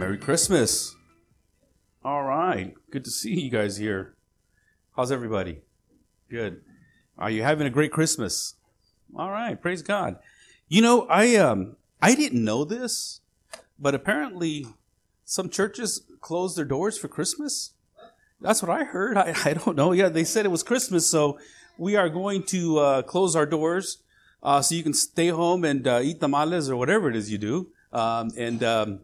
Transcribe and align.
Merry 0.00 0.16
Christmas. 0.16 0.96
All 2.02 2.22
right. 2.22 2.74
Good 2.90 3.04
to 3.04 3.10
see 3.10 3.38
you 3.38 3.50
guys 3.50 3.76
here. 3.76 4.14
How's 4.96 5.12
everybody? 5.12 5.60
Good. 6.30 6.62
Are 7.18 7.28
you 7.28 7.42
having 7.42 7.66
a 7.66 7.70
great 7.70 7.92
Christmas? 7.92 8.54
All 9.14 9.30
right. 9.30 9.60
Praise 9.60 9.82
God. 9.82 10.16
You 10.68 10.80
know, 10.80 11.02
I 11.10 11.36
um 11.36 11.76
I 12.00 12.14
didn't 12.14 12.42
know 12.42 12.64
this, 12.64 13.20
but 13.78 13.94
apparently 13.94 14.64
some 15.26 15.50
churches 15.50 16.00
close 16.22 16.56
their 16.56 16.64
doors 16.64 16.96
for 16.96 17.08
Christmas. 17.08 17.74
That's 18.40 18.62
what 18.62 18.70
I 18.70 18.84
heard. 18.84 19.18
I, 19.18 19.34
I 19.44 19.52
don't 19.52 19.76
know. 19.76 19.92
Yeah, 19.92 20.08
they 20.08 20.24
said 20.24 20.46
it 20.46 20.50
was 20.50 20.62
Christmas, 20.62 21.06
so 21.06 21.38
we 21.76 21.96
are 21.96 22.08
going 22.08 22.44
to 22.44 22.78
uh, 22.78 23.02
close 23.02 23.36
our 23.36 23.44
doors 23.44 23.98
uh, 24.42 24.62
so 24.62 24.74
you 24.74 24.82
can 24.82 24.94
stay 24.94 25.28
home 25.28 25.62
and 25.62 25.86
uh, 25.86 26.00
eat 26.02 26.20
tamales 26.20 26.70
or 26.70 26.76
whatever 26.76 27.10
it 27.10 27.16
is 27.16 27.30
you 27.30 27.36
do. 27.36 27.68
Um, 27.92 28.30
and 28.38 28.64
um, 28.64 29.00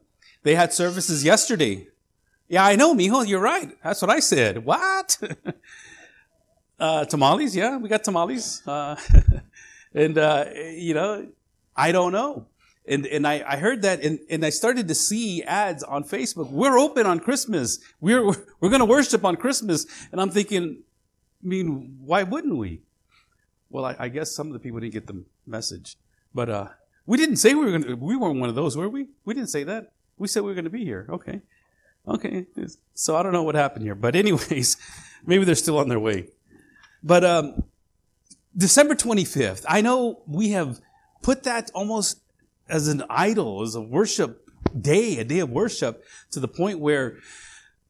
they 0.46 0.54
had 0.54 0.72
services 0.72 1.24
yesterday. 1.24 1.88
Yeah, 2.48 2.64
I 2.64 2.76
know, 2.76 2.94
mijo. 2.94 3.26
You're 3.26 3.40
right. 3.40 3.76
That's 3.82 4.00
what 4.00 4.12
I 4.12 4.20
said. 4.20 4.64
What? 4.64 5.18
uh, 6.78 7.04
tamales? 7.06 7.56
Yeah, 7.56 7.78
we 7.78 7.88
got 7.88 8.04
tamales. 8.04 8.62
Uh, 8.64 8.94
and 9.94 10.16
uh, 10.16 10.44
you 10.54 10.94
know, 10.94 11.26
I 11.74 11.90
don't 11.90 12.12
know. 12.12 12.46
And 12.86 13.06
and 13.06 13.26
I, 13.26 13.42
I 13.44 13.56
heard 13.56 13.82
that 13.82 14.04
and, 14.04 14.20
and 14.30 14.46
I 14.46 14.50
started 14.50 14.86
to 14.86 14.94
see 14.94 15.42
ads 15.42 15.82
on 15.82 16.04
Facebook. 16.04 16.48
We're 16.52 16.78
open 16.78 17.06
on 17.06 17.18
Christmas. 17.18 17.80
We're 18.00 18.24
we're 18.60 18.70
going 18.70 18.78
to 18.78 18.84
worship 18.84 19.24
on 19.24 19.34
Christmas. 19.34 19.84
And 20.12 20.20
I'm 20.20 20.30
thinking, 20.30 20.84
I 21.42 21.46
mean, 21.46 21.96
why 22.04 22.22
wouldn't 22.22 22.56
we? 22.56 22.82
Well, 23.68 23.84
I, 23.84 23.96
I 23.98 24.08
guess 24.10 24.30
some 24.30 24.46
of 24.46 24.52
the 24.52 24.60
people 24.60 24.78
didn't 24.78 24.92
get 24.92 25.08
the 25.08 25.24
message, 25.44 25.96
but 26.32 26.48
uh, 26.48 26.68
we 27.04 27.16
didn't 27.16 27.38
say 27.38 27.54
we 27.54 27.64
were 27.64 27.72
going 27.72 27.82
to. 27.82 27.94
We 27.96 28.14
weren't 28.14 28.38
one 28.38 28.48
of 28.48 28.54
those, 28.54 28.76
were 28.76 28.88
we? 28.88 29.08
We 29.24 29.34
didn't 29.34 29.50
say 29.50 29.64
that. 29.64 29.90
We 30.18 30.28
said 30.28 30.42
we 30.42 30.48
were 30.48 30.54
going 30.54 30.64
to 30.64 30.70
be 30.70 30.84
here. 30.84 31.06
Okay. 31.10 31.40
Okay. 32.08 32.46
So 32.94 33.16
I 33.16 33.22
don't 33.22 33.32
know 33.32 33.42
what 33.42 33.54
happened 33.54 33.84
here. 33.84 33.94
But, 33.94 34.16
anyways, 34.16 34.76
maybe 35.26 35.44
they're 35.44 35.54
still 35.54 35.78
on 35.78 35.88
their 35.88 36.00
way. 36.00 36.28
But 37.02 37.24
um, 37.24 37.64
December 38.56 38.94
25th, 38.94 39.64
I 39.68 39.80
know 39.80 40.22
we 40.26 40.50
have 40.50 40.80
put 41.22 41.42
that 41.44 41.70
almost 41.74 42.20
as 42.68 42.88
an 42.88 43.04
idol, 43.10 43.62
as 43.62 43.74
a 43.74 43.80
worship 43.80 44.48
day, 44.78 45.18
a 45.18 45.24
day 45.24 45.40
of 45.40 45.50
worship, 45.50 46.04
to 46.30 46.40
the 46.40 46.48
point 46.48 46.80
where 46.80 47.18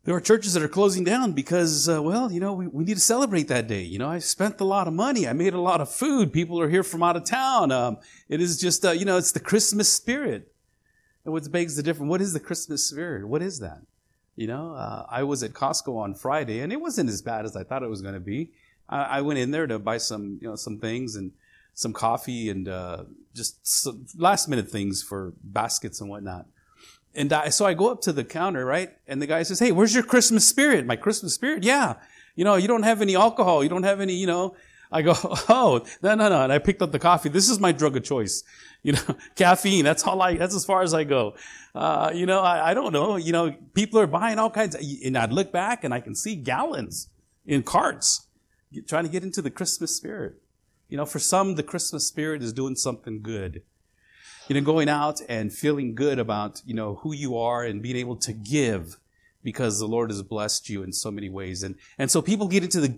there 0.04 0.14
are 0.14 0.20
churches 0.20 0.54
that 0.54 0.62
are 0.62 0.68
closing 0.68 1.02
down 1.02 1.32
because, 1.32 1.88
uh, 1.88 2.00
well, 2.00 2.30
you 2.30 2.38
know, 2.38 2.52
we, 2.52 2.68
we 2.68 2.84
need 2.84 2.94
to 2.94 3.00
celebrate 3.00 3.48
that 3.48 3.66
day. 3.66 3.82
You 3.82 3.98
know, 3.98 4.08
I 4.08 4.20
spent 4.20 4.60
a 4.60 4.64
lot 4.64 4.86
of 4.86 4.94
money. 4.94 5.26
I 5.26 5.32
made 5.32 5.52
a 5.52 5.60
lot 5.60 5.80
of 5.80 5.90
food. 5.90 6.32
People 6.32 6.60
are 6.60 6.68
here 6.68 6.84
from 6.84 7.02
out 7.02 7.16
of 7.16 7.24
town. 7.24 7.72
Um, 7.72 7.98
it 8.28 8.40
is 8.40 8.60
just, 8.60 8.84
uh, 8.84 8.92
you 8.92 9.04
know, 9.04 9.16
it's 9.16 9.32
the 9.32 9.40
Christmas 9.40 9.92
spirit. 9.92 10.52
And 11.26 11.32
what 11.32 11.50
begs 11.50 11.74
the 11.74 11.82
difference, 11.82 12.08
what 12.08 12.20
is 12.20 12.32
the 12.32 12.40
Christmas 12.40 12.86
spirit? 12.88 13.26
What 13.26 13.42
is 13.42 13.58
that? 13.58 13.82
You 14.36 14.46
know, 14.46 14.74
uh, 14.74 15.06
I 15.10 15.24
was 15.24 15.42
at 15.42 15.54
Costco 15.54 15.98
on 15.98 16.14
Friday 16.14 16.60
and 16.60 16.72
it 16.72 16.80
wasn't 16.80 17.10
as 17.10 17.20
bad 17.20 17.44
as 17.44 17.56
I 17.56 17.64
thought 17.64 17.82
it 17.82 17.90
was 17.90 18.00
going 18.00 18.14
to 18.14 18.20
be. 18.20 18.52
I, 18.88 19.02
I, 19.02 19.20
went 19.22 19.40
in 19.40 19.50
there 19.50 19.66
to 19.66 19.80
buy 19.80 19.98
some, 19.98 20.38
you 20.40 20.48
know, 20.48 20.54
some 20.54 20.78
things 20.78 21.16
and 21.16 21.32
some 21.74 21.92
coffee 21.92 22.48
and, 22.48 22.68
uh, 22.68 23.04
just 23.34 23.88
last 24.16 24.48
minute 24.48 24.70
things 24.70 25.02
for 25.02 25.32
baskets 25.42 26.00
and 26.00 26.08
whatnot. 26.08 26.46
And 27.12 27.32
I, 27.32 27.48
so 27.48 27.66
I 27.66 27.74
go 27.74 27.90
up 27.90 28.02
to 28.02 28.12
the 28.12 28.22
counter, 28.22 28.64
right? 28.64 28.90
And 29.08 29.20
the 29.20 29.26
guy 29.26 29.42
says, 29.42 29.58
Hey, 29.58 29.72
where's 29.72 29.94
your 29.94 30.04
Christmas 30.04 30.46
spirit? 30.46 30.86
My 30.86 30.94
Christmas 30.94 31.34
spirit? 31.34 31.64
Yeah. 31.64 31.96
You 32.36 32.44
know, 32.44 32.54
you 32.54 32.68
don't 32.68 32.84
have 32.84 33.02
any 33.02 33.16
alcohol. 33.16 33.64
You 33.64 33.68
don't 33.68 33.82
have 33.82 34.00
any, 34.00 34.14
you 34.14 34.28
know, 34.28 34.54
I 34.90 35.02
go, 35.02 35.14
oh, 35.48 35.84
no, 36.02 36.14
no, 36.14 36.28
no. 36.28 36.42
And 36.42 36.52
I 36.52 36.58
picked 36.58 36.82
up 36.82 36.92
the 36.92 36.98
coffee. 36.98 37.28
This 37.28 37.48
is 37.48 37.58
my 37.58 37.72
drug 37.72 37.96
of 37.96 38.04
choice. 38.04 38.42
You 38.82 38.92
know, 38.92 39.16
caffeine. 39.36 39.84
That's 39.84 40.06
all 40.06 40.20
I, 40.22 40.36
that's 40.36 40.54
as 40.54 40.64
far 40.64 40.82
as 40.82 40.94
I 40.94 41.04
go. 41.04 41.34
Uh, 41.74 42.10
you 42.14 42.26
know, 42.26 42.40
I, 42.40 42.70
I 42.70 42.74
don't 42.74 42.92
know. 42.92 43.16
You 43.16 43.32
know, 43.32 43.54
people 43.74 44.00
are 44.00 44.06
buying 44.06 44.38
all 44.38 44.50
kinds 44.50 44.74
of, 44.74 44.82
and 45.04 45.16
I'd 45.16 45.32
look 45.32 45.52
back 45.52 45.84
and 45.84 45.92
I 45.92 46.00
can 46.00 46.14
see 46.14 46.36
gallons 46.36 47.08
in 47.44 47.62
carts 47.62 48.26
trying 48.86 49.04
to 49.04 49.10
get 49.10 49.22
into 49.22 49.42
the 49.42 49.50
Christmas 49.50 49.94
spirit. 49.96 50.34
You 50.88 50.96
know, 50.96 51.06
for 51.06 51.18
some, 51.18 51.54
the 51.54 51.62
Christmas 51.62 52.06
spirit 52.06 52.42
is 52.42 52.52
doing 52.52 52.76
something 52.76 53.22
good. 53.22 53.62
You 54.48 54.54
know, 54.54 54.60
going 54.60 54.88
out 54.88 55.20
and 55.28 55.52
feeling 55.52 55.94
good 55.94 56.18
about, 56.20 56.62
you 56.64 56.74
know, 56.74 56.96
who 56.96 57.12
you 57.12 57.36
are 57.36 57.64
and 57.64 57.82
being 57.82 57.96
able 57.96 58.16
to 58.16 58.32
give 58.32 58.98
because 59.42 59.78
the 59.78 59.86
Lord 59.86 60.10
has 60.10 60.22
blessed 60.22 60.68
you 60.68 60.82
in 60.82 60.92
so 60.92 61.10
many 61.10 61.28
ways. 61.28 61.62
And, 61.62 61.76
and 61.98 62.10
so 62.10 62.22
people 62.22 62.48
get 62.48 62.62
into 62.62 62.80
the 62.80 62.96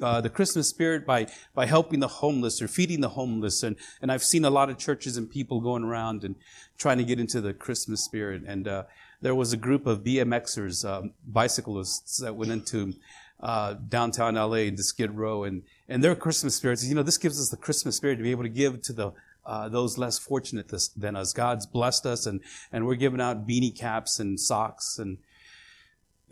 uh, 0.00 0.20
the 0.20 0.30
Christmas 0.30 0.68
spirit 0.68 1.04
by 1.06 1.26
by 1.54 1.66
helping 1.66 2.00
the 2.00 2.08
homeless 2.08 2.62
or 2.62 2.68
feeding 2.68 3.00
the 3.00 3.10
homeless, 3.10 3.62
and 3.62 3.76
and 4.00 4.10
I've 4.10 4.22
seen 4.22 4.44
a 4.44 4.50
lot 4.50 4.70
of 4.70 4.78
churches 4.78 5.16
and 5.16 5.30
people 5.30 5.60
going 5.60 5.84
around 5.84 6.24
and 6.24 6.36
trying 6.78 6.98
to 6.98 7.04
get 7.04 7.20
into 7.20 7.40
the 7.40 7.52
Christmas 7.52 8.04
spirit. 8.04 8.42
And 8.46 8.66
uh, 8.66 8.84
there 9.20 9.34
was 9.34 9.52
a 9.52 9.56
group 9.56 9.86
of 9.86 10.02
BMXers, 10.02 10.88
um, 10.88 11.12
bicyclists 11.26 12.18
that 12.18 12.34
went 12.34 12.52
into 12.52 12.94
uh, 13.40 13.74
downtown 13.88 14.34
LA 14.34 14.68
into 14.68 14.82
Skid 14.82 15.12
Row, 15.12 15.44
and 15.44 15.62
and 15.88 16.02
their 16.02 16.14
Christmas 16.14 16.56
spirit 16.56 16.78
is, 16.78 16.88
you 16.88 16.94
know, 16.94 17.02
this 17.02 17.18
gives 17.18 17.40
us 17.40 17.50
the 17.50 17.56
Christmas 17.56 17.96
spirit 17.96 18.16
to 18.16 18.22
be 18.22 18.30
able 18.30 18.44
to 18.44 18.48
give 18.48 18.82
to 18.82 18.92
the 18.92 19.12
uh, 19.44 19.68
those 19.68 19.98
less 19.98 20.18
fortunate 20.18 20.72
than 20.96 21.16
us. 21.16 21.32
God's 21.32 21.66
blessed 21.66 22.06
us, 22.06 22.26
and 22.26 22.40
and 22.72 22.86
we're 22.86 22.94
giving 22.94 23.20
out 23.20 23.46
beanie 23.46 23.76
caps 23.76 24.18
and 24.18 24.38
socks 24.38 24.98
and 24.98 25.18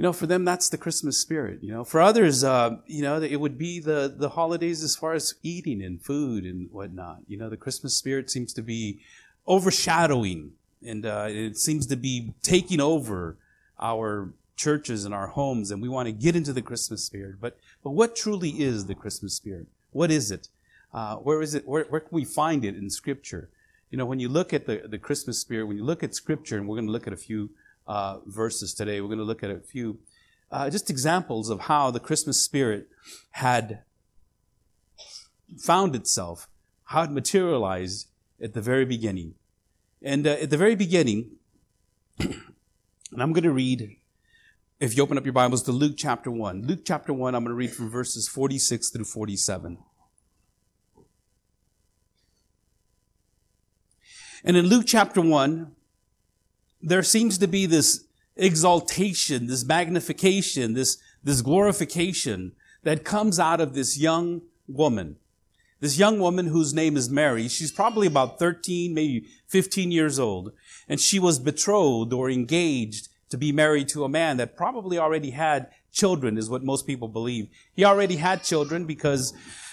you 0.01 0.05
know, 0.05 0.15
for 0.15 0.27
them, 0.27 0.47
that's 0.47 0.71
the 0.71 0.79
Christmas 0.79 1.19
spirit. 1.19 1.59
You 1.61 1.75
know, 1.75 1.85
for 1.85 2.01
others, 2.01 2.43
uh, 2.43 2.79
you 2.87 3.03
know, 3.03 3.21
it 3.21 3.37
would 3.37 3.59
be 3.59 3.81
the, 3.81 4.11
the 4.17 4.31
holidays 4.31 4.83
as 4.83 4.97
far 4.97 5.13
as 5.13 5.35
eating 5.43 5.83
and 5.83 6.01
food 6.01 6.45
and 6.45 6.71
whatnot. 6.73 7.19
You 7.29 7.37
know, 7.37 7.51
the 7.51 7.59
Christmas 7.59 7.95
spirit 7.99 8.31
seems 8.31 8.55
to 8.55 8.63
be 8.63 9.01
overshadowing 9.47 10.53
and 10.83 11.05
uh, 11.05 11.27
it 11.29 11.59
seems 11.59 11.85
to 11.89 11.97
be 11.97 12.33
taking 12.43 12.81
over 12.81 13.37
our 13.79 14.31
churches 14.57 15.05
and 15.05 15.13
our 15.13 15.27
homes 15.27 15.71
and 15.71 15.83
we 15.83 15.89
want 15.91 16.07
to 16.07 16.13
get 16.13 16.35
into 16.35 16.55
the 16.55 16.63
Christmas 16.63 17.05
spirit. 17.05 17.35
But, 17.39 17.59
but 17.85 17.91
what 17.91 18.17
truly 18.17 18.53
is 18.53 18.87
the 18.87 18.95
Christmas 18.95 19.35
spirit? 19.35 19.67
What 19.93 20.11
is 20.11 20.31
it? 20.31 20.49
Uh, 20.95 21.17
where 21.17 21.43
is 21.43 21.55
it? 21.55 21.69
Where, 21.69 21.85
where 21.91 22.01
can 22.01 22.17
we 22.17 22.25
find 22.25 22.65
it 22.65 22.75
in 22.75 22.89
Scripture? 22.89 23.51
You 23.91 23.99
know, 23.99 24.07
when 24.07 24.19
you 24.19 24.31
look 24.31 24.55
at 24.55 24.65
the, 24.65 24.81
the 24.83 24.97
Christmas 24.97 25.39
spirit, 25.39 25.67
when 25.67 25.77
you 25.77 25.85
look 25.85 26.03
at 26.03 26.15
Scripture, 26.15 26.57
and 26.57 26.67
we're 26.67 26.77
going 26.77 26.87
to 26.87 26.93
look 26.93 27.07
at 27.07 27.13
a 27.13 27.19
few 27.19 27.51
uh, 27.87 28.19
verses 28.27 28.75
today. 28.75 29.01
We're 29.01 29.09
going 29.09 29.19
to 29.19 29.25
look 29.25 29.43
at 29.43 29.51
a 29.51 29.59
few 29.59 29.99
uh, 30.51 30.69
just 30.71 30.91
examples 30.91 31.49
of 31.49 31.61
how 31.61 31.91
the 31.91 32.01
Christmas 32.01 32.43
spirit 32.43 32.89
had 33.33 33.83
found 35.59 35.95
itself, 35.95 36.49
how 36.85 37.03
it 37.03 37.11
materialized 37.11 38.09
at 38.43 38.55
the 38.55 38.61
very 38.61 38.85
beginning. 38.85 39.35
And 40.03 40.27
uh, 40.27 40.31
at 40.31 40.51
the 40.51 40.57
very 40.57 40.75
beginning, 40.75 41.33
and 42.19 42.43
I'm 43.19 43.33
going 43.33 43.45
to 43.45 43.53
read, 43.53 43.97
if 44.81 44.97
you 44.97 45.03
open 45.03 45.19
up 45.19 45.25
your 45.25 45.33
Bibles 45.33 45.63
to 45.65 45.73
Luke 45.73 45.95
chapter 45.97 46.31
1. 46.31 46.67
Luke 46.67 46.81
chapter 46.85 47.13
1, 47.13 47.35
I'm 47.35 47.45
going 47.45 47.51
to 47.51 47.55
read 47.55 47.73
from 47.73 47.91
verses 47.91 48.29
46 48.29 48.91
through 48.91 49.05
47. 49.05 49.79
And 54.43 54.57
in 54.57 54.67
Luke 54.67 54.85
chapter 54.87 55.21
1, 55.21 55.73
there 56.83 57.03
seems 57.03 57.39
to 57.39 57.47
be 57.47 57.67
this 57.67 58.05
exaltation, 58.37 59.47
this 59.47 59.65
magnification, 59.65 60.75
this, 60.75 60.99
this 61.23 61.43
glorification 61.43 62.53
that 62.83 63.05
comes 63.05 63.39
out 63.39 63.61
of 63.61 63.75
this 63.75 63.99
young 63.99 64.43
woman. 64.67 65.17
This 65.81 65.99
young 65.99 66.19
woman 66.19 66.47
whose 66.47 66.75
name 66.75 66.97
is 66.97 67.09
Mary, 67.09 67.49
she's 67.49 67.73
probably 67.73 68.07
about 68.07 68.39
13, 68.39 68.93
maybe 68.93 69.27
15 69.49 69.91
years 69.91 70.19
old, 70.19 70.53
and 70.89 71.01
she 71.01 71.19
was 71.19 71.39
betrothed 71.39 72.13
or 72.13 72.31
engaged 72.31 73.09
to 73.31 73.39
be 73.39 73.51
married 73.51 73.89
to 73.89 74.05
a 74.05 74.09
man 74.09 74.37
that 74.37 74.57
probably 74.57 74.99
already 74.99 75.31
had 75.31 75.69
children, 75.91 76.37
is 76.37 76.51
what 76.51 76.63
most 76.63 76.87
people 76.87 77.09
believe. 77.09 77.49
He 77.73 77.85
already 77.85 78.17
had 78.17 78.43
children 78.43 78.85
because 78.85 79.33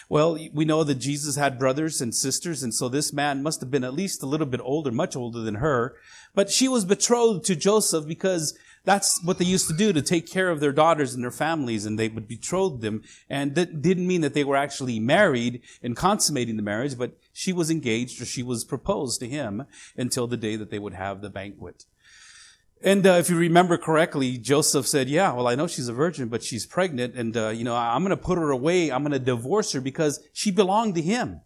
well, 0.10 0.38
we 0.54 0.64
know 0.64 0.84
that 0.84 0.96
Jesus 0.96 1.36
had 1.36 1.60
brothers 1.60 2.00
and 2.00 2.16
sisters, 2.16 2.64
and 2.64 2.74
so 2.74 2.88
this 2.88 3.12
man 3.12 3.44
must 3.44 3.60
have 3.60 3.70
been 3.70 3.84
at 3.84 3.94
least 3.94 4.24
a 4.24 4.28
little 4.28 4.48
bit 4.48 4.62
older, 4.64 4.92
much 4.92 5.16
older 5.16 5.40
than 5.40 5.56
her. 5.56 5.96
But 6.34 6.50
she 6.50 6.68
was 6.68 6.86
betrothed 6.86 7.44
to 7.46 7.56
Joseph 7.56 8.08
because 8.08 8.58
that's 8.86 9.22
what 9.22 9.38
they 9.38 9.44
used 9.44 9.68
to 9.68 9.76
do 9.76 9.92
to 9.92 10.02
take 10.02 10.26
care 10.26 10.50
of 10.50 10.62
their 10.62 10.72
daughters 10.72 11.14
and 11.14 11.22
their 11.22 11.30
families, 11.30 11.86
and 11.86 12.00
they 12.00 12.08
would 12.08 12.26
betroth 12.26 12.80
them. 12.80 13.04
And 13.30 13.54
that 13.56 13.82
didn't 13.82 14.08
mean 14.08 14.22
that 14.22 14.34
they 14.34 14.46
were 14.46 14.56
actually 14.56 14.98
married 14.98 15.62
and 15.84 15.94
consummating 15.94 16.56
the 16.56 16.64
marriage, 16.64 16.98
but 16.98 17.18
she 17.34 17.52
was 17.52 17.70
engaged 17.70 18.22
or 18.22 18.26
she 18.26 18.44
was 18.44 18.64
proposed 18.64 19.20
to 19.20 19.28
him 19.28 19.66
until 19.98 20.26
the 20.26 20.38
day 20.38 20.56
that 20.56 20.72
they 20.72 20.80
would 20.80 20.94
have 20.94 21.20
the 21.20 21.30
banquet. 21.30 21.84
And 22.84 23.06
uh, 23.08 23.14
if 23.14 23.30
you 23.30 23.38
remember 23.38 23.78
correctly, 23.78 24.38
Joseph 24.38 24.88
said, 24.88 25.10
"Yeah, 25.10 25.34
well, 25.34 25.48
I 25.48 25.56
know 25.56 25.68
she's 25.68 25.88
a 25.88 25.94
virgin, 25.94 26.28
but 26.28 26.44
she's 26.44 26.66
pregnant, 26.66 27.16
and 27.16 27.36
uh, 27.36 27.50
you 27.50 27.64
know, 27.64 27.76
I'm 27.76 28.04
going 28.04 28.16
to 28.16 28.24
put 28.24 28.38
her 28.38 28.52
away. 28.52 28.92
I'm 28.92 29.02
going 29.02 29.14
to 29.14 29.20
divorce 29.20 29.72
her 29.72 29.82
because 29.82 30.24
she 30.34 30.52
belonged 30.52 30.96
to 30.96 31.02
him." 31.02 31.42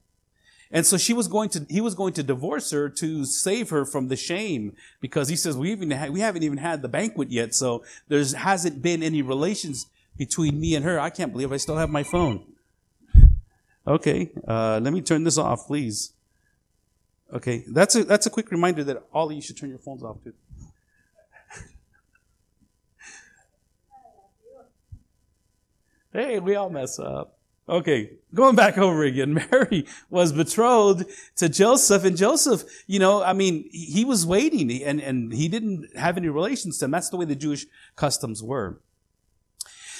And 0.71 0.85
so 0.85 0.97
she 0.97 1.13
was 1.13 1.27
going 1.27 1.49
to, 1.49 1.65
he 1.69 1.81
was 1.81 1.95
going 1.95 2.13
to 2.13 2.23
divorce 2.23 2.71
her 2.71 2.89
to 2.89 3.25
save 3.25 3.69
her 3.71 3.85
from 3.85 4.07
the 4.07 4.15
shame 4.15 4.75
because 5.01 5.27
he 5.27 5.35
says, 5.35 5.57
we 5.57 5.71
even 5.71 5.91
ha- 5.91 6.07
we 6.07 6.21
haven't 6.21 6.43
even 6.43 6.59
had 6.59 6.81
the 6.81 6.87
banquet 6.87 7.29
yet. 7.29 7.53
So 7.53 7.83
there 8.07 8.23
hasn't 8.23 8.81
been 8.81 9.03
any 9.03 9.21
relations 9.21 9.87
between 10.17 10.59
me 10.59 10.75
and 10.75 10.85
her. 10.85 10.99
I 10.99 11.09
can't 11.09 11.33
believe 11.33 11.51
I 11.51 11.57
still 11.57 11.77
have 11.77 11.89
my 11.89 12.03
phone. 12.03 12.45
Okay. 13.85 14.31
Uh, 14.47 14.79
let 14.81 14.93
me 14.93 15.01
turn 15.01 15.25
this 15.25 15.37
off, 15.37 15.67
please. 15.67 16.13
Okay. 17.33 17.65
That's 17.67 17.95
a, 17.97 18.05
that's 18.05 18.25
a 18.25 18.29
quick 18.29 18.49
reminder 18.49 18.83
that 18.85 19.03
all 19.11 19.29
of 19.29 19.33
you 19.33 19.41
should 19.41 19.57
turn 19.57 19.69
your 19.69 19.79
phones 19.79 20.03
off 20.03 20.23
too. 20.23 20.33
Hey, 26.13 26.39
we 26.39 26.55
all 26.55 26.69
mess 26.69 26.99
up. 26.99 27.37
Okay, 27.69 28.11
going 28.33 28.55
back 28.55 28.77
over 28.77 29.03
again. 29.03 29.33
Mary 29.51 29.85
was 30.09 30.33
betrothed 30.33 31.05
to 31.37 31.47
Joseph, 31.47 32.03
and 32.03 32.17
Joseph, 32.17 32.63
you 32.85 32.99
know, 32.99 33.23
I 33.23 33.31
mean, 33.31 33.69
he 33.71 34.03
was 34.03 34.25
waiting, 34.25 34.83
and, 34.83 34.99
and 34.99 35.31
he 35.31 35.47
didn't 35.47 35.95
have 35.95 36.17
any 36.17 36.27
relations 36.27 36.79
to 36.79 36.85
him. 36.85 36.91
That's 36.91 37.09
the 37.09 37.17
way 37.17 37.25
the 37.25 37.35
Jewish 37.35 37.65
customs 37.95 38.43
were. 38.43 38.81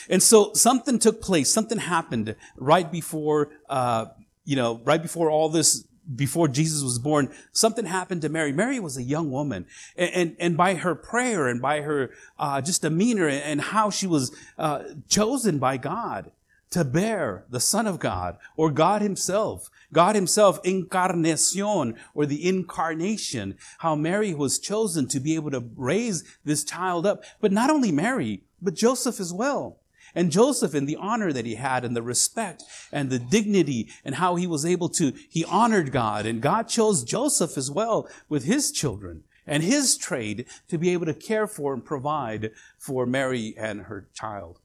And 0.10 0.22
so 0.22 0.52
something 0.54 1.00
took 1.00 1.22
place, 1.22 1.52
something 1.52 1.78
happened 1.78 2.36
right 2.57 2.92
before, 2.92 3.52
uh, 3.69 4.07
you 4.44 4.57
know, 4.57 4.81
right 4.84 5.02
before 5.02 5.30
all 5.30 5.48
this 5.48 5.88
before 6.16 6.48
Jesus 6.48 6.84
was 6.84 7.00
born, 7.00 7.34
something 7.52 7.86
happened 7.86 8.22
to 8.22 8.30
Mary. 8.30 8.52
Mary 8.52 8.80
was 8.80 8.98
a 8.98 9.04
young 9.04 9.31
woman, 9.31 9.66
and 9.96 10.12
and, 10.13 10.36
and 10.40 10.58
by 10.58 10.75
her 10.75 10.96
prayer 10.96 11.48
and 11.48 11.62
by 11.62 11.81
her 11.81 12.12
uh, 12.40 12.62
just 12.62 12.81
demeanor 12.81 13.28
and 13.28 13.62
how 13.62 13.90
she 13.90 14.08
was 14.08 14.36
uh, 14.58 14.84
chosen 15.08 15.60
by 15.60 15.78
God, 15.78 16.31
to 16.72 16.86
bear 16.86 17.46
the 17.50 17.60
Son 17.60 17.86
of 17.86 18.00
God 18.00 18.38
or 18.56 18.72
God 18.72 19.02
Himself. 19.02 19.69
God 19.94 20.16
Himself, 20.16 20.60
incarnacion 20.63 21.96
or 22.14 22.25
the 22.25 22.48
incarnation, 22.48 23.57
how 23.80 23.94
Mary 23.94 24.34
was 24.34 24.57
chosen 24.57 25.07
to 25.10 25.19
be 25.19 25.36
able 25.36 25.52
to 25.52 25.69
raise 25.75 26.24
this 26.46 26.64
child 26.64 27.06
up. 27.06 27.24
But 27.42 27.52
not 27.52 27.69
only 27.69 27.92
Mary, 27.92 28.44
but 28.62 28.74
Joseph 28.74 29.19
as 29.19 29.34
well. 29.34 29.81
And 30.16 30.31
Joseph 30.31 30.74
and 30.74 30.88
the 30.88 30.96
honor 30.96 31.34
that 31.34 31.46
he 31.46 31.56
had 31.56 31.84
and 31.84 31.96
the 31.96 32.02
respect 32.02 32.63
and 32.92 33.10
the 33.10 33.19
dignity 33.19 33.90
and 34.06 34.16
how 34.16 34.36
he 34.36 34.48
was 34.48 34.66
able 34.66 34.90
to, 34.90 35.13
he 35.30 35.44
honored 35.46 35.92
God 35.92 36.25
and 36.25 36.42
God 36.42 36.68
chose 36.68 37.04
Joseph 37.04 37.58
as 37.58 37.69
well 37.69 38.08
with 38.30 38.46
his 38.46 38.72
children 38.72 39.24
and 39.46 39.63
his 39.63 39.98
trade 39.98 40.46
to 40.69 40.78
be 40.78 40.92
able 40.92 41.06
to 41.06 41.13
care 41.13 41.48
for 41.48 41.74
and 41.74 41.84
provide 41.84 42.52
for 42.78 43.06
Mary 43.06 43.54
and 43.58 43.81
her 43.84 44.08
child. 44.13 44.61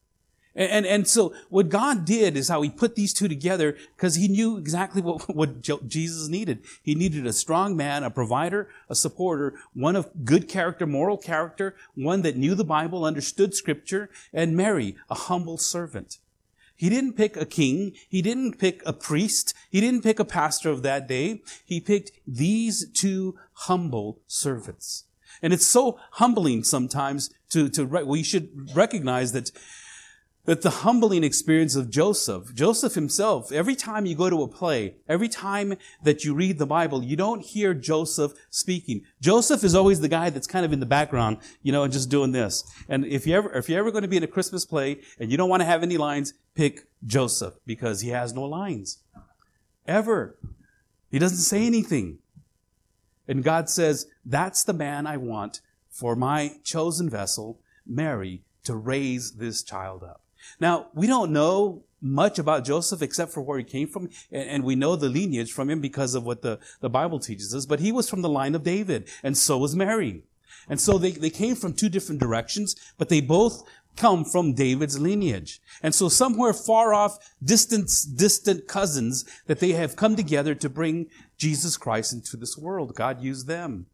And, 0.57 0.73
and, 0.73 0.87
and, 0.87 1.07
so 1.07 1.35
what 1.51 1.69
God 1.69 2.07
did 2.07 2.35
is 2.35 2.49
how 2.49 2.63
he 2.63 2.71
put 2.71 2.95
these 2.97 3.13
two 3.13 3.29
together 3.29 3.77
because 3.95 4.15
he 4.15 4.27
knew 4.27 4.57
exactly 4.57 5.03
what, 5.03 5.29
what 5.37 5.61
Jesus 5.87 6.29
needed. 6.29 6.65
He 6.83 6.95
needed 6.95 7.27
a 7.27 7.33
strong 7.35 7.77
man, 7.77 8.03
a 8.03 8.11
provider, 8.11 8.71
a 8.89 8.95
supporter, 8.95 9.59
one 9.75 9.97
of 9.97 10.25
good 10.25 10.49
character, 10.49 10.87
moral 10.87 11.19
character, 11.19 11.77
one 11.95 12.23
that 12.23 12.39
knew 12.39 12.55
the 12.55 12.65
Bible, 12.65 13.05
understood 13.05 13.55
scripture, 13.55 14.09
and 14.33 14.57
Mary, 14.57 14.97
a 15.11 15.15
humble 15.15 15.59
servant. 15.59 16.19
He 16.75 16.89
didn't 16.89 17.15
pick 17.15 17.37
a 17.37 17.47
king. 17.47 17.93
He 18.09 18.23
didn't 18.23 18.59
pick 18.59 18.83
a 18.85 18.93
priest. 18.93 19.55
He 19.71 19.81
didn't 19.81 20.03
pick 20.03 20.19
a 20.19 20.25
pastor 20.25 20.71
of 20.71 20.83
that 20.83 21.07
day. 21.07 21.43
He 21.65 21.81
picked 21.81 22.13
these 22.27 22.91
two 22.93 23.37
humble 23.53 24.21
servants. 24.27 25.05
And 25.43 25.53
it's 25.53 25.67
so 25.67 25.99
humbling 26.13 26.65
sometimes 26.65 27.31
to, 27.51 27.69
to, 27.71 27.85
we 27.85 28.23
should 28.23 28.75
recognize 28.75 29.33
that 29.33 29.51
that 30.47 30.63
the 30.63 30.71
humbling 30.71 31.25
experience 31.25 31.77
of 31.77 31.91
Joseph, 31.91 32.55
Joseph 32.55 32.95
himself, 32.95 33.53
every 33.53 33.75
time 33.75 34.07
you 34.07 34.15
go 34.15 34.31
to 34.31 34.43
a 34.43 34.49
play, 34.49 34.97
every 35.09 35.29
time 35.29 35.75
that 36.03 36.25
you 36.25 36.35
read 36.35 36.59
the 36.59 36.67
Bible, 36.67 37.03
you 37.03 37.17
don't 37.17 37.43
hear 37.43 37.75
Joseph 37.75 38.33
speaking. 38.49 39.03
Joseph 39.21 39.65
is 39.65 39.75
always 39.75 40.01
the 40.01 40.09
guy 40.09 40.31
that's 40.31 40.47
kind 40.47 40.65
of 40.65 40.73
in 40.73 40.81
the 40.81 40.87
background, 40.87 41.39
you 41.63 41.73
know, 41.73 41.83
and 41.83 41.93
just 41.93 42.09
doing 42.09 42.33
this. 42.33 42.65
And 42.89 43.05
if 43.05 43.27
you 43.27 43.35
ever, 43.35 43.53
if 43.53 43.69
you're 43.69 43.81
ever 43.81 43.91
going 43.91 44.03
to 44.03 44.09
be 44.09 44.17
in 44.17 44.23
a 44.23 44.29
Christmas 44.29 44.65
play 44.65 45.01
and 45.19 45.31
you 45.31 45.37
don't 45.37 45.51
want 45.51 45.61
to 45.61 45.67
have 45.67 45.83
any 45.83 45.97
lines, 45.97 46.33
pick 46.55 46.87
Joseph 47.05 47.55
because 47.67 48.01
he 48.01 48.11
has 48.11 48.33
no 48.33 48.45
lines. 48.45 48.99
Ever. 49.87 50.39
He 51.11 51.19
doesn't 51.19 51.39
say 51.39 51.67
anything. 51.67 52.19
And 53.29 53.43
God 53.43 53.69
says, 53.69 54.07
that's 54.25 54.63
the 54.63 54.73
man 54.73 55.07
I 55.07 55.17
want 55.17 55.61
for 55.91 56.15
my 56.15 56.53
chosen 56.63 57.11
vessel, 57.11 57.61
Mary, 57.85 58.43
to 58.65 58.77
raise 58.77 59.33
this 59.33 59.63
child 59.65 60.05
up. 60.05 60.23
Now, 60.61 60.89
we 60.95 61.07
don't 61.07 61.33
know 61.33 61.83
much 62.01 62.39
about 62.39 62.65
Joseph 62.65 63.03
except 63.03 63.33
for 63.33 63.41
where 63.41 63.59
he 63.59 63.65
came 63.65 63.89
from, 63.89 64.11
and 64.31 64.65
we 64.65 64.75
know 64.75 64.97
the 64.97 65.09
lineage 65.09 65.53
from 65.53 65.71
him 65.71 65.81
because 65.81 66.15
of 66.15 66.25
what 66.25 66.43
the, 66.43 66.59
the 66.81 66.91
Bible 66.91 67.19
teaches 67.19 67.55
us, 67.55 67.67
but 67.67 67.81
he 67.81 67.93
was 67.93 68.09
from 68.09 68.23
the 68.23 68.29
line 68.29 68.55
of 68.55 68.63
David, 68.63 69.09
and 69.23 69.37
so 69.37 69.59
was 69.59 69.75
Mary. 69.75 70.23
And 70.69 70.81
so 70.81 70.99
they, 70.99 71.13
they 71.13 71.31
came 71.31 71.55
from 71.55 71.75
two 71.75 71.89
different 71.89 72.21
directions, 72.21 72.77
but 72.99 73.09
they 73.09 73.21
both 73.21 73.63
come 73.97 74.25
from 74.25 74.53
David's 74.53 74.99
lineage. 74.99 75.61
And 75.83 75.95
so 75.95 76.09
somewhere 76.09 76.53
far 76.53 76.93
off, 76.93 77.19
distant, 77.43 77.91
distant 78.15 78.69
cousins 78.69 79.25
that 79.47 79.61
they 79.61 79.73
have 79.73 79.97
come 79.97 80.17
together 80.17 80.55
to 80.55 80.69
bring 80.69 81.07
Jesus 81.39 81.77
Christ 81.77 82.13
into 82.13 82.37
this 82.37 82.59
world. 82.59 82.95
God 82.95 83.23
used 83.23 83.47
them. 83.47 83.87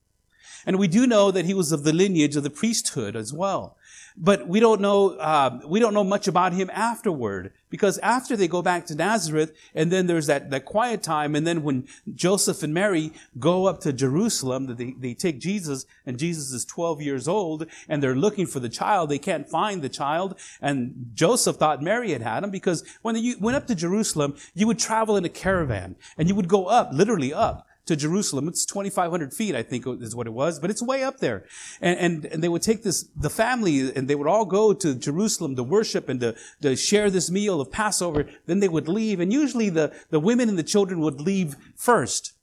And 0.66 0.78
we 0.78 0.88
do 0.88 1.06
know 1.06 1.31
that 1.31 1.44
he 1.44 1.55
was 1.55 1.72
of 1.72 1.84
the 1.84 1.93
lineage 1.93 2.37
of 2.37 2.43
the 2.43 2.50
priesthood 2.50 3.16
as 3.16 3.32
well. 3.32 3.76
But 4.16 4.46
we 4.46 4.60
don't 4.60 4.80
know, 4.80 5.10
uh, 5.10 5.60
we 5.66 5.80
don't 5.80 5.94
know 5.94 6.04
much 6.04 6.28
about 6.28 6.52
him 6.52 6.70
afterward. 6.72 7.52
Because 7.70 7.96
after 7.98 8.36
they 8.36 8.48
go 8.48 8.60
back 8.60 8.84
to 8.86 8.94
Nazareth, 8.94 9.56
and 9.74 9.90
then 9.90 10.06
there's 10.06 10.26
that, 10.26 10.50
that 10.50 10.66
quiet 10.66 11.02
time, 11.02 11.34
and 11.34 11.46
then 11.46 11.62
when 11.62 11.88
Joseph 12.14 12.62
and 12.62 12.74
Mary 12.74 13.12
go 13.38 13.66
up 13.66 13.80
to 13.80 13.94
Jerusalem, 13.94 14.66
that 14.66 14.76
they, 14.76 14.94
they 14.98 15.14
take 15.14 15.40
Jesus, 15.40 15.86
and 16.04 16.18
Jesus 16.18 16.52
is 16.52 16.66
12 16.66 17.00
years 17.00 17.26
old, 17.26 17.66
and 17.88 18.02
they're 18.02 18.14
looking 18.14 18.46
for 18.46 18.60
the 18.60 18.68
child. 18.68 19.08
They 19.08 19.18
can't 19.18 19.48
find 19.48 19.80
the 19.80 19.88
child, 19.88 20.38
and 20.60 21.12
Joseph 21.14 21.56
thought 21.56 21.82
Mary 21.82 22.12
had 22.12 22.20
had 22.20 22.44
him, 22.44 22.50
because 22.50 22.84
when 23.00 23.16
you 23.16 23.36
went 23.40 23.56
up 23.56 23.66
to 23.68 23.74
Jerusalem, 23.74 24.36
you 24.52 24.66
would 24.66 24.78
travel 24.78 25.16
in 25.16 25.24
a 25.24 25.30
caravan, 25.30 25.96
and 26.18 26.28
you 26.28 26.34
would 26.34 26.48
go 26.48 26.66
up, 26.66 26.90
literally 26.92 27.32
up 27.32 27.66
to 27.87 27.96
Jerusalem. 27.96 28.49
It's 28.49 28.64
2,500 28.64 29.34
feet, 29.34 29.55
I 29.55 29.62
think 29.62 29.87
is 29.87 30.14
what 30.14 30.26
it 30.26 30.32
was, 30.32 30.58
but 30.58 30.70
it's 30.70 30.82
way 30.82 31.02
up 31.02 31.19
there. 31.19 31.46
And, 31.81 31.99
and, 31.99 32.25
and, 32.26 32.43
they 32.43 32.49
would 32.49 32.62
take 32.62 32.82
this, 32.82 33.08
the 33.17 33.31
family, 33.31 33.93
and 33.94 34.08
they 34.08 34.14
would 34.14 34.29
all 34.29 34.44
go 34.44 34.73
to 34.73 34.94
Jerusalem 34.94 35.56
to 35.56 35.62
worship 35.62 36.08
and 36.08 36.20
to, 36.20 36.37
to 36.61 36.76
share 36.76 37.11
this 37.11 37.31
meal 37.31 37.61
of 37.61 37.73
Passover. 37.73 38.26
Then 38.46 38.61
they 38.61 38.69
would 38.69 38.88
leave. 38.88 39.19
And 39.20 39.32
usually 39.32 39.69
the, 39.69 39.93
the 40.11 40.20
women 40.20 40.49
and 40.49 40.58
the 40.58 40.62
children 40.62 41.00
would 41.00 41.20
leave 41.20 41.56
first 41.76 42.34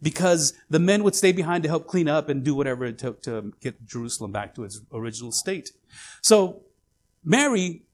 because 0.00 0.52
the 0.68 0.78
men 0.78 1.02
would 1.02 1.14
stay 1.14 1.32
behind 1.32 1.62
to 1.62 1.68
help 1.68 1.86
clean 1.86 2.08
up 2.08 2.28
and 2.28 2.44
do 2.44 2.54
whatever 2.54 2.84
it 2.84 2.98
took 2.98 3.22
to 3.22 3.52
get 3.60 3.86
Jerusalem 3.86 4.32
back 4.32 4.54
to 4.54 4.64
its 4.64 4.80
original 4.92 5.32
state. 5.32 5.70
So 6.22 6.62
Mary 7.24 7.85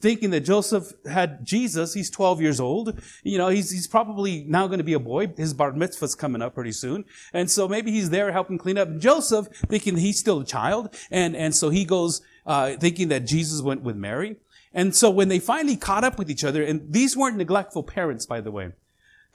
thinking 0.00 0.30
that 0.30 0.40
Joseph 0.40 0.92
had 1.10 1.44
Jesus. 1.44 1.94
He's 1.94 2.10
12 2.10 2.40
years 2.40 2.60
old. 2.60 3.00
You 3.22 3.38
know, 3.38 3.48
he's, 3.48 3.70
he's 3.70 3.86
probably 3.86 4.44
now 4.44 4.66
going 4.66 4.78
to 4.78 4.84
be 4.84 4.94
a 4.94 5.00
boy. 5.00 5.28
His 5.36 5.54
bar 5.54 5.72
mitzvah's 5.72 6.14
coming 6.14 6.42
up 6.42 6.54
pretty 6.54 6.72
soon. 6.72 7.04
And 7.32 7.50
so 7.50 7.68
maybe 7.68 7.90
he's 7.90 8.10
there 8.10 8.32
helping 8.32 8.58
clean 8.58 8.78
up. 8.78 8.98
Joseph, 8.98 9.48
thinking 9.68 9.96
he's 9.96 10.18
still 10.18 10.40
a 10.40 10.44
child. 10.44 10.94
And, 11.10 11.36
and 11.36 11.54
so 11.54 11.70
he 11.70 11.84
goes, 11.84 12.22
uh, 12.46 12.76
thinking 12.76 13.08
that 13.08 13.26
Jesus 13.26 13.62
went 13.62 13.82
with 13.82 13.96
Mary. 13.96 14.36
And 14.72 14.94
so 14.94 15.10
when 15.10 15.28
they 15.28 15.38
finally 15.38 15.76
caught 15.76 16.04
up 16.04 16.18
with 16.18 16.30
each 16.30 16.44
other, 16.44 16.62
and 16.62 16.92
these 16.92 17.16
weren't 17.16 17.36
neglectful 17.36 17.82
parents, 17.82 18.26
by 18.26 18.40
the 18.40 18.50
way. 18.50 18.72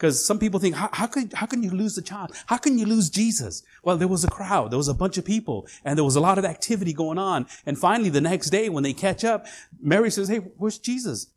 Because 0.01 0.25
some 0.25 0.39
people 0.39 0.60
think, 0.60 0.74
how, 0.74 0.89
how, 0.93 1.05
can, 1.05 1.29
how 1.29 1.46
can 1.46 1.62
you 1.62 1.70
lose 1.70 1.93
the 1.93 2.01
child? 2.01 2.31
How 2.48 2.58
can 2.58 2.79
you 2.79 2.88
lose 2.88 3.08
Jesus? 3.08 3.62
Well, 3.84 3.98
there 3.98 4.08
was 4.08 4.24
a 4.24 4.31
crowd. 4.31 4.72
There 4.72 4.77
was 4.79 4.88
a 4.88 4.96
bunch 4.96 5.20
of 5.20 5.25
people 5.25 5.67
and 5.86 5.96
there 5.96 6.03
was 6.03 6.15
a 6.15 6.20
lot 6.20 6.39
of 6.39 6.43
activity 6.43 6.91
going 6.91 7.20
on. 7.20 7.46
And 7.67 7.77
finally, 7.77 8.10
the 8.10 8.20
next 8.20 8.50
day 8.50 8.67
when 8.67 8.81
they 8.81 8.93
catch 8.93 9.24
up, 9.24 9.46
Mary 9.79 10.10
says, 10.10 10.27
Hey, 10.27 10.38
where's 10.38 10.79
Jesus? 10.79 11.27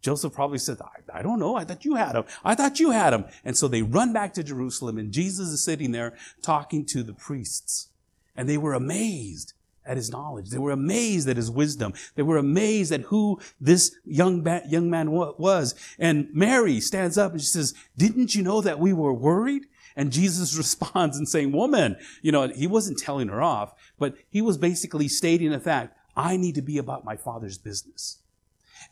Joseph 0.00 0.32
probably 0.32 0.58
said, 0.58 0.78
I, 0.80 1.20
I 1.20 1.22
don't 1.22 1.38
know. 1.38 1.54
I 1.54 1.62
thought 1.62 1.84
you 1.84 1.94
had 1.94 2.16
him. 2.16 2.24
I 2.44 2.56
thought 2.56 2.80
you 2.80 2.90
had 2.90 3.12
him. 3.12 3.24
And 3.44 3.56
so 3.56 3.68
they 3.68 3.82
run 3.82 4.12
back 4.12 4.34
to 4.34 4.42
Jerusalem 4.42 4.98
and 4.98 5.12
Jesus 5.12 5.50
is 5.50 5.62
sitting 5.62 5.92
there 5.92 6.14
talking 6.42 6.84
to 6.86 7.04
the 7.04 7.14
priests. 7.14 7.90
And 8.34 8.48
they 8.48 8.58
were 8.58 8.74
amazed 8.74 9.52
at 9.84 9.96
his 9.96 10.10
knowledge. 10.10 10.50
They 10.50 10.58
were 10.58 10.70
amazed 10.70 11.28
at 11.28 11.36
his 11.36 11.50
wisdom. 11.50 11.94
They 12.14 12.22
were 12.22 12.36
amazed 12.36 12.92
at 12.92 13.02
who 13.02 13.40
this 13.60 13.96
young, 14.04 14.42
ba- 14.42 14.62
young 14.68 14.90
man 14.90 15.10
was. 15.10 15.74
And 15.98 16.28
Mary 16.32 16.80
stands 16.80 17.18
up 17.18 17.32
and 17.32 17.40
she 17.40 17.46
says, 17.46 17.74
didn't 17.96 18.34
you 18.34 18.42
know 18.42 18.60
that 18.60 18.78
we 18.78 18.92
were 18.92 19.12
worried? 19.12 19.66
And 19.96 20.12
Jesus 20.12 20.56
responds 20.56 21.16
and 21.16 21.28
saying, 21.28 21.52
woman, 21.52 21.96
you 22.22 22.32
know, 22.32 22.48
he 22.48 22.66
wasn't 22.66 22.98
telling 22.98 23.28
her 23.28 23.42
off, 23.42 23.74
but 23.98 24.14
he 24.30 24.40
was 24.40 24.58
basically 24.58 25.08
stating 25.08 25.50
the 25.50 25.60
fact, 25.60 25.96
I 26.16 26.36
need 26.36 26.54
to 26.56 26.62
be 26.62 26.78
about 26.78 27.04
my 27.04 27.16
father's 27.16 27.58
business. 27.58 28.18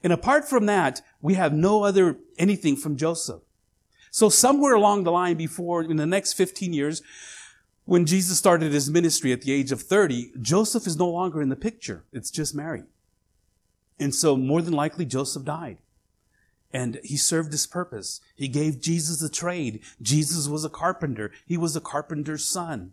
And 0.03 0.13
apart 0.13 0.49
from 0.49 0.67
that, 0.67 1.03
we 1.21 1.35
have 1.35 1.53
no 1.53 1.85
other 1.85 2.19
anything 2.39 2.77
from 2.77 2.97
Joseph. 2.97 3.43
So 4.11 4.29
somewhere 4.29 4.75
along 4.75 5.05
the 5.05 5.13
line 5.13 5.37
before, 5.37 5.83
in 5.83 5.97
the 5.97 6.07
next 6.07 6.33
15 6.33 6.73
years, 6.73 7.03
when 7.85 8.07
Jesus 8.07 8.39
started 8.39 8.73
his 8.73 8.91
ministry 8.91 9.33
at 9.33 9.43
the 9.43 9.53
age 9.53 9.73
of 9.73 9.83
30, 9.83 10.33
Joseph 10.41 10.87
is 10.87 10.97
no 10.97 11.09
longer 11.09 11.43
in 11.43 11.49
the 11.49 11.57
picture. 11.57 12.05
It's 12.13 12.31
just 12.31 12.55
Mary. 12.55 12.85
And 13.99 14.15
so 14.15 14.37
more 14.37 14.63
than 14.63 14.73
likely 14.73 15.05
Joseph 15.05 15.45
died. 15.45 15.79
And 16.73 17.01
he 17.03 17.17
served 17.17 17.53
his 17.53 17.67
purpose. 17.67 18.21
He 18.37 18.47
gave 18.47 18.81
Jesus 18.81 19.23
a 19.23 19.31
trade. 19.31 19.81
Jesus 20.01 20.47
was 20.47 20.65
a 20.65 20.71
carpenter. 20.71 21.33
He 21.45 21.57
was 21.57 21.75
a 21.75 21.81
carpenter's 21.81 22.45
son. 22.45 22.93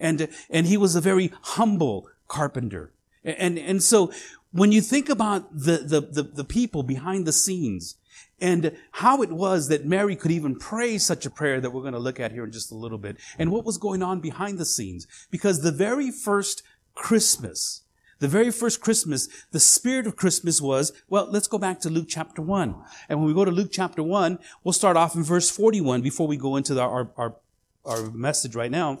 And, 0.00 0.28
and 0.50 0.66
he 0.66 0.76
was 0.76 0.96
a 0.96 1.00
very 1.00 1.32
humble 1.42 2.08
carpenter. 2.28 2.92
And, 3.24 3.58
and 3.58 3.82
so 3.82 4.12
when 4.52 4.72
you 4.72 4.80
think 4.80 5.08
about 5.08 5.56
the, 5.56 5.78
the, 5.78 6.00
the, 6.00 6.22
the 6.22 6.44
people 6.44 6.82
behind 6.82 7.26
the 7.26 7.32
scenes, 7.32 7.96
and 8.40 8.76
how 8.92 9.22
it 9.22 9.30
was 9.30 9.68
that 9.68 9.86
Mary 9.86 10.16
could 10.16 10.30
even 10.30 10.56
pray 10.56 10.98
such 10.98 11.24
a 11.26 11.30
prayer 11.30 11.60
that 11.60 11.70
we're 11.70 11.80
going 11.80 11.92
to 11.94 11.98
look 11.98 12.20
at 12.20 12.32
here 12.32 12.44
in 12.44 12.52
just 12.52 12.70
a 12.70 12.76
little 12.76 12.98
bit, 12.98 13.16
and 13.38 13.50
what 13.50 13.64
was 13.64 13.78
going 13.78 14.02
on 14.02 14.20
behind 14.20 14.58
the 14.58 14.64
scenes. 14.64 15.06
Because 15.30 15.62
the 15.62 15.72
very 15.72 16.10
first 16.10 16.62
Christmas 16.94 17.82
The 18.18 18.28
very 18.28 18.50
first 18.50 18.80
Christmas, 18.80 19.28
the 19.52 19.60
spirit 19.60 20.06
of 20.06 20.16
Christmas 20.16 20.60
was, 20.60 20.92
well, 21.08 21.28
let's 21.30 21.48
go 21.48 21.58
back 21.58 21.80
to 21.80 21.90
Luke 21.90 22.06
chapter 22.08 22.40
1. 22.40 22.74
And 23.10 23.18
when 23.18 23.28
we 23.28 23.34
go 23.34 23.44
to 23.44 23.50
Luke 23.50 23.68
chapter 23.70 24.02
1, 24.02 24.38
we'll 24.64 24.72
start 24.72 24.96
off 24.96 25.14
in 25.14 25.22
verse 25.22 25.50
41 25.50 26.00
before 26.00 26.26
we 26.26 26.38
go 26.38 26.56
into 26.56 26.72
the, 26.72 26.80
our, 26.80 27.10
our, 27.18 27.36
our 27.84 28.10
message 28.12 28.56
right 28.56 28.70
now, 28.70 29.00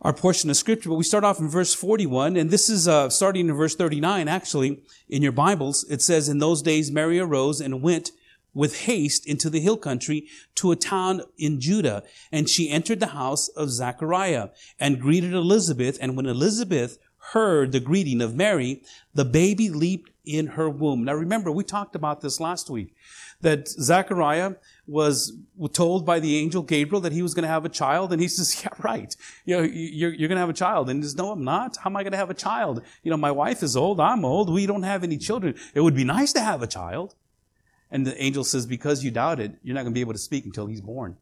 our 0.00 0.12
portion 0.12 0.50
of 0.50 0.56
scripture. 0.56 0.88
But 0.88 0.94
we 0.94 1.02
start 1.04 1.24
off 1.24 1.40
in 1.40 1.48
verse 1.48 1.74
41, 1.74 2.36
and 2.36 2.50
this 2.50 2.70
is 2.70 2.86
uh, 2.86 3.10
starting 3.10 3.48
in 3.48 3.56
verse 3.56 3.74
39, 3.74 4.28
actually, 4.28 4.82
in 5.08 5.20
your 5.20 5.32
Bibles. 5.32 5.84
It 5.90 6.00
says, 6.00 6.28
In 6.28 6.38
those 6.38 6.62
days 6.62 6.92
Mary 6.92 7.18
arose 7.18 7.60
and 7.60 7.82
went 7.82 8.12
with 8.54 8.80
haste 8.80 9.26
into 9.26 9.50
the 9.50 9.60
hill 9.60 9.76
country 9.76 10.26
to 10.56 10.72
a 10.72 10.76
town 10.76 11.22
in 11.36 11.60
Judah. 11.60 12.02
And 12.32 12.48
she 12.48 12.70
entered 12.70 13.00
the 13.00 13.08
house 13.08 13.48
of 13.48 13.70
Zachariah 13.70 14.48
and 14.80 15.00
greeted 15.00 15.32
Elizabeth. 15.32 15.98
And 16.00 16.16
when 16.16 16.26
Elizabeth 16.26 16.98
heard 17.32 17.72
the 17.72 17.80
greeting 17.80 18.20
of 18.22 18.34
Mary, 18.34 18.82
the 19.14 19.24
baby 19.24 19.68
leaped 19.68 20.10
in 20.24 20.48
her 20.48 20.68
womb. 20.68 21.04
Now 21.04 21.14
remember, 21.14 21.50
we 21.50 21.64
talked 21.64 21.94
about 21.94 22.20
this 22.20 22.38
last 22.40 22.68
week, 22.68 22.94
that 23.40 23.68
Zachariah 23.68 24.54
was 24.86 25.32
told 25.72 26.04
by 26.04 26.20
the 26.20 26.36
angel 26.36 26.62
Gabriel 26.62 27.00
that 27.02 27.12
he 27.12 27.22
was 27.22 27.34
going 27.34 27.44
to 27.44 27.48
have 27.48 27.64
a 27.64 27.68
child, 27.68 28.12
and 28.12 28.20
he 28.20 28.28
says, 28.28 28.62
yeah, 28.64 28.70
right. 28.82 29.14
You 29.44 29.56
know, 29.56 29.62
you're, 29.62 30.12
you're 30.12 30.28
going 30.28 30.36
to 30.36 30.40
have 30.40 30.48
a 30.50 30.54
child. 30.54 30.90
And 30.90 30.98
he 30.98 31.04
says, 31.04 31.16
no, 31.16 31.30
I'm 31.30 31.44
not. 31.44 31.76
How 31.76 31.90
am 31.90 31.96
I 31.96 32.02
going 32.02 32.12
to 32.12 32.18
have 32.18 32.30
a 32.30 32.34
child? 32.34 32.82
You 33.02 33.10
know, 33.10 33.16
my 33.16 33.30
wife 33.30 33.62
is 33.62 33.76
old. 33.76 34.00
I'm 34.00 34.24
old. 34.24 34.52
We 34.52 34.66
don't 34.66 34.82
have 34.82 35.04
any 35.04 35.18
children. 35.18 35.54
It 35.74 35.80
would 35.80 35.94
be 35.94 36.04
nice 36.04 36.32
to 36.34 36.40
have 36.40 36.62
a 36.62 36.66
child. 36.66 37.14
And 37.90 38.06
the 38.06 38.20
angel 38.22 38.44
says, 38.44 38.66
because 38.66 39.02
you 39.02 39.10
doubted, 39.10 39.56
you're 39.62 39.74
not 39.74 39.82
going 39.82 39.92
to 39.92 39.94
be 39.94 40.02
able 40.02 40.12
to 40.12 40.18
speak 40.18 40.44
until 40.44 40.66
he's 40.66 40.80
born. 40.80 41.16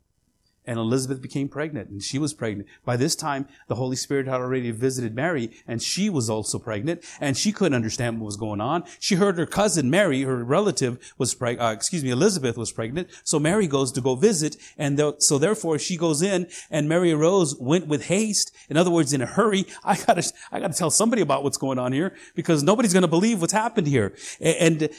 And 0.69 0.81
Elizabeth 0.81 1.23
became 1.23 1.49
pregnant, 1.49 1.91
and 1.91 2.03
she 2.03 2.19
was 2.19 2.35
pregnant. 2.35 2.69
By 2.85 2.97
this 2.97 3.15
time, 3.15 3.47
the 3.69 3.77
Holy 3.77 3.95
Spirit 3.95 4.27
had 4.27 4.41
already 4.41 4.73
visited 4.73 5.15
Mary, 5.15 5.51
and 5.67 5.81
she 5.81 6.11
was 6.11 6.29
also 6.29 6.59
pregnant, 6.59 7.05
and 7.21 7.37
she 7.37 7.53
couldn't 7.53 7.77
understand 7.77 8.19
what 8.19 8.27
was 8.27 8.37
going 8.37 8.61
on. 8.61 8.83
She 8.99 9.15
heard 9.15 9.39
her 9.39 9.47
cousin 9.47 9.91
Mary, 9.91 10.23
her 10.23 10.43
relative, 10.43 10.99
was 11.19 11.35
pregnant, 11.35 11.69
uh, 11.69 11.73
excuse 11.73 12.03
me, 12.03 12.11
Elizabeth 12.11 12.57
was 12.57 12.73
pregnant. 12.73 13.09
So 13.23 13.39
Mary 13.39 13.69
goes 13.69 13.93
to 13.93 14.01
go 14.01 14.17
visit, 14.17 14.57
and 14.77 14.99
th- 14.99 15.15
so 15.21 15.39
therefore 15.39 15.79
she 15.79 15.97
goes 15.97 16.21
in, 16.21 16.49
and 16.69 16.89
Mary 16.89 17.13
arose, 17.13 17.55
went 17.61 17.87
with 17.87 18.07
haste. 18.07 18.53
In 18.69 18.77
other 18.77 18.91
words, 18.91 19.13
in 19.13 19.23
a 19.23 19.27
hurry. 19.27 19.67
I 19.85 19.97
gotta, 19.97 20.33
I 20.51 20.59
gotta 20.59 20.75
tell 20.75 20.91
somebody 20.91 21.23
about 21.23 21.45
what's 21.45 21.59
going 21.59 21.79
on 21.79 21.93
here, 21.93 22.17
because 22.35 22.65
nobody's 22.65 22.93
gonna 22.93 23.07
believe 23.07 23.41
what's 23.41 23.53
happened 23.53 23.87
here. 23.87 24.17
and, 24.41 24.83
and 24.83 24.91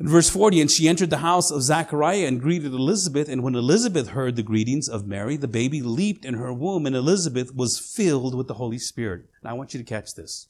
in 0.00 0.08
verse 0.08 0.30
40, 0.30 0.62
and 0.62 0.70
she 0.70 0.88
entered 0.88 1.10
the 1.10 1.18
house 1.18 1.50
of 1.50 1.62
Zachariah 1.62 2.26
and 2.26 2.40
greeted 2.40 2.72
Elizabeth. 2.72 3.28
And 3.28 3.42
when 3.42 3.54
Elizabeth 3.54 4.08
heard 4.08 4.34
the 4.34 4.42
greetings 4.42 4.88
of 4.88 5.06
Mary, 5.06 5.36
the 5.36 5.46
baby 5.46 5.82
leaped 5.82 6.24
in 6.24 6.34
her 6.34 6.52
womb, 6.54 6.86
and 6.86 6.96
Elizabeth 6.96 7.54
was 7.54 7.78
filled 7.78 8.34
with 8.34 8.48
the 8.48 8.54
Holy 8.54 8.78
Spirit. 8.78 9.26
Now 9.44 9.50
I 9.50 9.52
want 9.52 9.74
you 9.74 9.78
to 9.78 9.84
catch 9.84 10.14
this. 10.14 10.48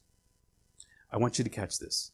I 1.13 1.17
want 1.17 1.39
you 1.39 1.45
to 1.45 1.51
catch 1.51 1.81
this. 1.81 2.13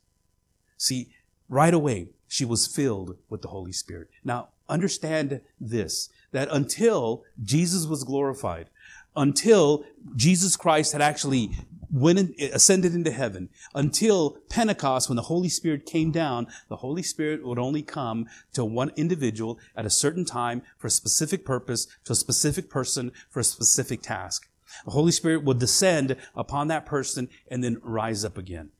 See, 0.78 1.10
right 1.50 1.74
away, 1.74 2.08
she 2.26 2.46
was 2.46 2.66
filled 2.66 3.18
with 3.28 3.42
the 3.42 3.48
Holy 3.48 3.72
Spirit. 3.72 4.08
Now, 4.24 4.48
understand 4.66 5.42
this, 5.60 6.08
that 6.32 6.48
until 6.50 7.24
Jesus 7.44 7.86
was 7.86 8.02
glorified, 8.02 8.70
until 9.14 9.84
Jesus 10.16 10.56
Christ 10.56 10.92
had 10.92 11.02
actually 11.02 11.50
went 11.90 12.18
in, 12.18 12.34
ascended 12.52 12.94
into 12.94 13.10
heaven 13.10 13.48
until 13.74 14.38
Pentecost 14.48 15.08
when 15.08 15.16
the 15.16 15.22
Holy 15.22 15.48
Spirit 15.48 15.86
came 15.86 16.10
down. 16.10 16.46
The 16.68 16.76
Holy 16.76 17.02
Spirit 17.02 17.44
would 17.44 17.58
only 17.58 17.82
come 17.82 18.26
to 18.52 18.64
one 18.64 18.92
individual 18.96 19.58
at 19.76 19.86
a 19.86 19.90
certain 19.90 20.24
time 20.24 20.62
for 20.78 20.86
a 20.86 20.90
specific 20.90 21.44
purpose, 21.44 21.86
to 22.04 22.12
a 22.12 22.16
specific 22.16 22.70
person 22.70 23.12
for 23.30 23.40
a 23.40 23.44
specific 23.44 24.02
task. 24.02 24.48
The 24.84 24.90
Holy 24.90 25.12
Spirit 25.12 25.44
would 25.44 25.58
descend 25.58 26.16
upon 26.34 26.68
that 26.68 26.86
person 26.86 27.28
and 27.48 27.62
then 27.62 27.78
rise 27.82 28.24
up 28.24 28.36
again. 28.36 28.70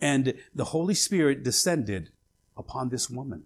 And 0.00 0.34
the 0.54 0.66
Holy 0.66 0.94
Spirit 0.94 1.42
descended 1.42 2.10
upon 2.56 2.88
this 2.88 3.08
woman. 3.08 3.44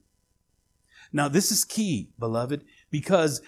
Now 1.13 1.29
this 1.29 1.51
is 1.51 1.65
key, 1.65 2.11
beloved, 2.19 2.65
because 2.91 3.43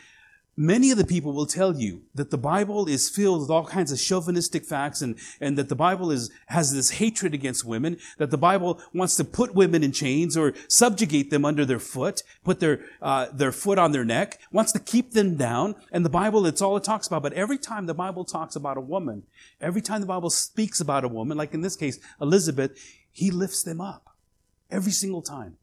Many 0.62 0.92
of 0.92 0.96
the 0.96 1.04
people 1.04 1.32
will 1.32 1.46
tell 1.46 1.74
you 1.74 2.02
that 2.14 2.30
the 2.30 2.38
Bible 2.38 2.86
is 2.86 3.10
filled 3.10 3.40
with 3.40 3.50
all 3.50 3.66
kinds 3.66 3.90
of 3.90 3.98
chauvinistic 3.98 4.64
facts 4.64 5.02
and, 5.02 5.18
and 5.40 5.58
that 5.58 5.68
the 5.68 5.74
Bible 5.74 6.12
is, 6.12 6.30
has 6.46 6.72
this 6.72 6.90
hatred 6.90 7.34
against 7.34 7.64
women, 7.64 7.98
that 8.18 8.30
the 8.30 8.38
Bible 8.38 8.80
wants 8.94 9.16
to 9.16 9.24
put 9.24 9.56
women 9.56 9.82
in 9.82 9.90
chains 9.90 10.36
or 10.36 10.54
subjugate 10.68 11.30
them 11.30 11.44
under 11.44 11.64
their 11.64 11.80
foot, 11.80 12.22
put 12.44 12.60
their, 12.60 12.84
uh, 13.00 13.26
their 13.32 13.50
foot 13.50 13.76
on 13.76 13.90
their 13.90 14.04
neck, 14.04 14.40
wants 14.52 14.70
to 14.70 14.78
keep 14.78 15.14
them 15.14 15.34
down. 15.34 15.74
And 15.90 16.04
the 16.04 16.10
Bible, 16.10 16.46
it's 16.46 16.62
all 16.62 16.76
it 16.76 16.84
talks 16.84 17.08
about. 17.08 17.24
But 17.24 17.32
every 17.32 17.58
time 17.58 17.86
the 17.86 17.92
Bible 17.92 18.24
talks 18.24 18.54
about 18.54 18.76
a 18.76 18.80
woman, 18.80 19.24
every 19.60 19.82
time 19.82 20.00
the 20.00 20.06
Bible 20.06 20.30
speaks 20.30 20.80
about 20.80 21.02
a 21.02 21.08
woman, 21.08 21.36
like 21.36 21.54
in 21.54 21.62
this 21.62 21.74
case, 21.74 21.98
Elizabeth, 22.20 22.78
he 23.10 23.32
lifts 23.32 23.64
them 23.64 23.80
up. 23.80 24.14
Every 24.70 24.92
single 24.92 25.22
time. 25.22 25.56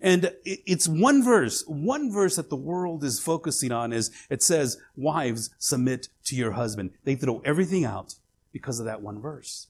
And 0.00 0.32
it's 0.44 0.88
one 0.88 1.22
verse, 1.22 1.64
one 1.66 2.12
verse 2.12 2.36
that 2.36 2.50
the 2.50 2.56
world 2.56 3.04
is 3.04 3.20
focusing 3.20 3.72
on 3.72 3.92
is 3.92 4.10
it 4.28 4.42
says, 4.42 4.78
wives, 4.96 5.50
submit 5.58 6.08
to 6.24 6.36
your 6.36 6.52
husband. 6.52 6.90
They 7.04 7.14
throw 7.14 7.40
everything 7.44 7.84
out 7.84 8.14
because 8.52 8.80
of 8.80 8.86
that 8.86 9.02
one 9.02 9.20
verse. 9.20 9.68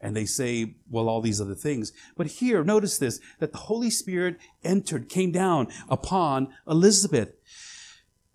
And 0.00 0.14
they 0.14 0.26
say, 0.26 0.74
well, 0.90 1.08
all 1.08 1.20
these 1.20 1.40
other 1.40 1.54
things. 1.54 1.92
But 2.16 2.26
here, 2.26 2.62
notice 2.62 2.98
this, 2.98 3.20
that 3.38 3.52
the 3.52 3.58
Holy 3.58 3.90
Spirit 3.90 4.36
entered, 4.62 5.08
came 5.08 5.32
down 5.32 5.68
upon 5.88 6.52
Elizabeth. 6.66 7.32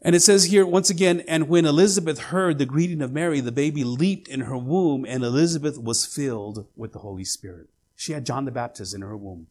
And 0.02 0.16
it 0.16 0.22
says 0.22 0.46
here, 0.46 0.66
once 0.66 0.90
again, 0.90 1.20
and 1.28 1.48
when 1.48 1.66
Elizabeth 1.66 2.18
heard 2.18 2.58
the 2.58 2.66
greeting 2.66 3.02
of 3.04 3.12
Mary, 3.12 3.40
the 3.40 3.52
baby 3.52 3.84
leaped 3.84 4.28
in 4.28 4.42
her 4.42 4.58
womb, 4.58 5.06
and 5.08 5.24
Elizabeth 5.24 5.78
was 5.78 6.06
filled 6.06 6.66
with 6.76 6.94
the 6.94 7.00
Holy 7.00 7.24
Spirit. 7.24 7.68
She 7.96 8.14
had 8.14 8.26
John 8.26 8.46
the 8.46 8.52
Baptist 8.52 8.96
in 8.96 9.02
her 9.02 9.16
womb. 9.16 9.46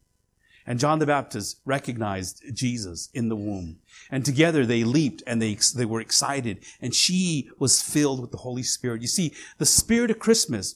And 0.71 0.79
John 0.79 0.99
the 0.99 1.05
Baptist 1.05 1.59
recognized 1.65 2.43
Jesus 2.53 3.09
in 3.13 3.27
the 3.27 3.35
womb. 3.35 3.79
And 4.09 4.23
together 4.23 4.65
they 4.65 4.85
leaped 4.85 5.21
and 5.27 5.41
they, 5.41 5.55
they 5.75 5.83
were 5.83 5.99
excited. 5.99 6.59
And 6.81 6.95
she 6.95 7.49
was 7.59 7.81
filled 7.81 8.21
with 8.21 8.31
the 8.31 8.37
Holy 8.37 8.63
Spirit. 8.63 9.01
You 9.01 9.09
see, 9.09 9.33
the 9.57 9.65
spirit 9.65 10.11
of 10.11 10.19
Christmas 10.19 10.75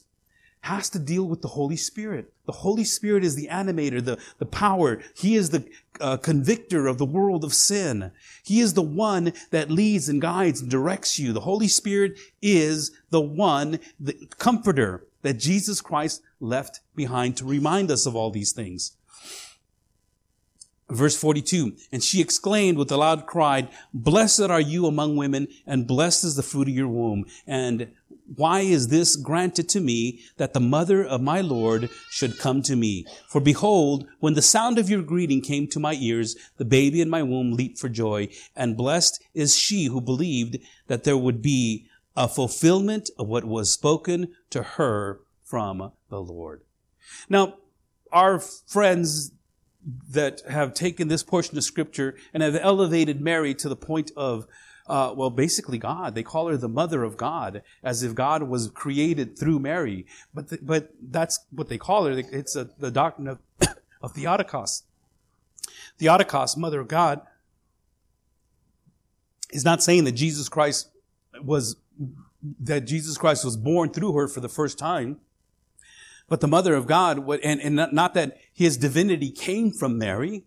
has 0.59 0.89
to 0.89 0.99
deal 0.99 1.23
with 1.23 1.41
the 1.41 1.47
Holy 1.47 1.77
Spirit. 1.77 2.33
The 2.45 2.51
Holy 2.51 2.83
Spirit 2.83 3.23
is 3.23 3.37
the 3.37 3.47
animator, 3.47 4.03
the, 4.03 4.17
the 4.37 4.45
power. 4.45 5.01
He 5.15 5.37
is 5.37 5.51
the 5.51 5.65
uh, 6.01 6.17
convictor 6.17 6.87
of 6.87 6.97
the 6.97 7.05
world 7.05 7.45
of 7.45 7.53
sin. 7.53 8.11
He 8.43 8.59
is 8.59 8.73
the 8.73 8.81
one 8.81 9.31
that 9.51 9.71
leads 9.71 10.09
and 10.09 10.21
guides 10.21 10.59
and 10.59 10.69
directs 10.69 11.17
you. 11.17 11.31
The 11.31 11.39
Holy 11.39 11.69
Spirit 11.69 12.19
is 12.41 12.91
the 13.11 13.21
one, 13.21 13.79
the 13.97 14.27
comforter 14.39 15.05
that 15.21 15.39
Jesus 15.39 15.79
Christ 15.79 16.21
left 16.41 16.81
behind 16.97 17.37
to 17.37 17.45
remind 17.45 17.89
us 17.89 18.05
of 18.05 18.13
all 18.13 18.29
these 18.29 18.51
things. 18.51 18.97
Verse 20.89 21.17
42, 21.19 21.75
and 21.91 22.03
she 22.03 22.21
exclaimed 22.21 22.77
with 22.77 22.91
a 22.91 22.97
loud 22.97 23.25
cry, 23.25 23.67
Blessed 23.91 24.41
are 24.41 24.61
you 24.61 24.85
among 24.85 25.15
women, 25.15 25.47
and 25.65 25.87
blessed 25.87 26.23
is 26.23 26.35
the 26.35 26.43
fruit 26.43 26.67
of 26.67 26.75
your 26.75 26.87
womb. 26.87 27.25
And 27.47 27.91
why 28.35 28.61
is 28.61 28.89
this 28.89 29.15
granted 29.15 29.67
to 29.69 29.79
me 29.79 30.21
that 30.37 30.53
the 30.53 30.59
mother 30.59 31.03
of 31.03 31.21
my 31.21 31.41
Lord 31.41 31.89
should 32.11 32.37
come 32.37 32.61
to 32.63 32.75
me? 32.75 33.05
For 33.27 33.41
behold, 33.41 34.07
when 34.19 34.35
the 34.35 34.43
sound 34.43 34.77
of 34.77 34.89
your 34.89 35.01
greeting 35.01 35.41
came 35.41 35.67
to 35.69 35.79
my 35.79 35.93
ears, 35.93 36.35
the 36.57 36.65
baby 36.65 37.01
in 37.01 37.09
my 37.09 37.23
womb 37.23 37.53
leaped 37.53 37.79
for 37.79 37.89
joy, 37.89 38.29
and 38.55 38.77
blessed 38.77 39.23
is 39.33 39.57
she 39.57 39.85
who 39.85 40.01
believed 40.01 40.57
that 40.87 41.03
there 41.03 41.17
would 41.17 41.41
be 41.41 41.87
a 42.15 42.27
fulfillment 42.27 43.09
of 43.17 43.27
what 43.27 43.45
was 43.45 43.71
spoken 43.71 44.33
to 44.51 44.61
her 44.61 45.19
from 45.43 45.91
the 46.09 46.21
Lord. 46.21 46.61
Now, 47.29 47.55
our 48.11 48.39
friends 48.39 49.31
that 50.11 50.41
have 50.49 50.73
taken 50.73 51.07
this 51.07 51.23
portion 51.23 51.57
of 51.57 51.63
scripture 51.63 52.15
and 52.33 52.41
have 52.41 52.55
elevated 52.55 53.21
Mary 53.21 53.53
to 53.55 53.69
the 53.69 53.75
point 53.75 54.11
of, 54.15 54.47
uh, 54.87 55.13
well, 55.15 55.29
basically 55.29 55.77
God. 55.77 56.15
They 56.15 56.23
call 56.23 56.47
her 56.47 56.57
the 56.57 56.69
mother 56.69 57.03
of 57.03 57.17
God, 57.17 57.61
as 57.83 58.01
if 58.01 58.15
God 58.15 58.43
was 58.43 58.69
created 58.69 59.37
through 59.37 59.59
Mary. 59.59 60.05
But 60.33 60.49
the, 60.49 60.59
but 60.61 60.91
that's 61.01 61.45
what 61.51 61.69
they 61.69 61.77
call 61.77 62.05
her. 62.05 62.17
It's 62.17 62.55
a, 62.55 62.69
the 62.79 62.91
doctrine 62.91 63.27
of, 63.27 63.39
of 64.01 64.13
Theotokos. 64.13 64.83
Theotokos, 65.99 66.57
mother 66.57 66.79
of 66.79 66.87
God, 66.87 67.21
is 69.51 69.63
not 69.63 69.83
saying 69.83 70.03
that 70.05 70.13
Jesus 70.13 70.49
Christ 70.49 70.89
was 71.41 71.77
that 72.59 72.81
Jesus 72.81 73.17
Christ 73.17 73.43
was 73.43 73.57
born 73.57 73.89
through 73.89 74.13
her 74.13 74.27
for 74.27 74.39
the 74.39 74.49
first 74.49 74.77
time. 74.77 75.17
But 76.27 76.41
the 76.41 76.47
mother 76.47 76.73
of 76.73 76.87
God, 76.87 77.19
and, 77.43 77.61
and 77.61 77.75
not 77.93 78.13
that 78.15 78.37
his 78.53 78.77
divinity 78.77 79.29
came 79.29 79.71
from 79.71 79.97
Mary, 79.97 80.43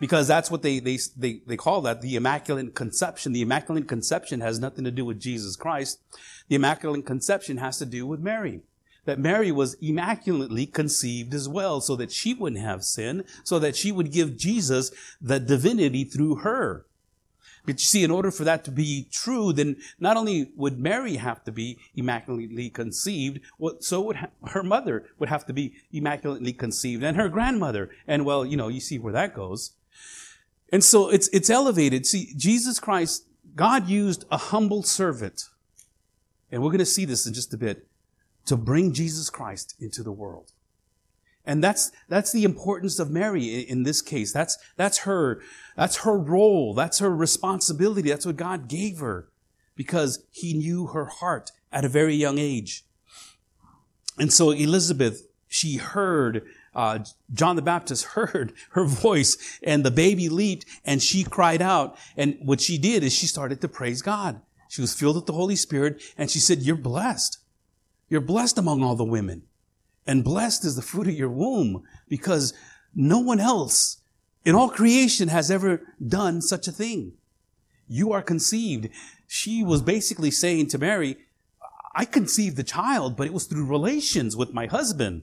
because 0.00 0.26
that's 0.26 0.50
what 0.50 0.62
they, 0.62 0.78
they, 0.78 0.98
they, 1.16 1.42
they 1.46 1.56
call 1.56 1.82
that 1.82 2.00
the 2.00 2.16
Immaculate 2.16 2.74
Conception. 2.74 3.32
The 3.32 3.42
Immaculate 3.42 3.86
Conception 3.86 4.40
has 4.40 4.58
nothing 4.58 4.84
to 4.84 4.90
do 4.90 5.04
with 5.04 5.20
Jesus 5.20 5.56
Christ. 5.56 6.00
The 6.48 6.54
Immaculate 6.54 7.04
Conception 7.04 7.58
has 7.58 7.78
to 7.78 7.86
do 7.86 8.06
with 8.06 8.20
Mary. 8.20 8.62
That 9.04 9.18
Mary 9.18 9.50
was 9.50 9.74
immaculately 9.80 10.66
conceived 10.66 11.34
as 11.34 11.48
well, 11.48 11.80
so 11.80 11.96
that 11.96 12.12
she 12.12 12.32
wouldn't 12.32 12.62
have 12.62 12.84
sin, 12.84 13.24
so 13.44 13.58
that 13.58 13.76
she 13.76 13.92
would 13.92 14.12
give 14.12 14.36
Jesus 14.36 14.90
the 15.20 15.40
divinity 15.40 16.04
through 16.04 16.36
her. 16.36 16.86
But 17.66 17.74
you 17.74 17.84
see, 17.84 18.04
in 18.04 18.10
order 18.10 18.30
for 18.30 18.44
that 18.44 18.64
to 18.64 18.70
be 18.70 19.06
true, 19.10 19.52
then 19.52 19.76
not 19.98 20.16
only 20.16 20.50
would 20.56 20.78
Mary 20.78 21.16
have 21.16 21.44
to 21.44 21.52
be 21.52 21.78
immaculately 21.94 22.70
conceived, 22.70 23.40
so 23.80 24.00
would 24.00 24.16
her 24.48 24.62
mother 24.62 25.06
would 25.18 25.28
have 25.28 25.46
to 25.46 25.52
be 25.52 25.74
immaculately 25.92 26.52
conceived, 26.52 27.02
and 27.02 27.16
her 27.16 27.28
grandmother. 27.28 27.90
And 28.06 28.24
well, 28.24 28.44
you 28.44 28.56
know, 28.56 28.68
you 28.68 28.80
see 28.80 28.98
where 28.98 29.12
that 29.12 29.34
goes. 29.34 29.72
And 30.72 30.82
so 30.84 31.10
it's 31.10 31.28
it's 31.28 31.50
elevated. 31.50 32.06
See, 32.06 32.32
Jesus 32.36 32.80
Christ, 32.80 33.26
God 33.56 33.88
used 33.88 34.24
a 34.30 34.36
humble 34.36 34.82
servant, 34.82 35.48
and 36.50 36.62
we're 36.62 36.70
going 36.70 36.78
to 36.78 36.86
see 36.86 37.04
this 37.04 37.26
in 37.26 37.34
just 37.34 37.52
a 37.52 37.58
bit, 37.58 37.86
to 38.46 38.56
bring 38.56 38.92
Jesus 38.92 39.30
Christ 39.30 39.74
into 39.80 40.02
the 40.02 40.12
world. 40.12 40.52
And 41.50 41.64
that's, 41.64 41.90
that's 42.06 42.30
the 42.30 42.44
importance 42.44 43.00
of 43.00 43.10
Mary 43.10 43.42
in 43.62 43.82
this 43.82 44.02
case. 44.02 44.32
That's, 44.32 44.56
that's 44.76 44.98
her, 44.98 45.42
that's 45.74 45.96
her 46.04 46.16
role. 46.16 46.74
That's 46.74 47.00
her 47.00 47.12
responsibility. 47.12 48.08
That's 48.08 48.24
what 48.24 48.36
God 48.36 48.68
gave 48.68 49.00
her 49.00 49.26
because 49.74 50.24
he 50.30 50.54
knew 50.54 50.86
her 50.86 51.06
heart 51.06 51.50
at 51.72 51.84
a 51.84 51.88
very 51.88 52.14
young 52.14 52.38
age. 52.38 52.84
And 54.16 54.32
so 54.32 54.52
Elizabeth, 54.52 55.26
she 55.48 55.78
heard, 55.78 56.46
uh, 56.72 57.00
John 57.32 57.56
the 57.56 57.62
Baptist 57.62 58.04
heard 58.14 58.52
her 58.70 58.84
voice 58.84 59.36
and 59.60 59.84
the 59.84 59.90
baby 59.90 60.28
leaped 60.28 60.66
and 60.84 61.02
she 61.02 61.24
cried 61.24 61.60
out. 61.60 61.98
And 62.16 62.38
what 62.44 62.60
she 62.60 62.78
did 62.78 63.02
is 63.02 63.12
she 63.12 63.26
started 63.26 63.60
to 63.62 63.68
praise 63.68 64.02
God. 64.02 64.40
She 64.68 64.82
was 64.82 64.94
filled 64.94 65.16
with 65.16 65.26
the 65.26 65.32
Holy 65.32 65.56
Spirit 65.56 66.00
and 66.16 66.30
she 66.30 66.38
said, 66.38 66.62
you're 66.62 66.76
blessed. 66.76 67.38
You're 68.08 68.20
blessed 68.20 68.56
among 68.56 68.84
all 68.84 68.94
the 68.94 69.02
women. 69.02 69.42
And 70.10 70.24
blessed 70.24 70.64
is 70.64 70.74
the 70.74 70.82
fruit 70.82 71.06
of 71.06 71.14
your 71.14 71.28
womb 71.28 71.84
because 72.08 72.52
no 72.96 73.20
one 73.20 73.38
else 73.38 73.98
in 74.44 74.56
all 74.56 74.68
creation 74.68 75.28
has 75.28 75.52
ever 75.52 75.82
done 76.04 76.42
such 76.42 76.66
a 76.66 76.72
thing. 76.72 77.12
You 77.86 78.12
are 78.12 78.20
conceived. 78.20 78.88
She 79.28 79.62
was 79.62 79.82
basically 79.82 80.32
saying 80.32 80.66
to 80.70 80.78
Mary, 80.78 81.18
I 81.94 82.06
conceived 82.06 82.56
the 82.56 82.64
child, 82.64 83.16
but 83.16 83.28
it 83.28 83.32
was 83.32 83.44
through 83.44 83.66
relations 83.66 84.36
with 84.36 84.52
my 84.52 84.66
husband. 84.66 85.22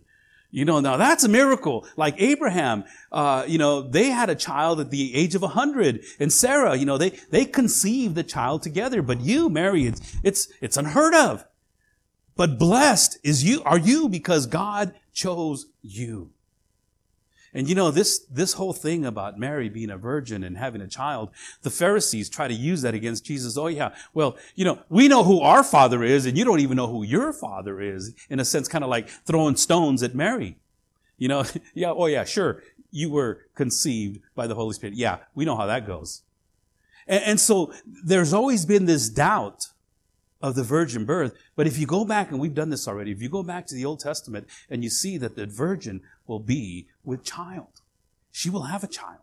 You 0.52 0.64
know, 0.64 0.80
now 0.80 0.96
that's 0.96 1.26
a 1.26 1.30
miracle. 1.30 1.86
Like 1.98 2.16
Abraham, 2.18 2.86
uh, 3.12 3.44
you 3.46 3.58
know, 3.58 3.82
they 3.82 4.12
had 4.12 4.30
a 4.30 4.36
child 4.36 4.80
at 4.80 4.90
the 4.90 5.14
age 5.16 5.36
of 5.36 5.44
a 5.44 5.50
hundred, 5.50 6.02
and 6.18 6.32
Sarah, 6.32 6.78
you 6.78 6.86
know, 6.86 6.98
they 6.98 7.10
they 7.30 7.44
conceived 7.44 8.16
the 8.16 8.24
child 8.24 8.64
together. 8.64 9.02
But 9.02 9.20
you, 9.20 9.50
Mary, 9.50 9.86
it's 9.86 10.16
it's 10.24 10.48
it's 10.62 10.78
unheard 10.78 11.14
of. 11.14 11.46
But 12.38 12.60
blessed 12.60 13.18
is 13.24 13.44
you, 13.44 13.62
are 13.64 13.80
you 13.80 14.08
because 14.08 14.46
God 14.46 14.94
chose 15.12 15.66
you. 15.82 16.30
And 17.54 17.68
you 17.68 17.74
know, 17.74 17.90
this, 17.90 18.20
this 18.30 18.54
whole 18.54 18.74
thing 18.74 19.04
about 19.04 19.40
Mary 19.40 19.68
being 19.68 19.90
a 19.90 19.98
virgin 19.98 20.44
and 20.44 20.58
having 20.58 20.82
a 20.82 20.88
child, 20.88 21.32
the 21.64 21.72
Pharisees 21.72 22.30
try 22.30 22.48
to 22.48 22.54
use 22.54 22.84
that 22.84 22.94
against 22.94 23.26
Jesus. 23.26 23.58
Oh 23.58 23.66
yeah, 23.66 23.96
well, 24.14 24.38
you 24.54 24.64
know, 24.64 24.80
we 24.90 25.08
know 25.08 25.24
who 25.24 25.42
our 25.42 25.64
father 25.64 26.04
is 26.04 26.28
and 26.28 26.38
you 26.38 26.46
don't 26.46 26.60
even 26.60 26.78
know 26.78 26.86
who 26.86 27.04
your 27.04 27.34
father 27.34 27.82
is. 27.82 28.14
In 28.30 28.40
a 28.40 28.46
sense, 28.46 28.68
kind 28.68 28.84
of 28.84 28.92
like 28.92 29.10
throwing 29.10 29.56
stones 29.56 30.04
at 30.04 30.14
Mary. 30.14 30.58
You 31.18 31.30
know, 31.30 31.46
yeah, 31.74 31.92
oh 31.92 32.06
yeah, 32.06 32.26
sure. 32.26 32.62
You 32.92 33.10
were 33.10 33.48
conceived 33.56 34.20
by 34.36 34.46
the 34.46 34.56
Holy 34.56 34.74
Spirit. 34.74 34.96
Yeah, 34.96 35.18
we 35.34 35.44
know 35.44 35.56
how 35.56 35.66
that 35.66 35.88
goes. 35.88 36.22
And, 37.08 37.24
and 37.24 37.40
so 37.40 37.74
there's 37.86 38.34
always 38.34 38.68
been 38.68 38.86
this 38.86 39.10
doubt 39.10 39.70
of 40.42 40.56
the 40.56 40.64
virgin 40.64 41.06
birth. 41.06 41.34
But 41.56 41.68
if 41.68 41.78
you 41.78 41.86
go 41.86 42.06
back, 42.06 42.32
and 42.32 42.40
we've 42.40 42.54
done 42.54 42.70
this 42.70 42.88
already, 42.88 43.12
if 43.12 43.22
you 43.22 43.30
go 43.30 43.44
back 43.44 43.66
to 43.68 43.76
the 43.76 43.86
Old 43.86 44.00
Testament 44.00 44.48
and 44.70 44.84
you 44.84 44.90
see 44.90 45.18
that 45.18 45.36
the 45.36 45.46
virgin 45.46 46.02
will 46.28 46.40
be 46.40 46.88
with 47.04 47.24
child, 47.24 47.82
she 48.32 48.50
will 48.50 48.64
have 48.64 48.84
a 48.84 48.88
child. 48.88 49.22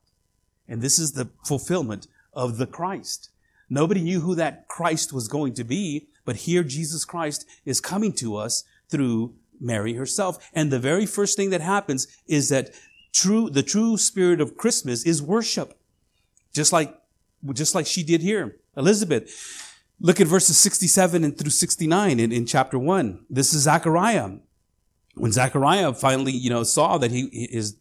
And 0.69 0.83
this 0.83 0.99
is 0.99 1.13
the 1.13 1.31
fulfillment 1.45 2.09
of 2.33 2.59
the 2.59 2.67
Christ. 2.67 3.31
Nobody 3.71 4.03
knew 4.03 4.21
who 4.21 4.35
that 4.35 4.69
Christ 4.69 5.13
was 5.13 5.29
going 5.29 5.55
to 5.55 5.65
be, 5.65 6.09
but 6.25 6.37
here 6.37 6.65
Jesus 6.65 7.05
Christ 7.05 7.47
is 7.65 7.81
coming 7.81 8.13
to 8.15 8.37
us 8.37 8.65
through 8.89 9.35
Mary 9.61 9.95
herself. 9.95 10.51
And 10.53 10.71
the 10.71 10.79
very 10.79 11.07
first 11.07 11.37
thing 11.37 11.51
that 11.51 11.61
happens 11.61 12.07
is 12.27 12.49
that 12.49 12.71
true, 13.13 13.49
the 13.49 13.63
true 13.63 13.97
spirit 13.97 14.41
of 14.41 14.57
Christmas 14.57 15.05
is 15.05 15.23
worship. 15.23 15.79
Just 16.53 16.73
like, 16.73 16.99
just 17.53 17.75
like 17.75 17.87
she 17.87 18.03
did 18.03 18.21
here. 18.21 18.57
Elizabeth, 18.77 19.74
Look 20.01 20.21
at 20.21 20.27
verses 20.27 20.59
67 20.59 21.25
and 21.25 21.39
through 21.39 21.51
69 21.51 22.21
in, 22.21 22.33
in 22.33 22.47
chapter 22.47 22.79
1. 22.79 23.27
This 23.31 23.55
is 23.55 23.63
Zechariah. 23.63 24.33
When 25.15 25.33
Zechariah 25.33 25.95
finally, 25.95 26.33
you 26.33 26.51
know, 26.51 26.65
saw 26.65 26.99
that 26.99 27.13
he, 27.13 27.49
his, 27.51 27.77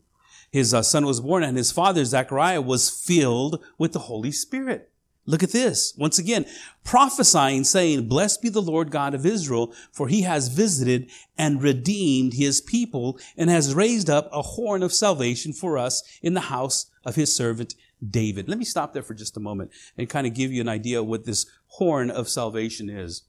his 0.51 0.73
uh, 0.73 0.83
son 0.83 1.05
was 1.05 1.21
born 1.21 1.43
and 1.43 1.57
his 1.57 1.71
father, 1.71 2.05
Zechariah, 2.05 2.61
was 2.61 2.89
filled 2.89 3.63
with 3.77 3.93
the 3.93 3.99
Holy 3.99 4.31
Spirit. 4.31 4.91
Look 5.25 5.41
at 5.41 5.51
this. 5.51 5.93
Once 5.97 6.19
again, 6.19 6.45
prophesying, 6.83 7.63
saying, 7.63 8.07
Blessed 8.07 8.41
be 8.41 8.49
the 8.49 8.61
Lord 8.61 8.91
God 8.91 9.13
of 9.13 9.25
Israel, 9.25 9.73
for 9.91 10.09
he 10.09 10.23
has 10.23 10.49
visited 10.49 11.09
and 11.37 11.63
redeemed 11.63 12.33
his 12.33 12.59
people 12.59 13.17
and 13.37 13.49
has 13.49 13.73
raised 13.73 14.09
up 14.09 14.29
a 14.31 14.41
horn 14.41 14.83
of 14.83 14.93
salvation 14.93 15.53
for 15.53 15.77
us 15.77 16.03
in 16.21 16.33
the 16.33 16.41
house 16.41 16.87
of 17.05 17.15
his 17.15 17.33
servant 17.33 17.73
David. 18.09 18.49
Let 18.49 18.57
me 18.57 18.65
stop 18.65 18.93
there 18.93 19.03
for 19.03 19.13
just 19.13 19.37
a 19.37 19.39
moment 19.39 19.71
and 19.97 20.09
kind 20.09 20.27
of 20.27 20.33
give 20.33 20.51
you 20.51 20.61
an 20.61 20.69
idea 20.69 20.99
of 20.99 21.07
what 21.07 21.25
this 21.25 21.45
horn 21.67 22.11
of 22.11 22.29
salvation 22.29 22.89
is. 22.89 23.23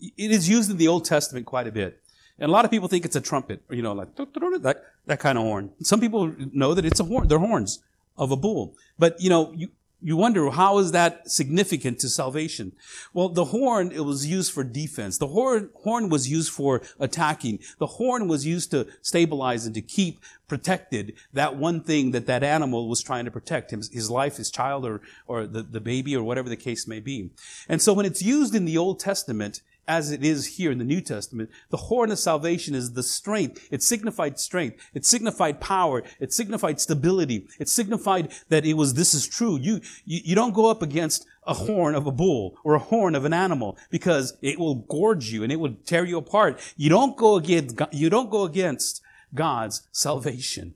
It 0.00 0.30
is 0.30 0.48
used 0.48 0.70
in 0.70 0.76
the 0.76 0.88
Old 0.88 1.04
Testament 1.04 1.46
quite 1.46 1.66
a 1.66 1.72
bit. 1.72 2.00
And 2.38 2.48
a 2.48 2.52
lot 2.52 2.64
of 2.64 2.70
people 2.70 2.88
think 2.88 3.04
it's 3.04 3.16
a 3.16 3.20
trumpet, 3.20 3.62
you 3.70 3.82
know, 3.82 3.92
like 3.92 4.16
that, 4.16 4.84
that 5.06 5.20
kind 5.20 5.38
of 5.38 5.44
horn. 5.44 5.70
Some 5.82 6.00
people 6.00 6.34
know 6.52 6.74
that 6.74 6.84
it's 6.84 6.98
a 6.98 7.04
horn. 7.04 7.28
They're 7.28 7.38
horns 7.38 7.80
of 8.16 8.32
a 8.32 8.36
bull. 8.36 8.74
But, 8.98 9.20
you 9.20 9.30
know, 9.30 9.52
you, 9.54 9.68
you 10.04 10.18
wonder 10.18 10.50
how 10.50 10.76
is 10.78 10.92
that 10.92 11.30
significant 11.30 11.98
to 12.00 12.10
salvation? 12.10 12.72
Well, 13.14 13.30
the 13.30 13.46
horn, 13.46 13.90
it 13.90 14.04
was 14.04 14.26
used 14.26 14.52
for 14.52 14.62
defense. 14.62 15.16
The 15.16 15.28
horn, 15.28 15.70
horn 15.82 16.10
was 16.10 16.28
used 16.28 16.52
for 16.52 16.82
attacking. 17.00 17.60
The 17.78 17.86
horn 17.86 18.28
was 18.28 18.44
used 18.44 18.70
to 18.72 18.86
stabilize 19.00 19.64
and 19.64 19.74
to 19.74 19.80
keep 19.80 20.20
protected 20.46 21.14
that 21.32 21.56
one 21.56 21.80
thing 21.80 22.10
that 22.10 22.26
that 22.26 22.44
animal 22.44 22.86
was 22.86 23.02
trying 23.02 23.24
to 23.24 23.30
protect 23.30 23.72
him, 23.72 23.80
his 23.80 24.10
life, 24.10 24.36
his 24.36 24.50
child, 24.50 24.84
or, 24.84 25.00
or 25.26 25.46
the, 25.46 25.62
the 25.62 25.80
baby, 25.80 26.14
or 26.14 26.22
whatever 26.22 26.50
the 26.50 26.56
case 26.56 26.86
may 26.86 27.00
be. 27.00 27.30
And 27.66 27.80
so 27.80 27.94
when 27.94 28.04
it's 28.04 28.22
used 28.22 28.54
in 28.54 28.66
the 28.66 28.76
Old 28.76 29.00
Testament, 29.00 29.62
as 29.86 30.10
it 30.10 30.24
is 30.24 30.56
here 30.56 30.70
in 30.70 30.78
the 30.78 30.84
New 30.84 31.00
Testament, 31.00 31.50
the 31.70 31.76
horn 31.76 32.10
of 32.10 32.18
salvation 32.18 32.74
is 32.74 32.92
the 32.92 33.02
strength. 33.02 33.66
It 33.70 33.82
signified 33.82 34.38
strength. 34.38 34.78
It 34.94 35.04
signified 35.04 35.60
power. 35.60 36.02
It 36.20 36.32
signified 36.32 36.80
stability. 36.80 37.46
It 37.58 37.68
signified 37.68 38.32
that 38.48 38.64
it 38.64 38.74
was, 38.74 38.94
this 38.94 39.14
is 39.14 39.26
true. 39.26 39.58
You, 39.58 39.80
you, 40.04 40.20
you 40.24 40.34
don't 40.34 40.54
go 40.54 40.70
up 40.70 40.82
against 40.82 41.26
a 41.46 41.54
horn 41.54 41.94
of 41.94 42.06
a 42.06 42.12
bull 42.12 42.56
or 42.64 42.74
a 42.74 42.78
horn 42.78 43.14
of 43.14 43.24
an 43.24 43.32
animal 43.32 43.76
because 43.90 44.36
it 44.40 44.58
will 44.58 44.76
gorge 44.76 45.30
you 45.30 45.42
and 45.42 45.52
it 45.52 45.60
will 45.60 45.74
tear 45.84 46.04
you 46.04 46.18
apart. 46.18 46.60
You 46.76 46.88
don't 46.88 47.16
go 47.16 47.36
against, 47.36 47.80
you 47.92 48.08
don't 48.08 48.30
go 48.30 48.44
against 48.44 49.02
God's 49.34 49.86
salvation. 49.92 50.74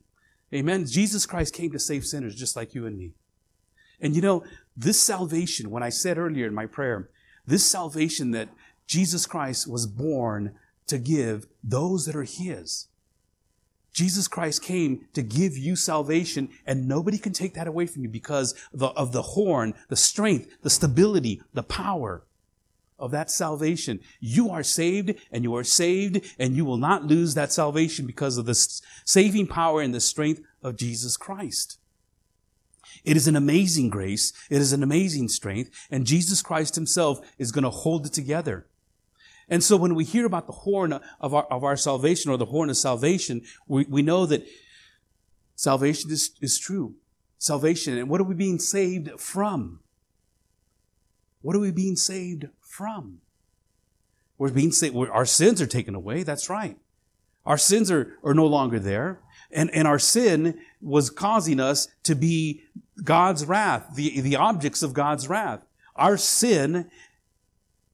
Amen. 0.53 0.85
Jesus 0.85 1.25
Christ 1.25 1.53
came 1.53 1.71
to 1.71 1.79
save 1.79 2.05
sinners 2.05 2.35
just 2.35 2.55
like 2.55 2.73
you 2.73 2.85
and 2.85 2.97
me. 2.97 3.11
And 4.01 4.15
you 4.15 4.21
know, 4.21 4.43
this 4.75 4.99
salvation, 5.01 5.69
when 5.69 5.83
I 5.83 5.89
said 5.89 6.17
earlier 6.17 6.47
in 6.47 6.53
my 6.53 6.65
prayer, 6.65 7.09
this 7.45 7.69
salvation 7.69 8.31
that 8.31 8.49
Jesus 8.89 9.27
Christ 9.27 9.67
was 9.67 9.85
born 9.85 10.55
to 10.87 10.97
give 10.97 11.45
those 11.63 12.07
that 12.07 12.15
are 12.15 12.23
His. 12.23 12.87
Jesus 13.93 14.27
Christ 14.27 14.63
came 14.63 15.05
to 15.13 15.21
give 15.21 15.55
you 15.55 15.75
salvation 15.75 16.49
and 16.65 16.87
nobody 16.87 17.19
can 17.19 17.31
take 17.31 17.53
that 17.53 17.67
away 17.67 17.85
from 17.85 18.01
you 18.01 18.09
because 18.09 18.53
of 18.73 18.79
the, 18.79 18.87
of 18.87 19.11
the 19.11 19.21
horn, 19.21 19.75
the 19.89 19.95
strength, 19.95 20.57
the 20.63 20.71
stability, 20.71 21.39
the 21.53 21.61
power 21.61 22.23
of 22.97 23.11
that 23.11 23.29
salvation. 23.29 23.99
You 24.19 24.49
are 24.49 24.63
saved 24.63 25.13
and 25.31 25.43
you 25.43 25.55
are 25.55 25.63
saved 25.63 26.25
and 26.39 26.55
you 26.55 26.65
will 26.65 26.77
not 26.77 27.05
lose 27.05 27.35
that 27.35 27.53
salvation 27.53 28.07
because 28.07 28.39
of 28.39 28.47
the 28.47 28.55
saving 29.05 29.45
power 29.45 29.81
and 29.81 29.93
the 29.93 30.01
strength 30.01 30.41
of 30.63 30.77
Jesus 30.77 31.15
Christ. 31.15 31.77
It 33.03 33.15
is 33.15 33.27
an 33.27 33.35
amazing 33.35 33.91
grace. 33.91 34.33
It 34.49 34.61
is 34.61 34.73
an 34.73 34.81
amazing 34.81 35.27
strength 35.29 35.69
and 35.91 36.07
Jesus 36.07 36.41
Christ 36.41 36.73
himself 36.73 37.19
is 37.37 37.51
going 37.51 37.63
to 37.65 37.69
hold 37.69 38.07
it 38.07 38.13
together. 38.13 38.65
And 39.49 39.63
so 39.63 39.77
when 39.77 39.95
we 39.95 40.03
hear 40.03 40.25
about 40.25 40.45
the 40.45 40.53
horn 40.53 40.99
of 41.19 41.33
our, 41.33 41.45
of 41.45 41.63
our 41.63 41.75
salvation 41.75 42.31
or 42.31 42.37
the 42.37 42.45
horn 42.45 42.69
of 42.69 42.77
salvation, 42.77 43.41
we, 43.67 43.85
we 43.89 44.01
know 44.01 44.25
that 44.25 44.47
salvation 45.55 46.11
is, 46.11 46.31
is 46.41 46.59
true. 46.59 46.95
Salvation. 47.39 47.97
And 47.97 48.09
what 48.09 48.21
are 48.21 48.25
we 48.25 48.35
being 48.35 48.59
saved 48.59 49.19
from? 49.19 49.79
What 51.41 51.55
are 51.55 51.59
we 51.59 51.71
being 51.71 51.95
saved 51.95 52.47
from? 52.61 53.21
We're 54.37 54.51
being 54.51 54.71
saved. 54.71 54.95
We're, 54.95 55.11
our 55.11 55.25
sins 55.25 55.61
are 55.61 55.67
taken 55.67 55.95
away. 55.95 56.23
That's 56.23 56.49
right. 56.49 56.77
Our 57.45 57.57
sins 57.57 57.89
are, 57.89 58.17
are 58.23 58.33
no 58.33 58.45
longer 58.45 58.79
there. 58.79 59.19
And, 59.51 59.71
and 59.71 59.87
our 59.87 59.99
sin 59.99 60.59
was 60.81 61.09
causing 61.09 61.59
us 61.59 61.87
to 62.03 62.15
be 62.15 62.61
God's 63.03 63.45
wrath, 63.45 63.95
the, 63.95 64.21
the 64.21 64.35
objects 64.35 64.83
of 64.83 64.93
God's 64.93 65.27
wrath. 65.27 65.65
Our 65.95 66.17
sin 66.17 66.89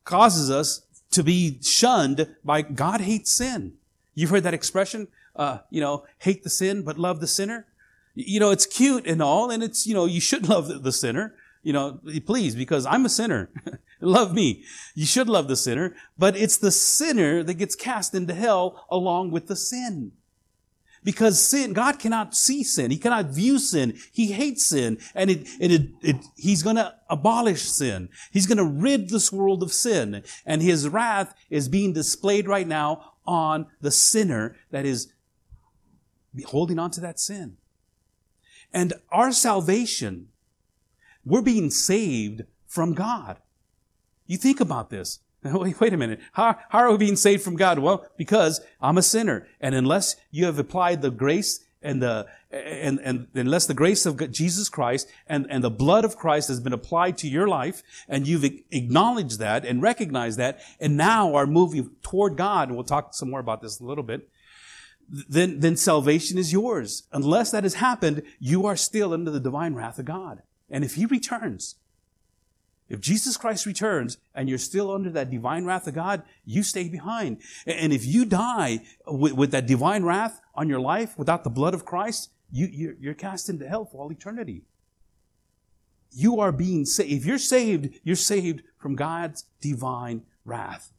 causes 0.03 0.51
us 0.51 0.84
to 1.15 1.23
be 1.23 1.59
shunned 1.61 2.35
by 2.43 2.61
God 2.61 3.01
hates 3.01 3.31
sin. 3.31 3.73
You've 4.13 4.29
heard 4.29 4.43
that 4.43 4.53
expression, 4.53 5.07
uh, 5.35 5.59
you 5.69 5.81
know, 5.81 6.05
hate 6.19 6.43
the 6.43 6.49
sin 6.49 6.83
but 6.83 6.99
love 6.99 7.21
the 7.21 7.27
sinner. 7.27 7.65
You 8.13 8.39
know, 8.39 8.51
it's 8.51 8.65
cute 8.65 9.07
and 9.07 9.21
all, 9.21 9.49
and 9.49 9.63
it's, 9.63 9.87
you 9.87 9.93
know, 9.93 10.05
you 10.05 10.21
should 10.21 10.47
love 10.53 10.83
the, 10.83 10.91
sinner. 10.91 11.35
You 11.63 11.73
know, 11.73 11.99
please, 12.25 12.55
because 12.55 12.85
I'm 12.85 13.05
a 13.05 13.09
sinner. 13.09 13.49
love 14.01 14.33
me. 14.33 14.63
You 14.93 15.05
should 15.05 15.29
love 15.29 15.47
the 15.47 15.55
sinner, 15.55 15.95
but 16.17 16.35
it's 16.35 16.57
the 16.57 16.71
sinner 16.71 17.43
that 17.43 17.55
gets 17.55 17.75
cast 17.75 18.13
into 18.13 18.33
hell 18.33 18.85
along 18.89 19.31
with 19.31 19.47
the 19.47 19.55
sin. 19.55 20.11
Because 21.05 21.39
sin, 21.39 21.73
God 21.73 21.99
cannot 21.99 22.35
see 22.35 22.63
sin. 22.63 22.89
He 22.89 22.97
cannot 22.97 23.27
view 23.27 23.59
sin. 23.59 23.95
He 24.11 24.31
hates 24.31 24.65
sin. 24.65 24.97
And 25.13 25.29
it, 25.29 25.47
it, 25.59 25.71
it, 25.71 25.81
it 26.01 26.15
He's 26.35 26.63
gonna 26.63 26.95
abolish 27.09 27.61
sin. 27.61 28.09
He's 28.31 28.47
gonna 28.47 28.65
rid 28.65 29.09
this 29.09 29.31
world 29.31 29.61
of 29.61 29.71
sin. 29.71 30.23
And 30.47 30.63
His 30.63 30.89
wrath 30.89 31.35
is 31.51 31.69
being 31.69 31.93
displayed 31.93 32.47
right 32.47 32.67
now 32.67 33.13
on 33.25 33.67
the 33.81 33.91
sinner 33.91 34.55
that 34.71 34.85
is 34.85 35.13
holding 36.47 36.79
on 36.79 36.89
to 36.91 37.01
that 37.01 37.19
sin. 37.19 37.57
And 38.73 38.93
our 39.11 39.31
salvation, 39.31 40.29
we're 41.23 41.43
being 41.43 41.69
saved 41.69 42.41
from 42.67 42.93
God. 42.93 43.37
You 44.25 44.37
think 44.37 44.59
about 44.59 44.89
this. 44.89 45.19
Wait, 45.53 45.79
wait 45.79 45.93
a 45.93 45.97
minute. 45.97 46.19
How, 46.33 46.57
how 46.69 46.79
are 46.79 46.91
we 46.91 46.97
being 46.97 47.15
saved 47.15 47.43
from 47.43 47.55
God? 47.55 47.77
Well, 47.77 48.07
because 48.17 48.61
I'm 48.81 48.97
a 48.97 49.03
sinner. 49.03 49.47
And 49.61 49.75
unless 49.75 50.15
you 50.31 50.45
have 50.45 50.57
applied 50.57 51.03
the 51.03 51.11
grace 51.11 51.63
and 51.83 52.01
the, 52.01 52.25
and, 52.49 52.99
and 52.99 53.27
unless 53.35 53.67
the 53.67 53.75
grace 53.75 54.07
of 54.07 54.31
Jesus 54.31 54.69
Christ 54.69 55.07
and, 55.27 55.45
and 55.51 55.63
the 55.63 55.69
blood 55.69 56.03
of 56.03 56.17
Christ 56.17 56.47
has 56.47 56.59
been 56.59 56.73
applied 56.73 57.17
to 57.19 57.27
your 57.27 57.47
life 57.47 57.83
and 58.09 58.27
you've 58.27 58.43
acknowledged 58.43 59.37
that 59.37 59.65
and 59.65 59.83
recognized 59.83 60.39
that 60.39 60.61
and 60.79 60.97
now 60.97 61.35
are 61.35 61.45
moving 61.45 61.91
toward 62.01 62.37
God, 62.37 62.69
and 62.69 62.77
we'll 62.77 62.83
talk 62.83 63.13
some 63.13 63.29
more 63.29 63.39
about 63.39 63.61
this 63.61 63.79
a 63.79 63.83
little 63.83 64.03
bit, 64.03 64.27
then, 65.07 65.59
then 65.59 65.77
salvation 65.77 66.39
is 66.39 66.51
yours. 66.51 67.03
Unless 67.11 67.51
that 67.51 67.63
has 67.63 67.75
happened, 67.75 68.23
you 68.39 68.65
are 68.65 68.75
still 68.75 69.13
under 69.13 69.29
the 69.29 69.39
divine 69.39 69.75
wrath 69.75 69.99
of 69.99 70.05
God. 70.05 70.41
And 70.71 70.83
if 70.83 70.95
He 70.95 71.05
returns, 71.05 71.75
if 72.87 72.99
Jesus 72.99 73.35
Christ 73.35 73.65
returns 73.65 74.17
and 74.33 74.47
you're 74.47 74.57
still 74.57 74.91
under 74.91 75.09
that 75.11 75.31
divine 75.31 75.65
wrath 75.65 75.87
of 75.87 75.95
God, 75.95 76.21
you 76.45 76.61
stay 76.61 76.87
behind. 76.87 77.41
And 77.65 77.91
if 77.91 78.05
you 78.05 78.25
die 78.25 78.81
with, 79.07 79.33
with 79.33 79.51
that 79.51 79.65
divine 79.65 80.03
wrath 80.03 80.39
on 80.53 80.69
your 80.69 80.79
life 80.79 81.17
without 81.17 81.43
the 81.43 81.49
blood 81.49 81.73
of 81.73 81.85
Christ, 81.85 82.29
you, 82.51 82.95
you're, 82.99 83.15
cast 83.15 83.49
into 83.49 83.67
hell 83.67 83.85
for 83.85 84.01
all 84.01 84.11
eternity. 84.11 84.61
You 86.11 86.39
are 86.39 86.51
being 86.51 86.85
saved. 86.85 87.11
If 87.11 87.25
you're 87.25 87.39
saved, 87.39 87.99
you're 88.03 88.15
saved 88.15 88.61
from 88.77 88.95
God's 88.95 89.45
divine 89.59 90.23
wrath. 90.45 90.91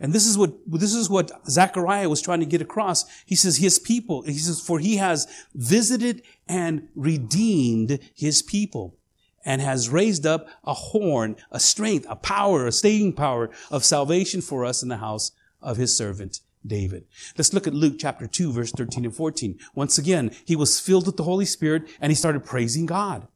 And 0.00 0.12
this 0.12 0.26
is 0.26 0.36
what, 0.36 0.52
this 0.66 0.94
is 0.94 1.08
what 1.08 1.30
Zechariah 1.48 2.08
was 2.08 2.20
trying 2.20 2.40
to 2.40 2.46
get 2.46 2.60
across. 2.60 3.04
He 3.24 3.36
says, 3.36 3.58
his 3.58 3.78
people, 3.78 4.22
he 4.22 4.32
says, 4.38 4.60
for 4.60 4.80
he 4.80 4.96
has 4.96 5.28
visited 5.54 6.22
and 6.48 6.88
redeemed 6.96 8.00
his 8.12 8.42
people 8.42 8.96
and 9.44 9.60
has 9.60 9.88
raised 9.88 10.26
up 10.26 10.48
a 10.64 10.74
horn, 10.74 11.36
a 11.50 11.60
strength, 11.60 12.06
a 12.08 12.16
power, 12.16 12.66
a 12.66 12.72
staying 12.72 13.12
power 13.12 13.50
of 13.70 13.84
salvation 13.84 14.40
for 14.40 14.64
us 14.64 14.82
in 14.82 14.88
the 14.88 14.98
house 14.98 15.32
of 15.60 15.76
his 15.76 15.96
servant 15.96 16.40
David. 16.66 17.04
Let's 17.36 17.52
look 17.52 17.66
at 17.66 17.74
Luke 17.74 17.96
chapter 17.98 18.26
2 18.26 18.52
verse 18.52 18.72
13 18.72 19.04
and 19.04 19.14
14. 19.14 19.58
Once 19.74 19.98
again, 19.98 20.30
he 20.44 20.56
was 20.56 20.80
filled 20.80 21.06
with 21.06 21.16
the 21.16 21.24
Holy 21.24 21.44
Spirit 21.44 21.88
and 22.00 22.10
he 22.10 22.16
started 22.16 22.44
praising 22.44 22.86
God. 22.86 23.26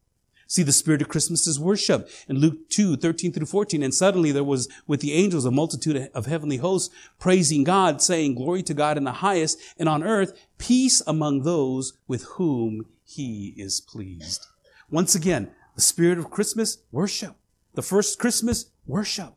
See, 0.49 0.63
the 0.63 0.71
spirit 0.71 1.01
of 1.01 1.09
Christmas 1.09 1.45
is 1.45 1.59
worship. 1.59 2.09
In 2.29 2.39
Luke 2.39 2.69
2, 2.69 2.95
13 2.95 3.33
through 3.33 3.47
14, 3.47 3.83
and 3.83 3.93
suddenly 3.93 4.31
there 4.31 4.45
was 4.45 4.69
with 4.87 5.01
the 5.01 5.11
angels 5.11 5.43
a 5.43 5.51
multitude 5.51 6.09
of 6.13 6.25
heavenly 6.25 6.57
hosts 6.57 6.93
praising 7.19 7.65
God, 7.65 8.01
saying, 8.01 8.35
glory 8.35 8.63
to 8.63 8.73
God 8.73 8.95
in 8.95 9.03
the 9.03 9.11
highest, 9.11 9.59
and 9.77 9.89
on 9.89 10.03
earth, 10.03 10.31
peace 10.57 11.01
among 11.05 11.41
those 11.41 11.93
with 12.07 12.23
whom 12.23 12.85
he 13.03 13.53
is 13.57 13.81
pleased. 13.81 14.47
Once 14.89 15.15
again, 15.15 15.51
the 15.77 15.81
spirit 15.81 16.17
of 16.17 16.31
Christmas, 16.31 16.79
worship. 16.91 17.35
The 17.75 17.83
first 17.83 18.17
Christmas, 18.17 18.71
worship. 18.87 19.35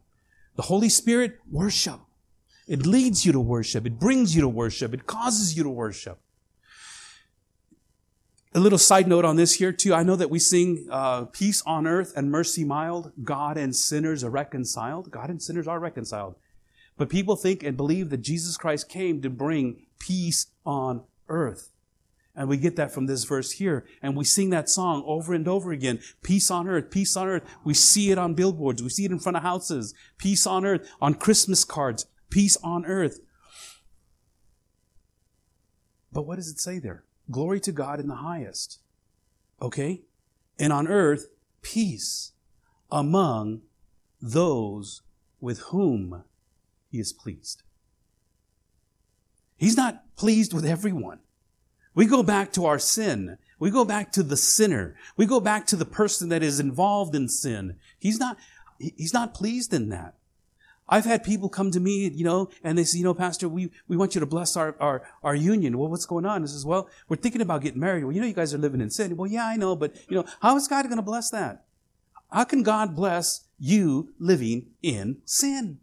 The 0.57 0.63
Holy 0.63 0.89
Spirit, 0.89 1.39
worship. 1.51 2.01
It 2.67 2.87
leads 2.87 3.27
you 3.27 3.33
to 3.33 3.41
worship. 3.41 3.85
It 3.85 3.99
brings 4.01 4.35
you 4.35 4.41
to 4.41 4.49
worship. 4.49 4.95
It 4.95 5.07
causes 5.07 5.55
you 5.55 5.63
to 5.65 5.69
worship. 5.69 6.19
A 8.55 8.59
little 8.59 8.79
side 8.79 9.07
note 9.07 9.27
on 9.27 9.37
this 9.37 9.53
here 9.53 9.71
too. 9.71 9.93
I 9.93 10.03
know 10.03 10.17
that 10.17 10.31
we 10.31 10.39
sing 10.39 10.89
uh, 10.91 11.27
"Peace 11.27 11.63
on 11.67 11.87
Earth 11.87 12.15
and 12.17 12.31
Mercy 12.31 12.65
Mild." 12.65 13.13
God 13.23 13.59
and 13.59 13.77
sinners 13.77 14.25
are 14.25 14.31
reconciled. 14.31 15.11
God 15.11 15.29
and 15.29 15.43
sinners 15.43 15.69
are 15.69 15.79
reconciled. 15.79 16.37
But 16.97 17.11
people 17.11 17.37
think 17.37 17.63
and 17.63 17.77
believe 17.77 18.09
that 18.09 18.23
Jesus 18.23 18.57
Christ 18.57 18.89
came 18.89 19.21
to 19.21 19.29
bring 19.29 19.83
peace 19.99 20.47
on 20.65 21.03
earth. 21.29 21.71
And 22.41 22.49
we 22.49 22.57
get 22.57 22.77
that 22.77 22.91
from 22.91 23.05
this 23.05 23.25
verse 23.25 23.53
here. 23.53 23.85
And 24.01 24.17
we 24.17 24.25
sing 24.25 24.49
that 24.49 24.71
song 24.71 25.05
over 25.07 25.35
and 25.35 25.47
over 25.47 25.73
again. 25.73 26.01
Peace 26.23 26.51
on 26.51 26.67
earth, 26.69 26.91
peace 26.91 27.15
on 27.15 27.29
earth. 27.29 27.43
We 27.65 27.75
see 27.75 28.11
it 28.11 28.17
on 28.17 28.33
billboards. 28.33 28.83
We 28.83 28.89
see 28.89 29.05
it 29.05 29.11
in 29.11 29.19
front 29.19 29.37
of 29.37 29.43
houses. 29.43 29.93
Peace 30.17 30.47
on 30.47 30.65
earth, 30.65 30.91
on 31.03 31.13
Christmas 31.13 31.65
cards. 31.65 32.07
Peace 32.31 32.57
on 32.65 32.87
earth. 32.87 33.21
But 36.11 36.23
what 36.23 36.37
does 36.37 36.49
it 36.49 36.59
say 36.59 36.79
there? 36.79 37.05
Glory 37.31 37.61
to 37.61 37.73
God 37.73 38.01
in 38.01 38.09
the 38.09 38.15
highest. 38.15 38.79
Okay? 39.61 40.01
And 40.59 40.73
on 40.73 40.89
earth, 40.89 41.27
peace 41.61 42.33
among 42.91 43.61
those 44.19 45.03
with 45.43 45.59
whom 45.59 46.25
he 46.91 47.01
is 47.01 47.13
pleased. 47.13 47.65
He's 49.59 49.77
not 49.77 50.17
pleased 50.17 50.55
with 50.55 50.65
everyone. 50.65 51.19
We 52.01 52.07
go 52.07 52.23
back 52.23 52.51
to 52.55 52.65
our 52.65 52.79
sin. 52.79 53.37
We 53.59 53.71
go 53.71 53.85
back 53.85 54.11
to 54.13 54.23
the 54.23 54.39
sinner. 54.39 54.95
We 55.19 55.27
go 55.27 55.39
back 55.39 55.67
to 55.67 55.77
the 55.77 55.85
person 55.85 56.31
that 56.31 56.43
is 56.43 56.59
involved 56.59 57.15
in 57.15 57.29
sin. 57.29 57.77
He's 57.99 58.19
not, 58.19 58.39
he's 58.79 59.13
not 59.13 59.35
pleased 59.35 59.75
in 59.75 59.91
that. 59.91 60.15
I've 60.89 61.05
had 61.05 61.23
people 61.23 61.51
come 61.51 61.71
to 61.73 61.79
me, 61.79 62.09
you 62.09 62.25
know, 62.25 62.49
and 62.65 62.79
they 62.79 62.85
say, 62.85 62.97
you 62.97 63.05
know, 63.05 63.13
Pastor, 63.13 63.51
we, 63.51 63.71
we 63.87 63.99
want 63.99 64.15
you 64.15 64.21
to 64.21 64.27
bless 64.27 64.57
our, 64.57 64.75
our, 64.81 65.03
our 65.23 65.35
union. 65.35 65.77
Well, 65.77 65.91
what's 65.91 66.07
going 66.07 66.25
on? 66.25 66.41
He 66.41 66.49
says, 66.49 66.65
well, 66.65 66.89
we're 67.11 67.19
thinking 67.19 67.43
about 67.43 67.61
getting 67.61 67.81
married. 67.81 68.05
Well, 68.05 68.15
you 68.15 68.23
know, 68.23 68.27
you 68.27 68.33
guys 68.33 68.55
are 68.55 68.59
living 68.59 68.81
in 68.81 68.89
sin. 68.89 69.15
Well, 69.19 69.31
yeah, 69.31 69.45
I 69.45 69.57
know, 69.59 69.77
but, 69.77 69.95
you 70.09 70.17
know, 70.17 70.25
how 70.41 70.57
is 70.57 70.69
God 70.69 70.87
going 70.87 70.97
to 70.97 71.03
bless 71.03 71.29
that? 71.29 71.67
How 72.33 72.45
can 72.45 72.63
God 72.63 72.97
bless 72.97 73.45
you 73.59 74.15
living 74.19 74.69
in 74.83 75.19
sin? 75.27 75.81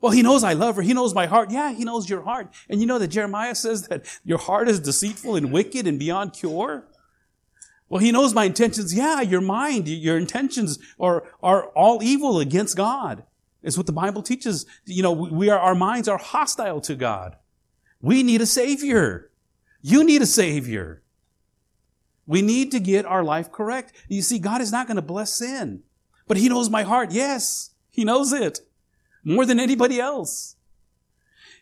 Well, 0.00 0.12
he 0.12 0.22
knows 0.22 0.44
I 0.44 0.52
love 0.52 0.76
her. 0.76 0.82
He 0.82 0.94
knows 0.94 1.14
my 1.14 1.26
heart. 1.26 1.50
Yeah, 1.50 1.72
he 1.72 1.84
knows 1.84 2.08
your 2.08 2.22
heart. 2.22 2.52
And 2.68 2.80
you 2.80 2.86
know 2.86 2.98
that 2.98 3.08
Jeremiah 3.08 3.54
says 3.54 3.88
that 3.88 4.06
your 4.24 4.38
heart 4.38 4.68
is 4.68 4.78
deceitful 4.78 5.34
and 5.34 5.50
wicked 5.52 5.86
and 5.86 5.98
beyond 5.98 6.34
cure. 6.34 6.86
Well, 7.88 8.00
he 8.00 8.12
knows 8.12 8.34
my 8.34 8.44
intentions. 8.44 8.94
Yeah, 8.94 9.22
your 9.22 9.40
mind, 9.40 9.88
your 9.88 10.16
intentions 10.16 10.78
are, 11.00 11.24
are 11.42 11.68
all 11.70 12.02
evil 12.02 12.38
against 12.38 12.76
God. 12.76 13.24
It's 13.62 13.76
what 13.76 13.86
the 13.86 13.92
Bible 13.92 14.22
teaches. 14.22 14.66
You 14.84 15.02
know, 15.02 15.12
we 15.12 15.50
are, 15.50 15.58
our 15.58 15.74
minds 15.74 16.06
are 16.06 16.18
hostile 16.18 16.80
to 16.82 16.94
God. 16.94 17.36
We 18.00 18.22
need 18.22 18.40
a 18.40 18.46
savior. 18.46 19.30
You 19.82 20.04
need 20.04 20.22
a 20.22 20.26
savior. 20.26 21.02
We 22.24 22.42
need 22.42 22.70
to 22.72 22.78
get 22.78 23.04
our 23.04 23.24
life 23.24 23.50
correct. 23.50 23.92
You 24.06 24.22
see, 24.22 24.38
God 24.38 24.60
is 24.60 24.70
not 24.70 24.86
going 24.86 24.96
to 24.96 25.02
bless 25.02 25.32
sin, 25.34 25.82
but 26.28 26.36
he 26.36 26.48
knows 26.48 26.70
my 26.70 26.82
heart. 26.82 27.10
Yes, 27.10 27.70
he 27.90 28.04
knows 28.04 28.32
it 28.32 28.60
more 29.28 29.44
than 29.46 29.60
anybody 29.60 30.00
else. 30.00 30.56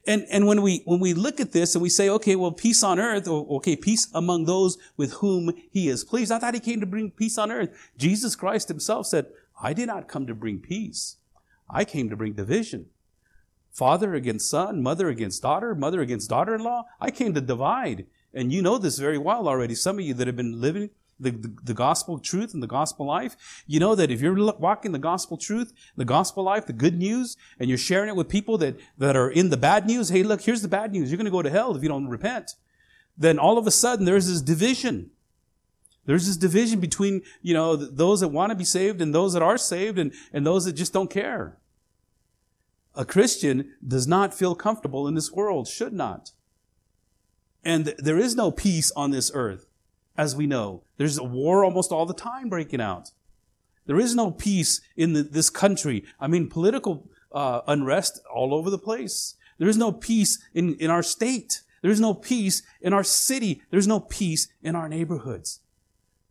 And, 0.07 0.24
and 0.31 0.46
when 0.46 0.62
we, 0.62 0.83
when 0.85 1.00
we 1.00 1.14
look 1.14 1.40
at 1.40 1.50
this 1.50 1.74
and 1.74 1.83
we 1.83 1.88
say, 1.88 2.09
okay, 2.09 2.37
well, 2.37 2.52
peace 2.52 2.85
on 2.85 3.00
earth, 3.00 3.26
or 3.26 3.44
okay, 3.57 3.74
peace 3.74 4.09
among 4.14 4.44
those 4.44 4.79
with 4.96 5.14
whom 5.14 5.52
he 5.70 5.88
is 5.88 6.05
pleased. 6.05 6.31
I 6.31 6.38
thought 6.38 6.55
he 6.55 6.61
came 6.61 6.79
to 6.81 6.87
bring 6.87 7.11
peace 7.11 7.37
on 7.38 7.50
earth. 7.50 7.70
Jesus 7.98 8.37
Christ 8.37 8.68
himself 8.68 9.07
said, 9.07 9.26
I 9.61 9.72
did 9.72 9.88
not 9.88 10.07
come 10.07 10.26
to 10.29 10.35
bring 10.35 10.61
peace. 10.61 11.16
I 11.68 11.85
came 11.85 12.09
to 12.09 12.16
bring 12.16 12.35
division. 12.35 12.87
Father 13.72 14.14
against 14.14 14.48
son, 14.48 14.83
mother 14.83 15.09
against 15.09 15.42
daughter, 15.42 15.74
mother 15.74 16.00
against 16.00 16.31
daughter-in-law. 16.31 16.85
I 17.00 17.11
came 17.11 17.35
to 17.35 17.40
divide. 17.40 18.07
And 18.33 18.52
you 18.52 18.62
know 18.62 18.79
this 18.79 18.98
very 18.98 19.18
well 19.18 19.48
already. 19.48 19.74
Some 19.74 19.98
of 19.98 20.05
you 20.05 20.14
that 20.14 20.29
have 20.29 20.37
been 20.37 20.61
living 20.61 20.90
the, 21.18 21.31
the, 21.31 21.57
the, 21.64 21.74
gospel 21.74 22.18
truth 22.18 22.52
and 22.55 22.62
the 22.62 22.66
gospel 22.66 23.07
life, 23.07 23.64
you 23.66 23.81
know 23.81 23.94
that 23.94 24.11
if 24.11 24.20
you're 24.20 24.35
walking 24.59 24.92
the 24.92 24.98
gospel 24.98 25.37
truth, 25.37 25.72
the 25.96 26.05
gospel 26.05 26.44
life, 26.44 26.66
the 26.66 26.72
good 26.72 26.98
news, 26.98 27.37
and 27.59 27.68
you're 27.68 27.79
sharing 27.79 28.09
it 28.09 28.16
with 28.16 28.29
people 28.29 28.59
that, 28.59 28.76
that 28.98 29.16
are 29.16 29.31
in 29.31 29.50
the 29.50 29.57
bad 29.57 29.87
news, 29.87 30.11
hey, 30.11 30.22
look, 30.22 30.42
here's 30.42 30.62
the 30.62 30.68
bad 30.68 30.92
news. 30.92 31.11
You're 31.11 31.16
going 31.16 31.26
to 31.26 31.31
go 31.31 31.42
to 31.42 31.50
hell 31.50 31.74
if 31.76 31.83
you 31.83 31.88
don't 31.88 32.09
repent. 32.09 32.52
Then 33.16 33.38
all 33.38 33.59
of 33.59 33.66
a 33.66 33.70
sudden 33.70 34.05
there's 34.05 34.29
this 34.29 34.42
division. 34.42 35.11
There's 36.05 36.26
this 36.26 36.37
division 36.37 36.81
between, 36.81 37.22
you 37.42 37.55
know, 37.55 37.74
those 37.76 38.20
that 38.20 38.29
want 38.29 38.50
to 38.50 38.57
be 38.57 38.64
saved 38.64 39.00
and 39.00 39.14
those 39.14 39.33
that 39.33 39.42
are 39.42 39.59
saved 39.59 39.98
and, 39.98 40.12
and 40.33 40.46
those 40.46 40.64
that 40.64 40.74
just 40.74 40.92
don't 40.92 41.11
care. 41.11 41.59
A 42.94 43.05
Christian 43.05 43.74
does 43.87 44.07
not 44.07 44.33
feel 44.33 44.55
comfortable 44.55 45.09
in 45.09 45.14
this 45.14 45.33
world, 45.33 45.66
should 45.66 45.92
not. 45.92 46.31
And 47.64 47.94
there 47.98 48.18
is 48.18 48.37
no 48.37 48.50
peace 48.52 48.92
on 48.92 49.11
this 49.11 49.31
earth 49.35 49.65
as 50.16 50.37
we 50.37 50.46
know. 50.46 50.83
There's 50.96 51.18
a 51.18 51.24
war 51.24 51.64
almost 51.64 51.92
all 51.92 52.07
the 52.07 52.14
time 52.14 52.48
breaking 52.48 52.81
out. 52.81 53.11
There 53.87 54.00
is 54.00 54.14
no 54.14 54.31
peace 54.31 54.81
in 54.96 55.12
the, 55.12 55.22
this 55.22 55.50
country. 55.50 56.05
I 56.18 56.26
mean, 56.26 56.48
political 56.48 57.09
uh, 57.33 57.61
unrest 57.66 58.20
all 58.33 58.55
over 58.55 58.70
the 58.70 58.79
place. 58.79 59.37
There 59.59 59.68
is 59.68 59.76
no 59.76 59.92
peace 59.92 60.38
in, 60.55 60.74
in 60.76 60.90
our 60.90 61.02
state. 61.02 61.62
There 61.83 61.90
is 61.90 62.00
no 62.00 62.14
peace 62.14 62.62
in 62.81 62.92
our 62.92 63.05
city. 63.05 63.62
There's 63.70 63.87
no 63.87 64.00
peace 64.00 64.48
in 64.62 64.74
our 64.74 64.88
neighborhoods. 64.88 65.61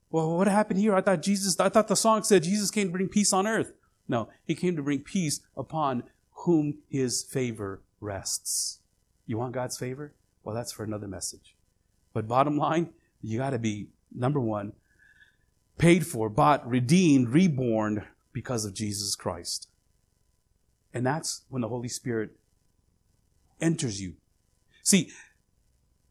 well, 0.10 0.38
what 0.38 0.48
happened 0.48 0.80
here? 0.80 0.96
I 0.96 1.02
thought 1.02 1.22
Jesus, 1.22 1.60
I 1.60 1.70
thought 1.70 1.88
the 1.88 1.96
song 1.96 2.24
said 2.24 2.44
Jesus 2.44 2.72
came 2.72 2.88
to 2.88 2.94
bring 2.94 3.08
peace 3.08 3.32
on 3.32 3.48
earth. 3.48 3.74
No, 4.08 4.30
he 4.46 4.54
came 4.54 4.76
to 4.76 4.84
bring 4.84 5.00
peace 5.00 5.40
upon 5.58 6.04
whom 6.44 6.80
his 6.90 7.24
favor 7.24 7.82
rests. 8.00 8.80
You 9.26 9.38
want 9.38 9.54
God's 9.54 9.78
favor? 9.78 10.14
Well, 10.44 10.56
that's 10.56 10.72
for 10.72 10.84
another 10.84 11.08
message. 11.08 11.56
But 12.14 12.28
bottom 12.28 12.58
line, 12.58 12.92
you 13.26 13.40
got 13.40 13.52
to 13.52 13.60
be, 13.60 13.88
number 14.14 14.40
one, 14.40 14.74
paid 15.78 16.06
for, 16.06 16.30
bought, 16.30 16.68
redeemed, 16.68 17.30
reborn 17.30 18.06
because 18.32 18.66
of 18.66 18.74
Jesus 18.74 19.16
Christ. 19.16 19.68
And 20.94 21.06
that's 21.06 21.42
when 21.50 21.62
the 21.62 21.68
Holy 21.68 21.90
Spirit 21.90 22.32
enters 23.60 24.02
you. 24.02 24.14
See, 24.84 25.12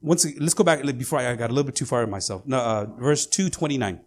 once 0.02 0.26
let's 0.38 0.54
go 0.54 0.64
back 0.64 0.82
before 0.98 1.20
I 1.20 1.34
got 1.36 1.50
a 1.50 1.52
little 1.54 1.66
bit 1.66 1.76
too 1.76 1.86
far 1.86 2.02
of 2.02 2.10
myself. 2.10 2.42
No, 2.46 2.58
uh, 2.58 2.84
verse 2.98 3.26
two 3.26 3.48
twenty 3.48 3.78
nine. 3.78 4.00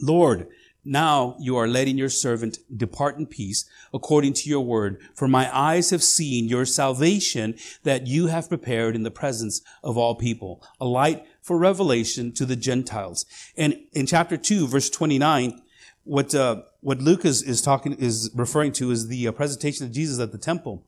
Lord, 0.00 0.48
now 0.84 1.36
you 1.40 1.56
are 1.56 1.66
letting 1.66 1.98
your 1.98 2.08
servant 2.08 2.58
depart 2.76 3.16
in 3.16 3.26
peace 3.26 3.64
according 3.92 4.34
to 4.34 4.48
your 4.48 4.60
word. 4.60 5.00
For 5.14 5.26
my 5.26 5.54
eyes 5.56 5.90
have 5.90 6.02
seen 6.02 6.48
your 6.48 6.66
salvation 6.66 7.54
that 7.82 8.06
you 8.06 8.26
have 8.26 8.48
prepared 8.48 8.94
in 8.94 9.02
the 9.02 9.10
presence 9.10 9.62
of 9.82 9.96
all 9.96 10.14
people, 10.14 10.62
a 10.80 10.84
light 10.84 11.24
for 11.40 11.58
revelation 11.58 12.32
to 12.32 12.46
the 12.46 12.56
Gentiles. 12.56 13.26
And 13.56 13.80
in 13.92 14.06
chapter 14.06 14.36
two, 14.36 14.66
verse 14.66 14.90
twenty 14.90 15.18
nine, 15.18 15.62
what 16.04 16.34
uh, 16.34 16.62
what 16.80 17.00
Luke 17.00 17.24
is, 17.24 17.42
is 17.42 17.62
talking 17.62 17.94
is 17.94 18.30
referring 18.34 18.72
to 18.72 18.90
is 18.90 19.08
the 19.08 19.28
uh, 19.28 19.32
presentation 19.32 19.86
of 19.86 19.92
Jesus 19.92 20.20
at 20.20 20.32
the 20.32 20.38
temple. 20.38 20.84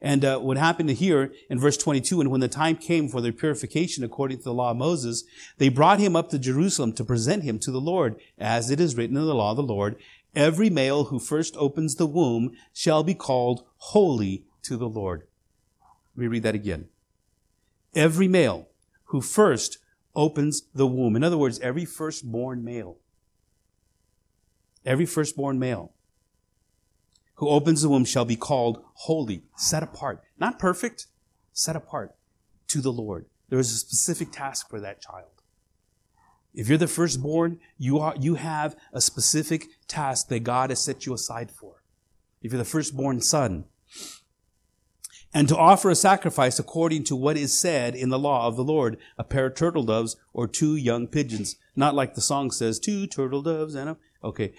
And 0.00 0.24
uh, 0.24 0.38
what 0.38 0.56
happened 0.56 0.90
here 0.90 1.32
in 1.50 1.58
verse 1.58 1.76
22, 1.76 2.20
and 2.20 2.30
when 2.30 2.40
the 2.40 2.48
time 2.48 2.76
came 2.76 3.08
for 3.08 3.20
their 3.20 3.32
purification 3.32 4.04
according 4.04 4.38
to 4.38 4.44
the 4.44 4.54
law 4.54 4.70
of 4.70 4.76
Moses, 4.76 5.24
they 5.58 5.68
brought 5.68 5.98
him 5.98 6.14
up 6.14 6.30
to 6.30 6.38
Jerusalem 6.38 6.92
to 6.94 7.04
present 7.04 7.42
him 7.42 7.58
to 7.60 7.72
the 7.72 7.80
Lord, 7.80 8.16
as 8.38 8.70
it 8.70 8.80
is 8.80 8.96
written 8.96 9.16
in 9.16 9.26
the 9.26 9.34
law 9.34 9.50
of 9.50 9.56
the 9.56 9.62
Lord, 9.62 9.96
every 10.36 10.70
male 10.70 11.04
who 11.04 11.18
first 11.18 11.56
opens 11.56 11.96
the 11.96 12.06
womb 12.06 12.52
shall 12.72 13.02
be 13.02 13.14
called 13.14 13.64
holy 13.78 14.44
to 14.62 14.76
the 14.76 14.88
Lord. 14.88 15.26
Let 16.16 16.22
me 16.22 16.26
read 16.28 16.42
that 16.44 16.54
again. 16.54 16.88
Every 17.94 18.28
male 18.28 18.68
who 19.04 19.20
first 19.20 19.78
opens 20.14 20.62
the 20.74 20.86
womb. 20.86 21.16
In 21.16 21.24
other 21.24 21.38
words, 21.38 21.58
every 21.60 21.84
firstborn 21.84 22.62
male. 22.62 22.98
Every 24.84 25.06
firstborn 25.06 25.58
male 25.58 25.92
who 27.38 27.48
opens 27.48 27.82
the 27.82 27.88
womb 27.88 28.04
shall 28.04 28.24
be 28.24 28.36
called 28.36 28.82
holy, 28.94 29.42
set 29.56 29.82
apart. 29.82 30.22
Not 30.38 30.58
perfect, 30.58 31.06
set 31.52 31.76
apart 31.76 32.14
to 32.68 32.80
the 32.80 32.92
Lord. 32.92 33.26
There 33.48 33.58
is 33.58 33.72
a 33.72 33.76
specific 33.76 34.32
task 34.32 34.68
for 34.68 34.80
that 34.80 35.00
child. 35.00 35.30
If 36.52 36.68
you're 36.68 36.78
the 36.78 36.88
firstborn, 36.88 37.60
you 37.78 38.00
are, 38.00 38.14
you 38.18 38.34
have 38.34 38.74
a 38.92 39.00
specific 39.00 39.66
task 39.86 40.28
that 40.28 40.40
God 40.40 40.70
has 40.70 40.80
set 40.80 41.06
you 41.06 41.14
aside 41.14 41.52
for. 41.52 41.84
If 42.42 42.52
you're 42.52 42.58
the 42.58 42.64
firstborn 42.64 43.20
son, 43.20 43.66
and 45.32 45.48
to 45.48 45.56
offer 45.56 45.90
a 45.90 45.94
sacrifice 45.94 46.58
according 46.58 47.04
to 47.04 47.16
what 47.16 47.36
is 47.36 47.56
said 47.56 47.94
in 47.94 48.08
the 48.08 48.18
law 48.18 48.46
of 48.46 48.56
the 48.56 48.64
Lord, 48.64 48.96
a 49.16 49.24
pair 49.24 49.46
of 49.46 49.54
turtle 49.54 49.84
doves 49.84 50.16
or 50.32 50.48
two 50.48 50.74
young 50.74 51.06
pigeons. 51.06 51.56
Not 51.76 51.94
like 51.94 52.14
the 52.14 52.20
song 52.20 52.50
says, 52.50 52.80
two 52.80 53.06
turtle 53.06 53.42
doves 53.42 53.74
and 53.74 53.90
a, 53.90 53.96
okay. 54.24 54.54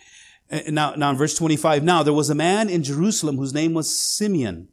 Now, 0.68 0.96
now 0.96 1.12
in 1.12 1.18
verse 1.18 1.36
25, 1.36 1.84
now 1.84 2.02
there 2.02 2.14
was 2.14 2.30
a 2.30 2.36
man 2.36 2.70
in 2.70 2.84
Jerusalem 2.84 3.38
whose 3.38 3.54
name 3.54 3.74
was 3.74 3.98
Simeon. 3.98 4.70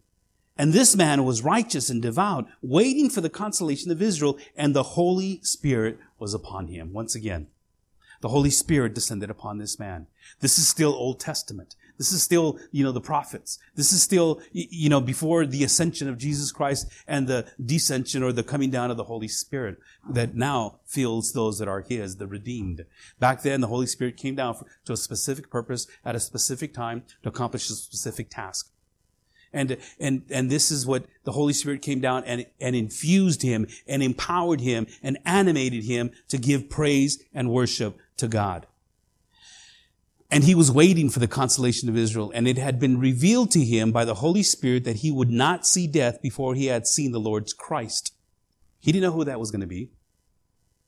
And 0.59 0.73
this 0.73 0.97
man 0.97 1.25
was 1.25 1.43
righteous 1.43 1.91
and 1.91 2.01
devout, 2.01 2.47
waiting 2.63 3.11
for 3.11 3.21
the 3.21 3.29
consolation 3.29 3.91
of 3.91 4.01
Israel, 4.01 4.39
and 4.57 4.75
the 4.75 4.83
Holy 4.83 5.41
Spirit 5.43 5.99
was 6.19 6.33
upon 6.33 6.69
him. 6.69 6.95
Once 6.95 7.15
again, 7.15 7.49
the 8.23 8.31
Holy 8.31 8.49
Spirit 8.49 8.95
descended 8.95 9.29
upon 9.29 9.59
this 9.59 9.79
man. 9.79 10.07
This 10.41 10.59
is 10.59 10.67
still 10.67 10.95
Old 10.95 11.21
Testament. 11.21 11.77
This 11.99 12.13
is 12.13 12.23
still, 12.23 12.59
you 12.71 12.85
know, 12.85 12.93
the 12.93 13.01
prophets. 13.01 13.59
This 13.75 13.93
is 13.93 14.03
still, 14.03 14.41
you 14.53 14.89
know, 14.89 15.01
before 15.01 15.47
the 15.47 15.65
ascension 15.65 16.09
of 16.09 16.19
Jesus 16.19 16.53
Christ 16.53 16.87
and 17.07 17.27
the 17.27 17.47
descension 17.63 18.23
or 18.23 18.33
the 18.33 18.43
coming 18.43 18.71
down 18.71 18.91
of 18.91 18.97
the 18.97 19.05
Holy 19.05 19.29
Spirit 19.29 19.79
that 20.11 20.35
now 20.35 20.81
fills 20.85 21.33
those 21.33 21.59
that 21.59 21.69
are 21.69 21.81
His, 21.81 22.17
the 22.17 22.27
redeemed. 22.27 22.85
Back 23.19 23.43
then, 23.43 23.61
the 23.61 23.67
Holy 23.69 23.87
Spirit 23.87 24.17
came 24.17 24.35
down 24.35 24.57
to 24.85 24.93
a 24.93 24.97
specific 24.97 25.51
purpose 25.51 25.87
at 26.05 26.15
a 26.15 26.21
specific 26.21 26.75
time 26.75 27.05
to 27.23 27.29
accomplish 27.29 27.71
a 27.71 27.75
specific 27.75 28.31
task. 28.31 28.71
And, 29.53 29.79
and, 29.99 30.23
and 30.31 30.51
this 30.51 30.71
is 30.71 30.87
what 30.87 31.07
the 31.25 31.33
Holy 31.33 31.55
Spirit 31.55 31.81
came 31.81 32.01
down 32.01 32.25
and, 32.25 32.47
and 32.61 32.77
infused 32.77 33.43
him 33.43 33.67
and 33.87 34.03
empowered 34.03 34.61
him 34.61 34.87
and 35.03 35.19
animated 35.25 35.85
him 35.85 36.11
to 36.29 36.37
give 36.37 36.69
praise 36.69 37.23
and 37.33 37.51
worship 37.51 37.97
to 38.19 38.29
God. 38.29 38.67
And 40.31 40.45
he 40.45 40.55
was 40.55 40.73
waiting 40.73 41.09
for 41.09 41.21
the 41.21 41.29
consolation 41.29 41.89
of 41.89 41.97
Israel. 41.97 42.33
And 42.35 42.49
it 42.49 42.59
had 42.59 42.81
been 42.81 42.99
revealed 42.99 43.51
to 43.53 43.65
him 43.65 43.93
by 43.93 44.05
the 44.05 44.15
Holy 44.15 44.43
Spirit 44.43 44.85
that 44.85 44.97
he 44.97 45.11
would 45.11 45.31
not 45.31 45.67
see 45.67 45.87
death 45.87 46.21
before 46.21 46.55
he 46.55 46.67
had 46.67 46.87
seen 46.87 47.13
the 47.13 47.21
Lord's 47.21 47.53
Christ. 47.53 48.13
He 48.81 48.91
didn't 48.93 49.05
know 49.05 49.17
who 49.17 49.25
that 49.25 49.41
was 49.41 49.51
going 49.51 49.61
to 49.61 49.67
be. 49.67 49.91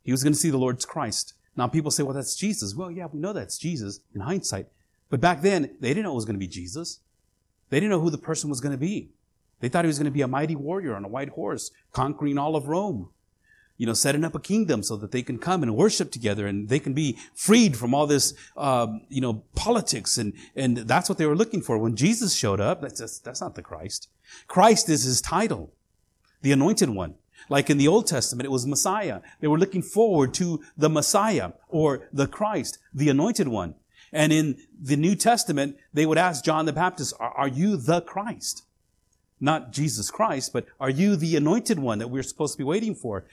He 0.02 0.10
was 0.10 0.22
going 0.22 0.32
to 0.32 0.38
see 0.38 0.50
the 0.50 0.58
Lord's 0.58 0.84
Christ. 0.84 1.34
Now 1.56 1.68
people 1.68 1.90
say, 1.90 2.02
well, 2.02 2.14
that's 2.14 2.36
Jesus. 2.36 2.74
Well, 2.74 2.90
yeah, 2.90 3.06
we 3.12 3.20
know 3.20 3.32
that's 3.32 3.58
Jesus 3.58 4.00
in 4.14 4.22
hindsight. 4.22 4.66
But 5.10 5.20
back 5.20 5.42
then, 5.42 5.76
they 5.80 5.88
didn't 5.88 6.04
know 6.04 6.12
it 6.12 6.16
was 6.16 6.24
going 6.24 6.36
to 6.36 6.40
be 6.40 6.48
Jesus. 6.48 7.00
They 7.70 7.78
didn't 7.78 7.90
know 7.90 8.00
who 8.00 8.10
the 8.10 8.18
person 8.18 8.50
was 8.50 8.60
going 8.60 8.72
to 8.72 8.78
be. 8.78 9.10
They 9.60 9.68
thought 9.68 9.84
he 9.84 9.88
was 9.88 9.98
going 9.98 10.06
to 10.06 10.10
be 10.12 10.22
a 10.22 10.28
mighty 10.28 10.56
warrior 10.56 10.94
on 10.94 11.04
a 11.04 11.08
white 11.08 11.30
horse, 11.30 11.70
conquering 11.92 12.38
all 12.38 12.56
of 12.56 12.68
Rome 12.68 13.10
you 13.78 13.86
know, 13.86 13.94
setting 13.94 14.24
up 14.24 14.34
a 14.34 14.40
kingdom 14.40 14.82
so 14.82 14.96
that 14.96 15.12
they 15.12 15.22
can 15.22 15.38
come 15.38 15.62
and 15.62 15.74
worship 15.74 16.10
together 16.10 16.46
and 16.46 16.68
they 16.68 16.80
can 16.80 16.92
be 16.92 17.16
freed 17.34 17.76
from 17.76 17.94
all 17.94 18.06
this, 18.06 18.34
um, 18.56 19.02
you 19.08 19.20
know, 19.20 19.44
politics. 19.54 20.18
And, 20.18 20.34
and 20.54 20.76
that's 20.78 21.08
what 21.08 21.16
they 21.16 21.26
were 21.26 21.36
looking 21.36 21.62
for. 21.62 21.78
When 21.78 21.96
Jesus 21.96 22.34
showed 22.34 22.60
up, 22.60 22.82
that's, 22.82 22.98
just, 22.98 23.24
that's 23.24 23.40
not 23.40 23.54
the 23.54 23.62
Christ. 23.62 24.08
Christ 24.48 24.88
is 24.88 25.04
his 25.04 25.20
title, 25.20 25.72
the 26.42 26.52
anointed 26.52 26.90
one. 26.90 27.14
Like 27.48 27.70
in 27.70 27.78
the 27.78 27.88
Old 27.88 28.06
Testament, 28.08 28.46
it 28.46 28.50
was 28.50 28.66
Messiah. 28.66 29.20
They 29.40 29.46
were 29.46 29.58
looking 29.58 29.82
forward 29.82 30.34
to 30.34 30.60
the 30.76 30.90
Messiah 30.90 31.52
or 31.68 32.08
the 32.12 32.26
Christ, 32.26 32.78
the 32.92 33.08
anointed 33.08 33.48
one. 33.48 33.76
And 34.12 34.32
in 34.32 34.56
the 34.80 34.96
New 34.96 35.14
Testament, 35.14 35.76
they 35.94 36.04
would 36.04 36.18
ask 36.18 36.44
John 36.44 36.66
the 36.66 36.72
Baptist, 36.72 37.14
are, 37.20 37.30
are 37.30 37.48
you 37.48 37.76
the 37.76 38.00
Christ? 38.00 38.64
Not 39.40 39.72
Jesus 39.72 40.10
Christ, 40.10 40.52
but 40.52 40.66
are 40.80 40.90
you 40.90 41.14
the 41.14 41.36
anointed 41.36 41.78
one 41.78 42.00
that 42.00 42.08
we're 42.08 42.24
supposed 42.24 42.54
to 42.54 42.58
be 42.58 42.64
waiting 42.64 42.94
for? 42.94 43.24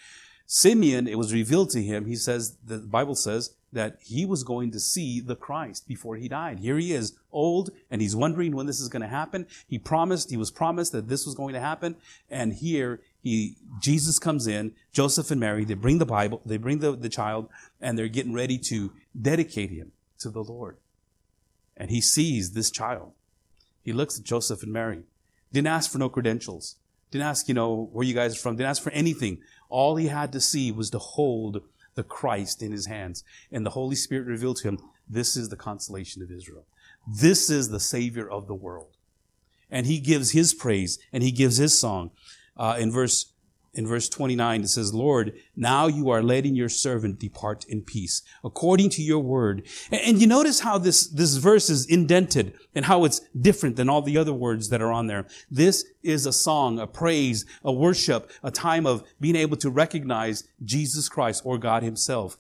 Simeon, 0.48 1.08
it 1.08 1.18
was 1.18 1.34
revealed 1.34 1.72
to 1.72 1.82
him, 1.82 2.06
he 2.06 2.16
says, 2.16 2.58
the 2.64 2.78
Bible 2.78 3.16
says 3.16 3.56
that 3.74 3.98
he 4.02 4.26
was 4.26 4.44
going 4.44 4.72
to 4.72 4.80
see 4.80 5.20
the 5.20 5.36
Christ 5.36 5.88
before 5.88 6.16
he 6.16 6.28
died. 6.28 6.60
Here 6.60 6.78
he 6.78 6.94
is, 6.94 7.14
old, 7.32 7.72
and 7.90 8.02
he's 8.02 8.16
wondering 8.16 8.56
when 8.56 8.68
this 8.68 8.80
is 8.80 8.88
going 8.88 9.02
to 9.02 9.08
happen. 9.08 9.48
He 9.68 9.80
promised, 9.80 10.30
he 10.30 10.38
was 10.38 10.52
promised 10.52 10.92
that 10.92 11.10
this 11.10 11.26
was 11.26 11.36
going 11.36 11.54
to 11.56 11.60
happen. 11.60 11.98
And 12.30 12.54
here 12.54 13.02
he, 13.22 13.58
Jesus 13.82 14.20
comes 14.20 14.46
in, 14.46 14.74
Joseph 14.94 15.32
and 15.32 15.40
Mary, 15.40 15.66
they 15.66 15.74
bring 15.74 15.98
the 15.98 16.06
Bible, 16.06 16.42
they 16.46 16.58
bring 16.58 16.80
the, 16.80 16.96
the 16.96 17.10
child, 17.10 17.50
and 17.82 17.98
they're 17.98 18.08
getting 18.08 18.34
ready 18.34 18.58
to 18.60 18.94
dedicate 19.20 19.72
him 19.72 19.92
to 20.20 20.30
the 20.30 20.44
Lord. 20.44 20.78
And 21.76 21.90
he 21.90 22.02
sees 22.02 22.52
this 22.52 22.70
child. 22.70 23.14
He 23.84 23.92
looks 23.92 24.18
at 24.18 24.26
Joseph 24.26 24.64
and 24.64 24.72
Mary. 24.72 25.04
Didn't 25.52 25.68
ask 25.68 25.92
for 25.92 25.98
no 25.98 26.08
credentials. 26.08 26.76
Didn't 27.16 27.28
ask, 27.28 27.48
you 27.48 27.54
know, 27.54 27.88
where 27.94 28.06
you 28.06 28.14
guys 28.14 28.36
are 28.36 28.40
from. 28.40 28.58
Didn't 28.58 28.72
ask 28.72 28.84
for 28.84 28.92
anything. 28.92 29.40
All 29.70 29.96
he 29.96 30.08
had 30.08 30.34
to 30.34 30.42
see 30.42 30.70
was 30.70 30.90
to 30.90 31.00
hold 31.00 31.62
the 31.94 32.04
Christ 32.04 32.62
in 32.62 32.74
his 32.74 32.88
hands. 32.88 33.24
And 33.54 33.66
the 33.66 33.70
Holy 33.70 33.96
Spirit 33.96 34.28
revealed 34.28 34.58
to 34.58 34.68
him, 34.68 34.80
this 35.08 35.38
is 35.38 35.48
the 35.48 35.56
consolation 35.56 36.22
of 36.22 36.30
Israel. 36.30 36.66
This 37.08 37.50
is 37.50 37.70
the 37.70 37.80
Savior 37.80 38.30
of 38.30 38.48
the 38.48 38.54
world. 38.54 38.98
And 39.72 39.86
he 39.86 40.02
gives 40.02 40.32
his 40.32 40.54
praise 40.54 41.00
and 41.14 41.24
he 41.24 41.32
gives 41.32 41.56
his 41.56 41.80
song. 41.80 42.12
Uh, 42.58 42.76
in 42.78 42.92
verse 42.92 43.32
in 43.76 43.86
verse 43.86 44.08
29, 44.08 44.62
it 44.62 44.70
says, 44.70 44.94
Lord, 44.94 45.34
now 45.56 45.88
you 45.88 46.10
are 46.10 46.24
letting 46.24 46.56
your 46.56 46.70
servant 46.70 47.20
depart 47.20 47.66
in 47.66 47.82
peace, 47.82 48.22
according 48.44 48.90
to 48.92 49.02
your 49.02 49.20
word. 49.20 49.68
And, 49.92 50.02
and, 50.02 50.22
you 50.22 50.28
notice 50.28 50.62
how 50.62 50.78
this, 50.78 51.08
this 51.08 51.36
verse 51.36 51.70
is 51.70 51.86
indented 51.86 52.54
and 52.74 52.86
how 52.86 53.04
it's 53.04 53.20
different 53.40 53.76
than 53.76 53.90
all 53.90 54.02
the 54.02 54.18
other 54.18 54.34
words 54.34 54.70
that 54.70 54.82
are 54.82 54.94
on 54.94 55.08
there. 55.08 55.28
This 55.52 55.86
is 56.04 56.26
a 56.26 56.32
song, 56.32 56.80
a 56.80 56.88
praise, 56.88 57.46
a 57.64 57.72
worship, 57.72 58.32
a 58.42 58.50
time 58.50 58.88
of 58.88 59.04
being 59.20 59.36
able 59.36 59.58
to 59.58 59.70
recognize 59.70 60.48
Jesus 60.64 61.10
Christ 61.10 61.42
or 61.46 61.58
God 61.58 61.84
himself. 61.84 62.38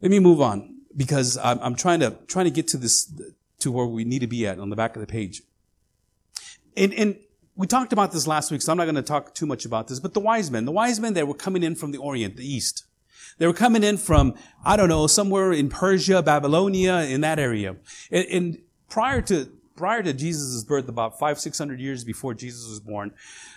Let 0.00 0.12
me 0.12 0.20
move 0.20 0.40
on 0.40 0.76
because 0.96 1.36
I'm, 1.38 1.58
I'm 1.60 1.74
trying 1.74 2.00
to, 2.00 2.16
trying 2.28 2.46
to 2.46 2.50
get 2.52 2.68
to 2.68 2.76
this, 2.76 3.12
to 3.58 3.72
where 3.72 3.86
we 3.86 4.04
need 4.04 4.20
to 4.20 4.28
be 4.28 4.46
at 4.46 4.60
on 4.60 4.70
the 4.70 4.76
back 4.76 4.94
of 4.94 5.00
the 5.00 5.06
page. 5.08 5.42
And, 6.76 6.94
and 6.94 7.16
we 7.60 7.66
talked 7.66 7.92
about 7.92 8.10
this 8.10 8.26
last 8.26 8.50
week, 8.50 8.62
so 8.62 8.72
I'm 8.72 8.78
not 8.78 8.86
going 8.86 8.94
to 8.94 9.02
talk 9.02 9.34
too 9.34 9.44
much 9.44 9.66
about 9.66 9.86
this, 9.86 10.00
but 10.00 10.14
the 10.14 10.20
wise 10.20 10.50
men, 10.50 10.64
the 10.64 10.72
wise 10.72 10.98
men 10.98 11.12
that 11.12 11.28
were 11.28 11.34
coming 11.34 11.62
in 11.62 11.74
from 11.74 11.92
the 11.92 11.98
Orient, 11.98 12.38
the 12.38 12.46
East. 12.46 12.86
They 13.36 13.46
were 13.46 13.52
coming 13.52 13.84
in 13.84 13.98
from, 13.98 14.34
I 14.64 14.78
don't 14.78 14.88
know, 14.88 15.06
somewhere 15.06 15.52
in 15.52 15.68
Persia, 15.68 16.22
Babylonia, 16.22 17.00
in 17.00 17.20
that 17.20 17.38
area. 17.38 17.76
And, 18.10 18.26
and 18.30 18.58
prior 18.88 19.20
to, 19.22 19.52
prior 19.76 20.02
to 20.02 20.14
Jesus' 20.14 20.64
birth, 20.64 20.88
about 20.88 21.18
five, 21.18 21.38
six 21.38 21.58
hundred 21.58 21.80
years 21.80 22.02
before 22.02 22.32
Jesus 22.32 22.66
was 22.66 22.80
born, 22.80 23.12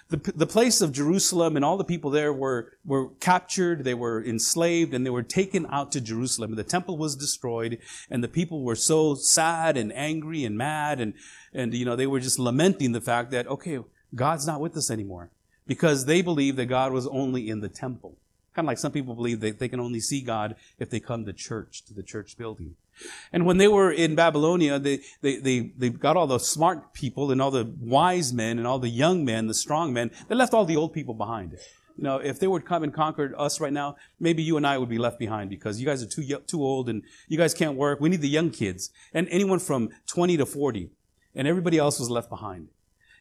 the, 0.09 0.17
the 0.35 0.47
place 0.47 0.81
of 0.81 0.91
Jerusalem 0.91 1.55
and 1.55 1.63
all 1.63 1.77
the 1.77 1.85
people 1.85 2.11
there 2.11 2.33
were, 2.33 2.73
were 2.85 3.07
captured, 3.21 3.85
they 3.85 3.93
were 3.93 4.21
enslaved, 4.21 4.93
and 4.93 5.05
they 5.05 5.11
were 5.11 5.23
taken 5.23 5.65
out 5.69 5.93
to 5.93 6.01
Jerusalem. 6.01 6.51
And 6.51 6.59
The 6.59 6.65
temple 6.65 6.97
was 6.97 7.15
destroyed, 7.15 7.79
and 8.09 8.21
the 8.21 8.27
people 8.27 8.63
were 8.63 8.75
so 8.75 9.15
sad 9.15 9.77
and 9.77 9.93
angry 9.93 10.43
and 10.43 10.57
mad, 10.57 10.99
and, 10.99 11.13
and, 11.53 11.73
you 11.73 11.85
know, 11.85 11.95
they 11.95 12.07
were 12.07 12.19
just 12.19 12.37
lamenting 12.37 12.91
the 12.91 13.01
fact 13.01 13.31
that, 13.31 13.47
okay, 13.47 13.79
God's 14.15 14.47
not 14.47 14.61
with 14.61 14.75
us 14.77 14.91
anymore. 14.91 15.31
Because 15.65 16.05
they 16.05 16.21
believe 16.21 16.57
that 16.57 16.65
God 16.65 16.91
was 16.91 17.07
only 17.07 17.49
in 17.49 17.61
the 17.61 17.69
temple. 17.69 18.17
Kind 18.53 18.65
of 18.65 18.67
like 18.67 18.77
some 18.77 18.91
people 18.91 19.15
believe 19.15 19.39
that 19.39 19.59
they 19.59 19.67
can 19.67 19.79
only 19.79 19.99
see 19.99 20.21
God 20.21 20.55
if 20.77 20.89
they 20.89 20.99
come 20.99 21.25
to 21.25 21.33
church, 21.33 21.83
to 21.85 21.93
the 21.93 22.03
church 22.03 22.37
building. 22.37 22.75
And 23.31 23.45
when 23.45 23.57
they 23.57 23.67
were 23.67 23.91
in 23.91 24.13
Babylonia, 24.13 24.77
they, 24.77 24.99
they, 25.21 25.37
they, 25.37 25.71
they 25.75 25.89
got 25.89 26.17
all 26.17 26.27
the 26.27 26.37
smart 26.37 26.93
people 26.93 27.31
and 27.31 27.41
all 27.41 27.49
the 27.49 27.73
wise 27.79 28.31
men 28.31 28.59
and 28.59 28.67
all 28.67 28.77
the 28.77 28.89
young 28.89 29.25
men, 29.25 29.47
the 29.47 29.53
strong 29.55 29.93
men. 29.93 30.11
They 30.27 30.35
left 30.35 30.53
all 30.53 30.65
the 30.65 30.75
old 30.75 30.93
people 30.93 31.15
behind. 31.15 31.57
You 31.97 32.03
know, 32.03 32.17
if 32.17 32.39
they 32.39 32.47
would 32.47 32.65
come 32.65 32.83
and 32.83 32.93
conquer 32.93 33.33
us 33.37 33.59
right 33.59 33.73
now, 33.73 33.95
maybe 34.19 34.43
you 34.43 34.57
and 34.57 34.67
I 34.67 34.77
would 34.77 34.89
be 34.89 34.97
left 34.99 35.17
behind 35.17 35.49
because 35.49 35.79
you 35.79 35.85
guys 35.85 36.03
are 36.03 36.07
too, 36.07 36.23
too 36.45 36.63
old 36.63 36.89
and 36.89 37.03
you 37.27 37.37
guys 37.37 37.53
can't 37.53 37.75
work. 37.75 37.99
We 37.99 38.09
need 38.09 38.21
the 38.21 38.29
young 38.29 38.51
kids 38.51 38.91
and 39.13 39.27
anyone 39.29 39.59
from 39.59 39.89
20 40.07 40.37
to 40.37 40.45
40 40.45 40.91
and 41.33 41.47
everybody 41.47 41.79
else 41.79 41.99
was 41.99 42.09
left 42.09 42.29
behind 42.29 42.67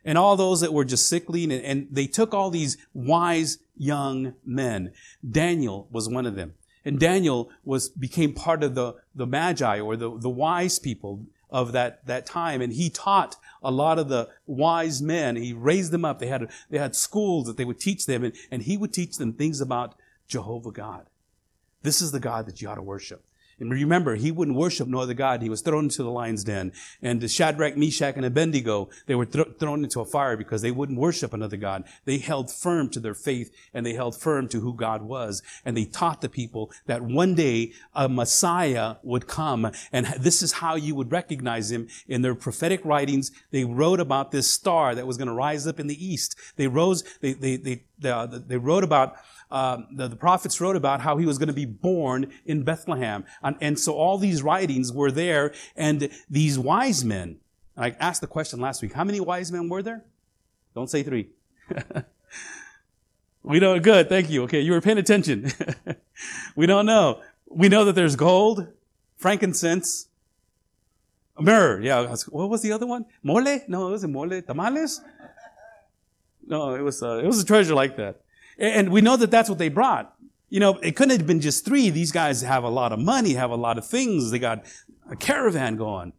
and 0.05 0.19
all 0.19 0.37
those 0.37 0.61
that 0.61 0.73
were 0.73 0.85
just 0.85 1.07
sickly, 1.07 1.45
and, 1.45 1.53
and 1.53 1.89
they 1.91 2.07
took 2.07 2.35
all 2.35 2.51
these 2.51 2.77
wise 2.93 3.59
young 3.77 4.35
men. 4.45 4.93
Daniel 5.29 5.89
was 5.91 6.09
one 6.09 6.27
of 6.27 6.35
them. 6.35 6.55
And 6.85 6.99
Daniel 6.99 7.51
was, 7.65 7.89
became 7.89 8.33
part 8.33 8.65
of 8.65 8.75
the, 8.75 8.95
the 9.15 9.27
magi 9.27 9.79
or 9.81 9.97
the, 9.97 10.19
the 10.19 10.29
wise 10.29 10.79
people 10.79 11.27
of 11.49 11.73
that, 11.73 12.05
that 12.07 12.27
time. 12.27 12.61
And 12.61 12.73
he 12.73 12.91
taught 12.91 13.37
a 13.63 13.71
lot 13.71 13.99
of 13.99 14.09
the 14.09 14.29
wise 14.47 15.01
men. 15.01 15.37
He 15.37 15.53
raised 15.53 15.93
them 15.93 16.05
up. 16.05 16.19
They 16.19 16.27
had, 16.27 16.51
they 16.71 16.79
had 16.79 16.97
schools 16.97 17.47
that 17.47 17.57
they 17.57 17.65
would 17.65 17.79
teach 17.79 18.07
them 18.07 18.25
and, 18.25 18.35
and 18.51 18.63
he 18.63 18.77
would 18.77 18.93
teach 18.93 19.17
them 19.17 19.33
things 19.33 19.61
about 19.61 19.95
Jehovah 20.27 20.73
God. 20.73 21.07
This 21.83 22.01
is 22.01 22.11
the 22.11 22.21
God 22.21 22.47
that 22.47 22.61
you 22.61 22.69
ought 22.69 22.77
to 22.77 22.83
worship. 22.83 23.25
And 23.63 23.71
remember, 23.71 24.17
he 24.17 24.33
wouldn't 24.33 24.57
worship 24.57 24.89
no 24.89 24.99
other 24.99 25.15
God. 25.15 25.41
He 25.41 25.49
was 25.49 25.61
thrown 25.63 25.85
into 25.85 26.03
the 26.03 26.11
lion's 26.11 26.43
den. 26.43 26.73
And 27.01 27.21
the 27.21 27.29
Shadrach, 27.29 27.77
Meshach, 27.77 28.17
and 28.17 28.27
Abednego, 28.27 28.91
they 29.07 29.15
were 29.15 29.25
th- 29.25 29.57
thrown 29.61 29.85
into 29.85 30.01
a 30.01 30.05
fire 30.05 30.37
because 30.37 30.63
they 30.63 30.73
wouldn't 30.73 30.99
worship 30.99 31.33
another 31.33 31.57
God. 31.57 31.85
They 32.05 32.19
held 32.19 32.51
firm 32.51 32.91
to 32.91 32.99
their 32.99 33.15
faith 33.15 33.55
and 33.73 33.87
they 33.87 33.95
held 33.95 34.21
firm 34.21 34.49
to 34.49 34.61
who 34.61 34.75
God 34.75 35.03
was. 35.03 35.43
And 35.65 35.77
they 35.77 35.85
taught 35.85 36.23
the 36.23 36.29
people 36.29 36.73
that 36.87 37.03
one 37.03 37.37
day 37.37 37.73
a 37.95 38.09
Messiah 38.09 38.97
would 39.05 39.29
come. 39.29 39.71
And 39.93 40.07
this 40.19 40.43
is 40.43 40.55
how 40.55 40.75
you 40.75 40.97
would 40.97 41.13
recognize 41.13 41.71
him. 41.71 41.87
In 42.09 42.23
their 42.23 42.35
prophetic 42.35 42.85
writings, 42.85 43.31
they 43.53 43.65
wrote 43.65 44.01
about 44.01 44.33
this 44.33 44.51
star 44.51 44.97
that 44.97 45.07
was 45.07 45.17
going 45.17 45.29
to 45.29 45.35
rise 45.35 45.69
up 45.69 45.79
in 45.79 45.87
the 45.87 46.05
east. 46.05 46.37
They 46.57 46.67
rose, 46.67 47.05
they, 47.21 47.35
they, 47.35 47.57
they, 47.57 47.85
they, 47.97 48.11
uh, 48.11 48.27
they 48.27 48.57
wrote 48.57 48.83
about 48.83 49.15
um, 49.53 49.87
the, 49.93 50.09
the, 50.09 50.17
prophets 50.17 50.63
wrote 50.63 50.77
about 50.77 51.03
how 51.03 51.19
he 51.19 51.27
was 51.27 51.37
going 51.37 51.49
to 51.49 51.53
be 51.53 51.67
born 51.67 52.33
in 52.47 52.63
Bethlehem. 52.63 53.25
And, 53.43 53.57
and 53.61 53.79
so 53.79 53.93
all 53.93 54.17
these 54.17 54.43
writings 54.43 54.91
were 54.91 55.13
there, 55.13 55.53
and 55.77 56.09
these 56.31 56.59
wise 56.59 57.05
men, 57.05 57.37
I 57.77 57.91
asked 58.01 58.23
the 58.23 58.27
question 58.27 58.61
last 58.61 58.81
week, 58.81 58.95
how 58.95 59.05
many 59.05 59.21
wise 59.21 59.53
men 59.53 59.69
were 59.69 59.83
there? 59.83 60.05
Don't 60.75 60.89
say 60.89 61.03
three. 61.03 61.29
we 63.43 63.61
know, 63.61 63.79
good, 63.79 64.09
thank 64.09 64.31
you. 64.31 64.45
Okay, 64.45 64.61
you 64.61 64.73
were 64.73 64.81
paying 64.81 64.97
attention. 64.97 65.53
we 66.57 66.65
don't 66.65 66.87
know. 66.87 67.21
We 67.47 67.69
know 67.69 67.85
that 67.85 67.95
there's 67.95 68.17
gold, 68.17 68.67
frankincense, 69.19 70.09
myrrh. 71.39 71.83
Yeah, 71.83 72.17
what 72.31 72.49
was 72.49 72.63
the 72.63 72.73
other 72.73 72.87
one? 72.87 73.05
Mole? 73.23 73.61
No, 73.69 73.89
it 73.89 73.91
wasn't 73.91 74.15
mole. 74.15 74.41
Tamales? 74.41 75.03
No, 76.47 76.75
it 76.75 76.81
was, 76.81 77.03
uh, 77.03 77.21
it 77.23 77.27
was 77.27 77.43
a 77.43 77.45
treasure 77.45 77.75
like 77.75 77.97
that. 77.97 78.23
And 78.59 78.91
we 78.91 79.01
know 79.01 79.17
that 79.17 79.31
that's 79.31 79.49
what 79.49 79.59
they 79.59 79.69
brought. 79.69 80.15
You 80.49 80.61
know, 80.61 80.79
it 80.79 80.97
couldn't 80.97 81.17
have 81.17 81.27
been 81.27 81.41
just 81.41 81.65
three. 81.65 81.89
These 81.91 82.13
guys 82.13 82.43
have 82.43 82.65
a 82.65 82.69
lot 82.69 82.93
of 82.93 82.99
money, 82.99 83.35
have 83.35 83.51
a 83.51 83.57
lot 83.57 83.79
of 83.79 83.87
things. 83.87 84.31
They 84.31 84.39
got 84.39 84.65
a 85.11 85.17
caravan 85.17 85.77
going. 85.77 86.13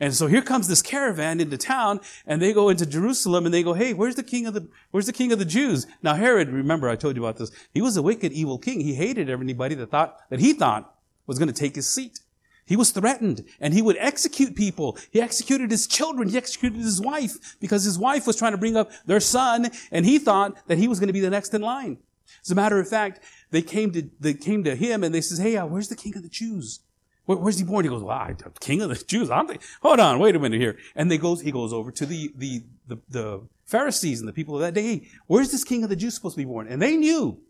And 0.00 0.14
so 0.14 0.28
here 0.28 0.40
comes 0.40 0.66
this 0.66 0.80
caravan 0.80 1.40
into 1.40 1.58
town 1.58 2.00
and 2.26 2.40
they 2.40 2.54
go 2.54 2.70
into 2.70 2.86
Jerusalem 2.86 3.44
and 3.44 3.52
they 3.52 3.62
go, 3.62 3.74
Hey, 3.74 3.92
where's 3.92 4.14
the 4.14 4.22
king 4.22 4.46
of 4.46 4.54
the, 4.54 4.66
where's 4.90 5.06
the 5.06 5.12
king 5.12 5.30
of 5.30 5.38
the 5.38 5.44
Jews? 5.44 5.86
Now 6.02 6.14
Herod, 6.14 6.48
remember 6.48 6.88
I 6.88 6.96
told 6.96 7.16
you 7.16 7.24
about 7.24 7.36
this. 7.36 7.50
He 7.74 7.82
was 7.82 7.98
a 7.98 8.02
wicked, 8.02 8.32
evil 8.32 8.58
king. 8.58 8.80
He 8.80 8.94
hated 8.94 9.28
everybody 9.28 9.74
that 9.74 9.90
thought, 9.90 10.16
that 10.30 10.40
he 10.40 10.54
thought 10.54 10.94
was 11.26 11.38
going 11.38 11.52
to 11.52 11.54
take 11.54 11.76
his 11.76 11.88
seat. 11.88 12.20
He 12.66 12.76
was 12.76 12.90
threatened 12.90 13.44
and 13.60 13.74
he 13.74 13.82
would 13.82 13.96
execute 13.98 14.54
people. 14.54 14.96
He 15.10 15.20
executed 15.20 15.70
his 15.70 15.86
children. 15.86 16.28
He 16.28 16.36
executed 16.36 16.78
his 16.78 17.00
wife 17.00 17.56
because 17.60 17.84
his 17.84 17.98
wife 17.98 18.26
was 18.26 18.36
trying 18.36 18.52
to 18.52 18.58
bring 18.58 18.76
up 18.76 18.90
their 19.06 19.20
son 19.20 19.70
and 19.90 20.06
he 20.06 20.18
thought 20.18 20.56
that 20.68 20.78
he 20.78 20.88
was 20.88 21.00
going 21.00 21.08
to 21.08 21.12
be 21.12 21.20
the 21.20 21.30
next 21.30 21.54
in 21.54 21.62
line. 21.62 21.98
As 22.44 22.50
a 22.50 22.54
matter 22.54 22.78
of 22.78 22.88
fact, 22.88 23.20
they 23.50 23.62
came 23.62 23.90
to, 23.92 24.08
they 24.20 24.34
came 24.34 24.62
to 24.64 24.76
him 24.76 25.02
and 25.02 25.14
they 25.14 25.20
says, 25.20 25.38
Hey, 25.38 25.56
uh, 25.56 25.66
where's 25.66 25.88
the 25.88 25.96
king 25.96 26.16
of 26.16 26.22
the 26.22 26.28
Jews? 26.28 26.80
Where, 27.26 27.38
where's 27.38 27.58
he 27.58 27.64
born? 27.64 27.84
He 27.84 27.88
goes, 27.88 28.02
well, 28.02 28.16
I, 28.16 28.34
king 28.60 28.82
of 28.82 28.88
the 28.88 29.04
Jews. 29.04 29.30
I'm 29.30 29.46
the, 29.46 29.58
hold 29.82 30.00
on, 30.00 30.18
wait 30.18 30.34
a 30.34 30.38
minute 30.38 30.60
here. 30.60 30.78
And 30.96 31.10
they 31.10 31.18
goes, 31.18 31.40
he 31.40 31.52
goes 31.52 31.72
over 31.72 31.92
to 31.92 32.06
the, 32.06 32.32
the, 32.36 32.64
the, 32.88 32.98
the 33.08 33.42
Pharisees 33.66 34.20
and 34.20 34.28
the 34.28 34.32
people 34.32 34.56
of 34.56 34.62
that 34.62 34.74
day. 34.74 34.82
Hey, 34.82 35.08
where's 35.26 35.52
this 35.52 35.62
king 35.62 35.84
of 35.84 35.90
the 35.90 35.96
Jews 35.96 36.14
supposed 36.14 36.34
to 36.34 36.40
be 36.40 36.44
born? 36.44 36.66
And 36.66 36.82
they 36.82 36.96
knew 36.96 37.40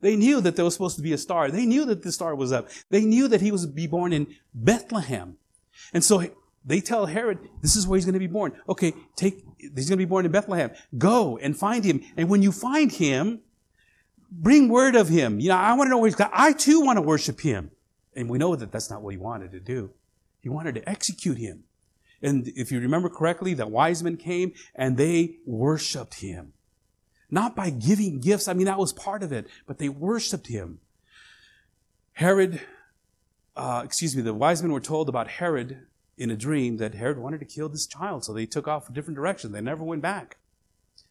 they 0.00 0.16
knew 0.16 0.40
that 0.40 0.56
there 0.56 0.64
was 0.64 0.74
supposed 0.74 0.96
to 0.96 1.02
be 1.02 1.12
a 1.12 1.18
star. 1.18 1.50
They 1.50 1.66
knew 1.66 1.84
that 1.86 2.02
the 2.02 2.12
star 2.12 2.34
was 2.34 2.52
up. 2.52 2.68
They 2.88 3.04
knew 3.04 3.28
that 3.28 3.40
he 3.40 3.52
was 3.52 3.66
to 3.66 3.72
be 3.72 3.86
born 3.86 4.12
in 4.12 4.34
Bethlehem. 4.54 5.36
And 5.92 6.02
so 6.02 6.24
they 6.64 6.80
tell 6.80 7.06
Herod, 7.06 7.38
this 7.62 7.76
is 7.76 7.86
where 7.86 7.96
he's 7.96 8.04
going 8.04 8.14
to 8.14 8.18
be 8.18 8.26
born. 8.26 8.52
Okay, 8.68 8.94
take, 9.16 9.44
he's 9.58 9.88
going 9.88 9.96
to 9.98 10.04
be 10.04 10.04
born 10.04 10.24
in 10.24 10.32
Bethlehem. 10.32 10.70
Go 10.96 11.38
and 11.38 11.56
find 11.56 11.84
him. 11.84 12.02
And 12.16 12.28
when 12.28 12.42
you 12.42 12.52
find 12.52 12.92
him, 12.92 13.40
bring 14.30 14.68
word 14.68 14.94
of 14.96 15.08
him. 15.08 15.40
You 15.40 15.48
know, 15.48 15.56
I 15.56 15.74
want 15.74 15.86
to 15.86 15.90
know 15.90 15.98
where 15.98 16.08
he's 16.08 16.16
got. 16.16 16.30
I 16.32 16.52
too 16.52 16.80
want 16.80 16.96
to 16.96 17.02
worship 17.02 17.40
him. 17.40 17.70
And 18.14 18.28
we 18.28 18.38
know 18.38 18.56
that 18.56 18.72
that's 18.72 18.90
not 18.90 19.02
what 19.02 19.10
he 19.10 19.18
wanted 19.18 19.52
to 19.52 19.60
do. 19.60 19.90
He 20.40 20.48
wanted 20.48 20.74
to 20.76 20.88
execute 20.88 21.38
him. 21.38 21.64
And 22.22 22.48
if 22.48 22.70
you 22.70 22.80
remember 22.80 23.08
correctly, 23.08 23.54
the 23.54 23.66
wise 23.66 24.02
men 24.02 24.16
came 24.16 24.52
and 24.74 24.96
they 24.96 25.36
worshiped 25.46 26.20
him. 26.20 26.52
Not 27.30 27.54
by 27.54 27.70
giving 27.70 28.20
gifts. 28.20 28.48
I 28.48 28.54
mean, 28.54 28.66
that 28.66 28.78
was 28.78 28.92
part 28.92 29.22
of 29.22 29.32
it, 29.32 29.46
but 29.66 29.78
they 29.78 29.88
worshiped 29.88 30.48
him. 30.48 30.80
Herod, 32.12 32.60
uh, 33.56 33.82
excuse 33.84 34.16
me, 34.16 34.22
the 34.22 34.34
wise 34.34 34.62
men 34.62 34.72
were 34.72 34.80
told 34.80 35.08
about 35.08 35.28
Herod 35.28 35.86
in 36.18 36.30
a 36.30 36.36
dream 36.36 36.76
that 36.78 36.94
Herod 36.94 37.18
wanted 37.18 37.38
to 37.40 37.46
kill 37.46 37.68
this 37.68 37.86
child, 37.86 38.24
so 38.24 38.32
they 38.32 38.46
took 38.46 38.68
off 38.68 38.88
a 38.88 38.92
different 38.92 39.16
direction. 39.16 39.52
They 39.52 39.60
never 39.60 39.84
went 39.84 40.02
back. 40.02 40.36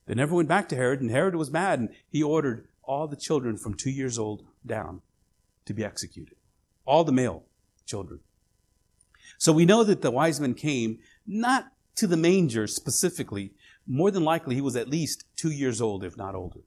They 0.05 0.13
never 0.13 0.35
went 0.35 0.49
back 0.49 0.69
to 0.69 0.75
Herod, 0.75 1.01
and 1.01 1.09
Herod 1.09 1.35
was 1.35 1.51
mad, 1.51 1.79
and 1.79 1.89
he 2.09 2.21
ordered 2.21 2.67
all 2.83 3.07
the 3.07 3.15
children 3.15 3.57
from 3.57 3.73
two 3.73 3.91
years 3.91 4.19
old 4.19 4.43
down 4.65 5.01
to 5.65 5.73
be 5.73 5.83
executed. 5.83 6.35
All 6.85 7.03
the 7.03 7.11
male 7.11 7.43
children. 7.85 8.19
So 9.37 9.53
we 9.53 9.65
know 9.65 9.83
that 9.83 10.01
the 10.01 10.11
wise 10.11 10.39
men 10.39 10.53
came 10.53 10.99
not 11.25 11.71
to 11.95 12.07
the 12.07 12.17
manger 12.17 12.65
specifically, 12.65 13.53
more 13.89 14.11
than 14.11 14.23
likely 14.23 14.53
he 14.53 14.61
was 14.61 14.75
at 14.75 14.87
least 14.87 15.25
two 15.35 15.49
years 15.49 15.81
old, 15.81 16.03
if 16.03 16.15
not 16.15 16.35
older. 16.35 16.59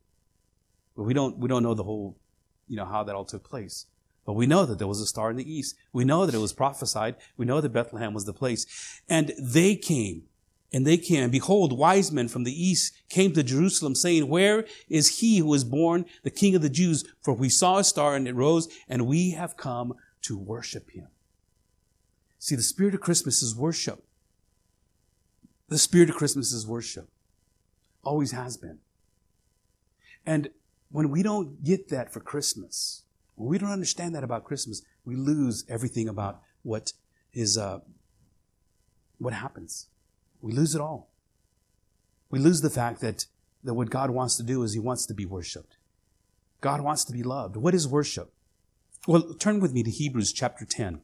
But 0.97 1.05
we 1.05 1.15
don't, 1.15 1.39
we 1.39 1.49
don't 1.49 1.63
know 1.63 1.73
the 1.73 1.85
whole, 1.85 2.19
you 2.67 2.77
know, 2.77 2.85
how 2.85 3.05
that 3.05 3.15
all 3.15 3.25
took 3.25 3.49
place. 3.49 3.87
But 4.27 4.35
we 4.35 4.47
know 4.47 4.67
that 4.67 4.79
there 4.79 4.89
was 4.89 5.01
a 5.01 5.07
star 5.07 5.31
in 5.31 5.37
the 5.37 5.51
east. 5.51 5.77
We 5.93 6.05
know 6.05 6.27
that 6.27 6.35
it 6.35 6.41
was 6.41 6.53
prophesied. 6.53 7.17
We 7.37 7.47
know 7.47 7.61
that 7.61 7.73
Bethlehem 7.73 8.13
was 8.13 8.25
the 8.25 8.33
place. 8.33 8.67
And 9.09 9.33
they 9.39 9.77
came. 9.77 10.25
And 10.73 10.87
they 10.87 10.97
came. 10.97 11.31
Behold, 11.31 11.79
wise 11.79 12.11
men 12.11 12.29
from 12.29 12.45
the 12.45 12.53
east 12.53 12.93
came 13.09 13.33
to 13.35 13.43
Jerusalem 13.43 13.95
saying, 13.95 14.29
Where 14.29 14.65
is 14.89 15.21
he 15.21 15.39
who 15.39 15.55
is 15.55 15.65
born 15.65 16.07
the 16.25 16.31
king 16.31 16.55
of 16.55 16.63
the 16.63 16.71
Jews? 16.71 17.05
For 17.21 17.35
we 17.35 17.49
saw 17.49 17.79
a 17.79 17.85
star 17.85 18.17
and 18.17 18.27
it 18.27 18.35
rose 18.35 18.69
and 18.89 19.07
we 19.07 19.31
have 19.33 19.57
come 19.57 19.95
to 20.23 20.37
worship 20.39 20.91
him. 20.91 21.09
See, 22.39 22.57
the 22.57 22.63
spirit 22.63 22.95
of 22.95 23.01
Christmas 23.01 23.43
is 23.43 23.55
worship. 23.55 24.05
The 25.69 25.79
spirit 25.79 26.11
of 26.11 26.17
Christmas 26.17 26.53
is 26.53 26.67
worship. 26.67 27.09
Always 28.05 28.33
has 28.33 28.57
been. 28.57 28.79
And 30.27 30.51
when 30.91 31.11
we 31.11 31.23
don't 31.23 31.63
get 31.63 31.89
that 31.89 32.13
for 32.13 32.21
Christmas, 32.21 33.03
when 33.35 33.49
we 33.49 33.59
don't 33.59 33.71
understand 33.71 34.15
that 34.15 34.25
about 34.25 34.45
Christmas, 34.45 34.83
we 35.05 35.17
lose 35.17 35.65
everything 35.69 36.09
about 36.09 36.41
what 36.63 36.93
is, 37.33 37.57
uh, 37.57 37.81
what 39.19 39.33
happens. 39.33 39.89
We 40.41 40.53
lose 40.53 40.75
it 40.75 40.81
all. 40.81 41.11
We 42.31 42.39
lose 42.39 42.61
the 42.61 42.71
fact 42.71 43.01
that, 43.01 43.27
that 43.65 43.75
what 43.75 43.91
God 43.91 44.11
wants 44.11 44.37
to 44.37 44.43
do 44.43 44.63
is 44.63 44.73
He 44.73 44.81
wants 44.81 45.07
to 45.07 45.15
be 45.15 45.27
worshiped. 45.27 45.77
God 46.61 46.81
wants 46.81 47.05
to 47.05 47.13
be 47.13 47.23
loved. 47.23 47.57
What 47.57 47.75
is 47.75 47.89
worship? 47.89 48.33
Well, 49.07 49.35
turn 49.35 49.61
with 49.61 49.73
me 49.73 49.83
to 49.83 49.91
Hebrews 49.91 50.33
chapter 50.33 50.65
10. 50.65 51.01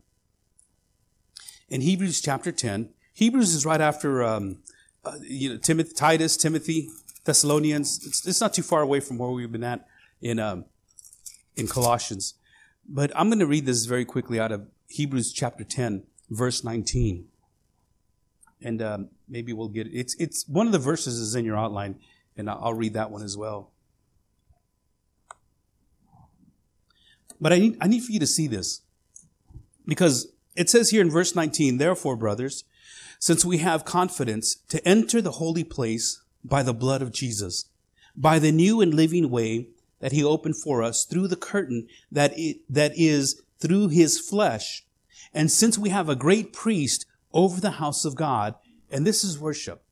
In 1.68 1.80
Hebrews 1.80 2.20
chapter 2.20 2.52
10, 2.52 2.90
Hebrews 3.12 3.54
is 3.54 3.66
right 3.66 3.80
after 3.80 4.22
um, 4.22 4.62
uh, 5.04 5.18
you 5.22 5.50
know 5.50 5.56
Timothy, 5.58 5.92
Titus, 5.94 6.36
Timothy, 6.36 6.88
Thessalonians. 7.24 8.06
It's, 8.06 8.26
it's, 8.26 8.40
not 8.40 8.54
too 8.54 8.62
far 8.62 8.82
away 8.82 9.00
from 9.00 9.18
where 9.18 9.30
we've 9.30 9.50
been 9.50 9.64
at 9.64 9.86
in 10.20 10.38
um, 10.38 10.64
in 11.56 11.66
Colossians. 11.66 12.34
But 12.88 13.12
I'm 13.14 13.28
going 13.28 13.38
to 13.38 13.46
read 13.46 13.66
this 13.66 13.84
very 13.84 14.04
quickly 14.04 14.40
out 14.40 14.50
of 14.50 14.66
Hebrews 14.88 15.32
chapter 15.32 15.64
10, 15.64 16.04
verse 16.30 16.64
19. 16.64 17.28
and 18.62 18.82
um, 18.82 19.08
maybe 19.28 19.52
we'll 19.52 19.68
get 19.68 19.86
it. 19.86 19.92
It's 19.92 20.14
it's 20.14 20.46
one 20.48 20.66
of 20.66 20.72
the 20.72 20.78
verses 20.78 21.18
is 21.18 21.34
in 21.34 21.44
your 21.44 21.56
outline, 21.56 21.98
and 22.36 22.48
I'll 22.48 22.74
read 22.74 22.94
that 22.94 23.10
one 23.10 23.22
as 23.22 23.36
well. 23.36 23.72
But 27.40 27.52
I 27.52 27.58
need 27.58 27.76
I 27.80 27.86
need 27.86 28.02
for 28.02 28.12
you 28.12 28.20
to 28.20 28.26
see 28.26 28.46
this 28.46 28.80
because 29.86 30.32
it 30.56 30.68
says 30.68 30.90
here 30.90 31.00
in 31.00 31.10
verse 31.10 31.36
19, 31.36 31.78
therefore, 31.78 32.16
brothers, 32.16 32.64
since 33.18 33.44
we 33.44 33.58
have 33.58 33.84
confidence 33.84 34.56
to 34.68 34.86
enter 34.86 35.20
the 35.20 35.32
holy 35.32 35.64
place 35.64 36.22
by 36.44 36.62
the 36.62 36.74
blood 36.74 37.02
of 37.02 37.12
Jesus, 37.12 37.66
by 38.16 38.38
the 38.38 38.52
new 38.52 38.80
and 38.80 38.94
living 38.94 39.30
way 39.30 39.68
that 40.00 40.12
he 40.12 40.22
opened 40.22 40.56
for 40.56 40.82
us 40.82 41.04
through 41.04 41.28
the 41.28 41.36
curtain 41.36 41.88
that, 42.10 42.32
it, 42.36 42.58
that 42.68 42.92
is 42.96 43.42
through 43.58 43.88
his 43.88 44.20
flesh. 44.20 44.84
And 45.34 45.50
since 45.50 45.76
we 45.76 45.90
have 45.90 46.08
a 46.08 46.16
great 46.16 46.52
priest 46.52 47.06
over 47.32 47.60
the 47.60 47.72
house 47.72 48.04
of 48.04 48.14
God, 48.14 48.54
and 48.90 49.06
this 49.06 49.24
is 49.24 49.38
worship. 49.38 49.82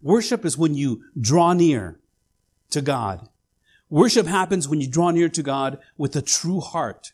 Worship 0.00 0.44
is 0.44 0.56
when 0.56 0.74
you 0.74 1.04
draw 1.18 1.52
near 1.52 1.98
to 2.70 2.80
God. 2.80 3.28
Worship 3.90 4.26
happens 4.26 4.68
when 4.68 4.80
you 4.80 4.88
draw 4.88 5.10
near 5.10 5.28
to 5.30 5.42
God 5.42 5.78
with 5.96 6.14
a 6.14 6.22
true 6.22 6.60
heart. 6.60 7.12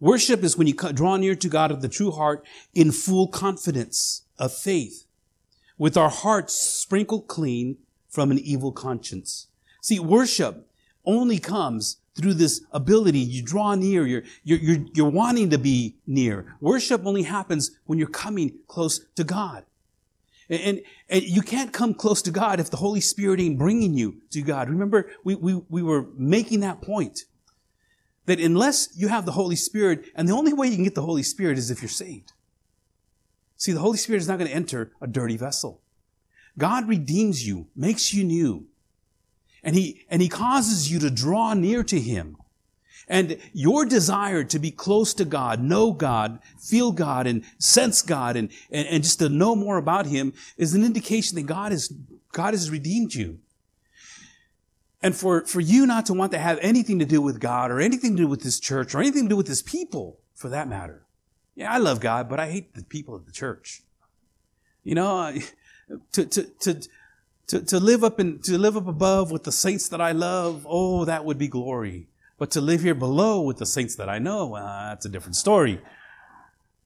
Worship 0.00 0.44
is 0.44 0.56
when 0.56 0.68
you 0.68 0.74
draw 0.74 1.16
near 1.16 1.34
to 1.34 1.48
God 1.48 1.72
with 1.72 1.82
the 1.82 1.88
true 1.88 2.12
heart 2.12 2.46
in 2.72 2.92
full 2.92 3.26
confidence 3.26 4.22
of 4.38 4.52
faith, 4.52 5.06
with 5.76 5.96
our 5.96 6.10
hearts 6.10 6.54
sprinkled 6.54 7.28
clean 7.28 7.78
from 8.08 8.30
an 8.30 8.38
evil 8.38 8.72
conscience. 8.72 9.46
See, 9.80 9.98
worship 9.98 10.68
only 11.04 11.38
comes 11.38 11.98
through 12.16 12.34
this 12.34 12.62
ability. 12.72 13.20
You 13.20 13.42
draw 13.42 13.74
near, 13.74 14.06
you're, 14.06 14.24
you're, 14.42 14.58
you're, 14.58 14.86
you're 14.92 15.10
wanting 15.10 15.50
to 15.50 15.58
be 15.58 15.96
near. 16.06 16.56
Worship 16.60 17.06
only 17.06 17.22
happens 17.22 17.70
when 17.86 17.98
you're 17.98 18.08
coming 18.08 18.58
close 18.66 19.00
to 19.14 19.24
God. 19.24 19.64
And, 20.50 20.60
and, 20.60 20.80
and, 21.08 21.22
you 21.22 21.42
can't 21.42 21.72
come 21.72 21.94
close 21.94 22.22
to 22.22 22.30
God 22.30 22.58
if 22.58 22.70
the 22.70 22.78
Holy 22.78 23.00
Spirit 23.00 23.40
ain't 23.40 23.58
bringing 23.58 23.94
you 23.94 24.20
to 24.30 24.42
God. 24.42 24.68
Remember, 24.68 25.10
we, 25.22 25.34
we, 25.34 25.62
we 25.68 25.82
were 25.82 26.06
making 26.16 26.60
that 26.60 26.82
point 26.82 27.20
that 28.26 28.40
unless 28.40 28.90
you 28.96 29.08
have 29.08 29.24
the 29.24 29.32
Holy 29.32 29.56
Spirit, 29.56 30.06
and 30.14 30.28
the 30.28 30.34
only 30.34 30.52
way 30.52 30.68
you 30.68 30.74
can 30.74 30.84
get 30.84 30.94
the 30.94 31.02
Holy 31.02 31.22
Spirit 31.22 31.56
is 31.56 31.70
if 31.70 31.80
you're 31.82 31.88
saved. 31.88 32.32
See, 33.58 33.72
the 33.72 33.80
Holy 33.80 33.98
Spirit 33.98 34.20
is 34.20 34.28
not 34.28 34.38
going 34.38 34.48
to 34.48 34.56
enter 34.56 34.92
a 35.00 35.06
dirty 35.06 35.36
vessel. 35.36 35.80
God 36.56 36.88
redeems 36.88 37.46
you, 37.46 37.66
makes 37.76 38.14
you 38.14 38.24
new, 38.24 38.66
and 39.62 39.74
He, 39.74 40.06
and 40.08 40.22
He 40.22 40.28
causes 40.28 40.90
you 40.90 40.98
to 41.00 41.10
draw 41.10 41.52
near 41.54 41.82
to 41.84 42.00
Him. 42.00 42.36
And 43.08 43.38
your 43.52 43.84
desire 43.84 44.44
to 44.44 44.58
be 44.58 44.70
close 44.70 45.14
to 45.14 45.24
God, 45.24 45.60
know 45.60 45.92
God, 45.92 46.40
feel 46.60 46.92
God, 46.92 47.26
and 47.26 47.42
sense 47.58 48.02
God, 48.02 48.36
and, 48.36 48.50
and, 48.70 48.86
and 48.86 49.02
just 49.02 49.18
to 49.18 49.28
know 49.28 49.56
more 49.56 49.76
about 49.76 50.06
Him 50.06 50.32
is 50.56 50.74
an 50.74 50.84
indication 50.84 51.36
that 51.36 51.46
God 51.46 51.72
is, 51.72 51.92
God 52.32 52.54
has 52.54 52.70
redeemed 52.70 53.14
you. 53.14 53.38
And 55.02 55.16
for, 55.16 55.46
for 55.46 55.60
you 55.60 55.86
not 55.86 56.06
to 56.06 56.14
want 56.14 56.32
to 56.32 56.38
have 56.38 56.58
anything 56.60 56.98
to 56.98 57.04
do 57.04 57.22
with 57.22 57.40
God 57.40 57.70
or 57.70 57.80
anything 57.80 58.16
to 58.16 58.22
do 58.22 58.28
with 58.28 58.42
this 58.42 58.60
church 58.60 58.94
or 58.94 59.00
anything 59.00 59.24
to 59.24 59.28
do 59.30 59.36
with 59.36 59.46
this 59.46 59.62
people, 59.62 60.18
for 60.34 60.48
that 60.48 60.68
matter. 60.68 61.04
Yeah, 61.58 61.72
I 61.72 61.78
love 61.78 61.98
God, 61.98 62.28
but 62.28 62.38
I 62.38 62.48
hate 62.48 62.74
the 62.74 62.84
people 62.84 63.16
of 63.16 63.26
the 63.26 63.32
church. 63.32 63.82
You 64.84 64.94
know, 64.94 65.34
to, 66.12 66.24
to, 66.24 66.44
to, 66.44 66.80
to, 67.48 67.60
to 67.60 67.80
live 67.80 68.04
up 68.04 68.20
and 68.20 68.42
to 68.44 68.56
live 68.56 68.76
up 68.76 68.86
above 68.86 69.32
with 69.32 69.42
the 69.42 69.50
saints 69.50 69.88
that 69.88 70.00
I 70.00 70.12
love, 70.12 70.64
oh, 70.70 71.04
that 71.04 71.24
would 71.24 71.36
be 71.36 71.48
glory. 71.48 72.06
But 72.38 72.52
to 72.52 72.60
live 72.60 72.82
here 72.82 72.94
below 72.94 73.40
with 73.40 73.56
the 73.56 73.66
saints 73.66 73.96
that 73.96 74.08
I 74.08 74.20
know, 74.20 74.46
well, 74.46 74.64
that's 74.64 75.04
a 75.04 75.08
different 75.08 75.34
story. 75.34 75.80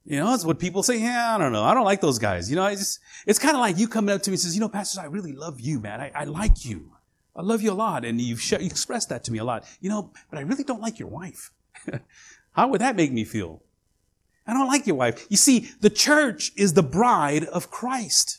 You 0.06 0.18
know, 0.18 0.30
that's 0.30 0.46
what 0.46 0.58
people 0.58 0.82
say. 0.82 1.00
Yeah, 1.00 1.34
I 1.34 1.38
don't 1.38 1.52
know. 1.52 1.64
I 1.64 1.74
don't 1.74 1.84
like 1.84 2.00
those 2.00 2.18
guys. 2.18 2.48
You 2.48 2.56
know, 2.56 2.64
I 2.64 2.74
just, 2.74 2.98
it's 3.26 3.38
kind 3.38 3.54
of 3.54 3.60
like 3.60 3.76
you 3.76 3.86
coming 3.86 4.14
up 4.14 4.22
to 4.22 4.30
me 4.30 4.36
and 4.36 4.40
says, 4.40 4.54
you 4.54 4.62
know, 4.62 4.70
Pastor, 4.70 5.02
I 5.02 5.04
really 5.04 5.34
love 5.34 5.60
you, 5.60 5.80
man. 5.80 6.00
I, 6.00 6.12
I 6.14 6.24
like 6.24 6.64
you. 6.64 6.92
I 7.36 7.42
love 7.42 7.60
you 7.60 7.72
a 7.72 7.74
lot, 7.74 8.06
and 8.06 8.18
you've 8.18 8.40
sh- 8.40 8.54
expressed 8.54 9.10
that 9.10 9.22
to 9.24 9.32
me 9.32 9.38
a 9.38 9.44
lot. 9.44 9.64
You 9.82 9.90
know, 9.90 10.12
but 10.30 10.38
I 10.38 10.42
really 10.42 10.64
don't 10.64 10.80
like 10.80 10.98
your 10.98 11.08
wife. 11.08 11.52
How 12.52 12.68
would 12.68 12.80
that 12.80 12.96
make 12.96 13.12
me 13.12 13.24
feel? 13.24 13.62
I 14.46 14.52
don't 14.52 14.68
like 14.68 14.86
your 14.86 14.96
wife. 14.96 15.26
You 15.28 15.36
see, 15.36 15.70
the 15.80 15.90
church 15.90 16.52
is 16.56 16.74
the 16.74 16.82
bride 16.82 17.44
of 17.44 17.70
Christ. 17.70 18.38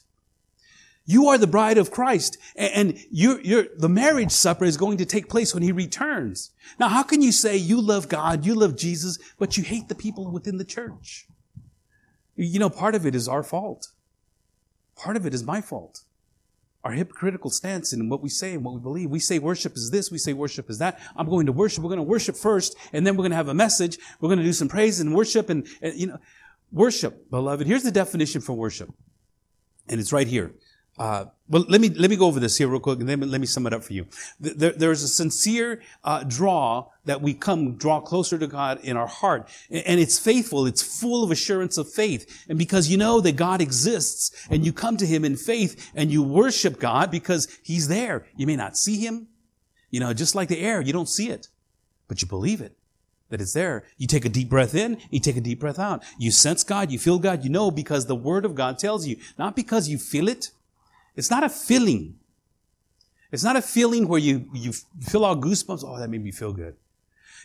You 1.05 1.27
are 1.27 1.37
the 1.37 1.47
bride 1.47 1.77
of 1.77 1.91
Christ, 1.91 2.37
and 2.55 2.97
you're, 3.11 3.41
you're, 3.41 3.65
the 3.77 3.89
marriage 3.89 4.31
supper 4.31 4.63
is 4.63 4.77
going 4.77 4.97
to 4.97 5.05
take 5.05 5.27
place 5.27 5.53
when 5.53 5.63
He 5.63 5.73
returns. 5.73 6.51
Now, 6.79 6.87
how 6.87 7.03
can 7.03 7.21
you 7.21 7.33
say 7.33 7.57
you 7.57 7.81
love 7.81 8.07
God, 8.07 8.45
you 8.45 8.55
love 8.55 8.77
Jesus, 8.77 9.19
but 9.37 9.57
you 9.57 9.63
hate 9.63 9.89
the 9.89 9.95
people 9.95 10.31
within 10.31 10.57
the 10.57 10.63
church? 10.63 11.27
You 12.35 12.57
know, 12.57 12.69
part 12.69 12.95
of 12.95 13.05
it 13.05 13.15
is 13.15 13.27
our 13.27 13.43
fault. 13.43 13.91
Part 14.95 15.17
of 15.17 15.25
it 15.25 15.33
is 15.33 15.43
my 15.43 15.59
fault 15.59 16.03
our 16.83 16.91
hypocritical 16.91 17.49
stance 17.49 17.93
in 17.93 18.09
what 18.09 18.21
we 18.21 18.29
say 18.29 18.53
and 18.53 18.63
what 18.63 18.73
we 18.73 18.81
believe. 18.81 19.09
We 19.09 19.19
say 19.19 19.39
worship 19.39 19.75
is 19.75 19.89
this, 19.91 20.11
we 20.11 20.17
say 20.17 20.33
worship 20.33 20.69
is 20.69 20.79
that. 20.79 20.99
I'm 21.15 21.29
going 21.29 21.45
to 21.45 21.51
worship. 21.51 21.83
We're 21.83 21.89
going 21.89 21.97
to 21.97 22.03
worship 22.03 22.35
first, 22.35 22.75
and 22.91 23.07
then 23.07 23.15
we're 23.15 23.23
going 23.23 23.31
to 23.31 23.37
have 23.37 23.47
a 23.47 23.53
message. 23.53 23.97
We're 24.19 24.29
going 24.29 24.39
to 24.39 24.45
do 24.45 24.53
some 24.53 24.67
praise 24.67 24.99
and 24.99 25.15
worship, 25.15 25.49
and, 25.49 25.65
and 25.81 25.97
you 25.97 26.07
know, 26.07 26.19
worship, 26.71 27.29
beloved. 27.29 27.67
Here's 27.67 27.83
the 27.83 27.91
definition 27.91 28.41
for 28.41 28.53
worship, 28.53 28.89
and 29.87 29.99
it's 29.99 30.11
right 30.11 30.27
here. 30.27 30.53
Uh, 30.97 31.25
well, 31.49 31.65
let 31.67 31.81
me 31.81 31.89
let 31.89 32.09
me 32.11 32.15
go 32.15 32.27
over 32.27 32.39
this 32.39 32.57
here 32.57 32.67
real 32.67 32.79
quick, 32.79 32.99
and 32.99 33.09
then 33.09 33.19
let 33.31 33.41
me 33.41 33.47
sum 33.47 33.65
it 33.65 33.73
up 33.73 33.83
for 33.83 33.93
you. 33.93 34.05
There, 34.39 34.71
there's 34.71 35.01
a 35.01 35.07
sincere 35.07 35.81
uh, 36.03 36.23
draw 36.23 36.87
that 37.05 37.21
we 37.21 37.33
come 37.33 37.75
draw 37.75 37.99
closer 37.99 38.37
to 38.37 38.45
God 38.45 38.79
in 38.83 38.95
our 38.95 39.07
heart, 39.07 39.49
and 39.71 39.99
it's 39.99 40.19
faithful. 40.19 40.67
It's 40.67 40.81
full 40.81 41.23
of 41.23 41.31
assurance 41.31 41.79
of 41.79 41.91
faith, 41.91 42.45
and 42.47 42.59
because 42.59 42.89
you 42.89 42.97
know 42.97 43.21
that 43.21 43.35
God 43.35 43.59
exists, 43.59 44.47
and 44.51 44.63
you 44.63 44.71
come 44.71 44.95
to 44.97 45.05
Him 45.05 45.25
in 45.25 45.35
faith, 45.35 45.91
and 45.95 46.11
you 46.11 46.21
worship 46.21 46.79
God 46.79 47.09
because 47.09 47.47
He's 47.63 47.87
there. 47.87 48.27
You 48.35 48.45
may 48.45 48.55
not 48.55 48.77
see 48.77 48.97
Him, 48.97 49.27
you 49.89 49.99
know, 49.99 50.13
just 50.13 50.35
like 50.35 50.47
the 50.47 50.59
air, 50.59 50.79
you 50.79 50.93
don't 50.93 51.09
see 51.09 51.29
it, 51.29 51.47
but 52.07 52.21
you 52.21 52.27
believe 52.27 52.61
it 52.61 52.77
that 53.29 53.41
it's 53.41 53.53
there. 53.53 53.83
You 53.97 54.05
take 54.05 54.25
a 54.25 54.29
deep 54.29 54.47
breath 54.47 54.75
in, 54.75 54.99
you 55.09 55.19
take 55.19 55.37
a 55.37 55.41
deep 55.41 55.59
breath 55.59 55.79
out. 55.79 56.03
You 56.19 56.29
sense 56.29 56.63
God, 56.63 56.91
you 56.91 56.99
feel 56.99 57.17
God, 57.17 57.43
you 57.43 57.49
know 57.49 57.71
because 57.71 58.05
the 58.05 58.15
Word 58.15 58.45
of 58.45 58.53
God 58.53 58.77
tells 58.77 59.07
you, 59.07 59.17
not 59.39 59.55
because 59.55 59.89
you 59.89 59.97
feel 59.97 60.27
it 60.27 60.51
it's 61.15 61.29
not 61.29 61.43
a 61.43 61.49
feeling. 61.49 62.15
It's 63.31 63.43
not 63.43 63.55
a 63.55 63.61
feeling 63.61 64.07
where 64.07 64.19
you, 64.19 64.49
you 64.53 64.73
feel 65.01 65.25
all 65.25 65.35
goosebumps. 65.35 65.83
Oh, 65.85 65.97
that 65.99 66.09
made 66.09 66.23
me 66.23 66.31
feel 66.31 66.53
good. 66.53 66.75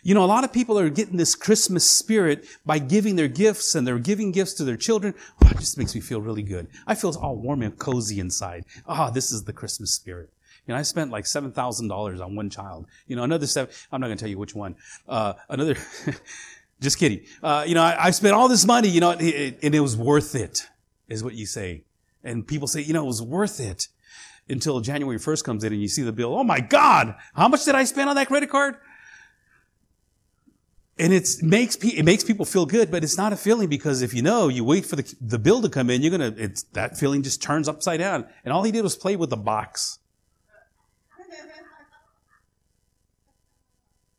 You 0.03 0.13
know, 0.13 0.23
a 0.23 0.27
lot 0.27 0.43
of 0.43 0.53
people 0.53 0.79
are 0.79 0.89
getting 0.89 1.17
this 1.17 1.35
Christmas 1.35 1.83
spirit 1.83 2.45
by 2.65 2.79
giving 2.79 3.15
their 3.15 3.27
gifts 3.27 3.75
and 3.75 3.85
they're 3.85 3.99
giving 3.99 4.31
gifts 4.31 4.53
to 4.53 4.63
their 4.63 4.77
children. 4.77 5.13
Oh, 5.43 5.49
it 5.49 5.59
just 5.59 5.77
makes 5.77 5.93
me 5.93 6.01
feel 6.01 6.21
really 6.21 6.43
good. 6.43 6.67
I 6.87 6.95
feel 6.95 7.15
all 7.17 7.35
warm 7.35 7.61
and 7.61 7.77
cozy 7.77 8.19
inside. 8.19 8.65
Ah, 8.87 9.07
oh, 9.09 9.13
this 9.13 9.31
is 9.31 9.43
the 9.43 9.53
Christmas 9.53 9.93
spirit. 9.93 10.29
You 10.65 10.73
know, 10.73 10.79
I 10.79 10.83
spent 10.83 11.11
like 11.11 11.25
$7,000 11.25 12.23
on 12.23 12.35
one 12.35 12.49
child. 12.49 12.85
You 13.07 13.15
know, 13.15 13.23
another 13.23 13.47
seven, 13.47 13.73
I'm 13.91 13.99
not 13.99 14.07
going 14.07 14.17
to 14.17 14.21
tell 14.21 14.29
you 14.29 14.37
which 14.37 14.55
one. 14.55 14.75
Uh, 15.07 15.33
another, 15.49 15.75
just 16.81 16.97
kidding. 16.97 17.25
Uh, 17.41 17.65
you 17.67 17.75
know, 17.75 17.81
I, 17.81 18.05
I, 18.05 18.11
spent 18.11 18.35
all 18.35 18.47
this 18.47 18.65
money, 18.65 18.87
you 18.87 19.01
know, 19.01 19.11
and 19.11 19.21
it, 19.21 19.59
and 19.63 19.73
it 19.73 19.79
was 19.79 19.97
worth 19.97 20.35
it, 20.35 20.67
is 21.07 21.23
what 21.23 21.33
you 21.33 21.45
say. 21.45 21.83
And 22.23 22.47
people 22.47 22.67
say, 22.67 22.81
you 22.81 22.93
know, 22.93 23.03
it 23.03 23.07
was 23.07 23.21
worth 23.21 23.59
it 23.59 23.87
until 24.49 24.79
January 24.81 25.17
1st 25.17 25.43
comes 25.43 25.63
in 25.63 25.71
and 25.71 25.81
you 25.81 25.87
see 25.87 26.01
the 26.01 26.11
bill. 26.11 26.35
Oh 26.37 26.43
my 26.43 26.59
God, 26.59 27.15
how 27.33 27.47
much 27.47 27.65
did 27.65 27.75
I 27.75 27.83
spend 27.83 28.09
on 28.09 28.15
that 28.15 28.27
credit 28.27 28.49
card? 28.49 28.75
And 30.97 31.13
it 31.13 31.29
makes, 31.41 31.77
it 31.77 32.03
makes 32.03 32.25
people 32.25 32.43
feel 32.43 32.65
good, 32.65 32.91
but 32.91 33.05
it's 33.05 33.17
not 33.17 33.31
a 33.31 33.37
feeling 33.37 33.69
because 33.69 34.01
if 34.01 34.13
you 34.13 34.21
know, 34.21 34.49
you 34.49 34.65
wait 34.65 34.85
for 34.85 34.97
the, 34.97 35.15
the 35.21 35.39
bill 35.39 35.61
to 35.61 35.69
come 35.69 35.89
in, 35.89 36.01
you're 36.01 36.11
gonna, 36.11 36.33
it's, 36.35 36.63
that 36.73 36.97
feeling 36.97 37.23
just 37.23 37.41
turns 37.41 37.69
upside 37.69 37.99
down. 37.99 38.27
And 38.43 38.51
all 38.51 38.63
he 38.63 38.71
did 38.71 38.81
was 38.81 38.97
play 38.97 39.15
with 39.15 39.29
the 39.29 39.37
box. 39.37 39.99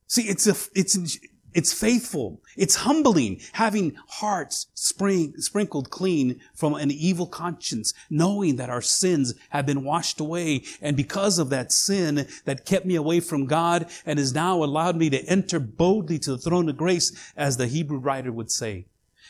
See, 0.06 0.22
it's 0.22 0.46
a, 0.46 0.56
it's, 0.74 1.18
it's 1.52 1.72
faithful. 1.72 2.40
It's 2.56 2.76
humbling, 2.76 3.40
having 3.52 3.96
hearts 4.08 4.68
spring, 4.74 5.34
sprinkled 5.38 5.90
clean 5.90 6.40
from 6.54 6.74
an 6.74 6.90
evil 6.90 7.26
conscience, 7.26 7.92
knowing 8.08 8.56
that 8.56 8.70
our 8.70 8.82
sins 8.82 9.34
have 9.50 9.66
been 9.66 9.84
washed 9.84 10.20
away. 10.20 10.64
And 10.80 10.96
because 10.96 11.38
of 11.38 11.50
that 11.50 11.72
sin 11.72 12.28
that 12.44 12.64
kept 12.64 12.86
me 12.86 12.94
away 12.94 13.20
from 13.20 13.46
God 13.46 13.90
and 14.06 14.18
has 14.18 14.34
now 14.34 14.62
allowed 14.62 14.96
me 14.96 15.10
to 15.10 15.24
enter 15.24 15.58
boldly 15.58 16.18
to 16.20 16.32
the 16.32 16.38
throne 16.38 16.68
of 16.68 16.76
grace, 16.76 17.12
as 17.36 17.56
the 17.56 17.66
Hebrew 17.66 17.98
writer 17.98 18.32
would 18.32 18.50
say. 18.50 18.86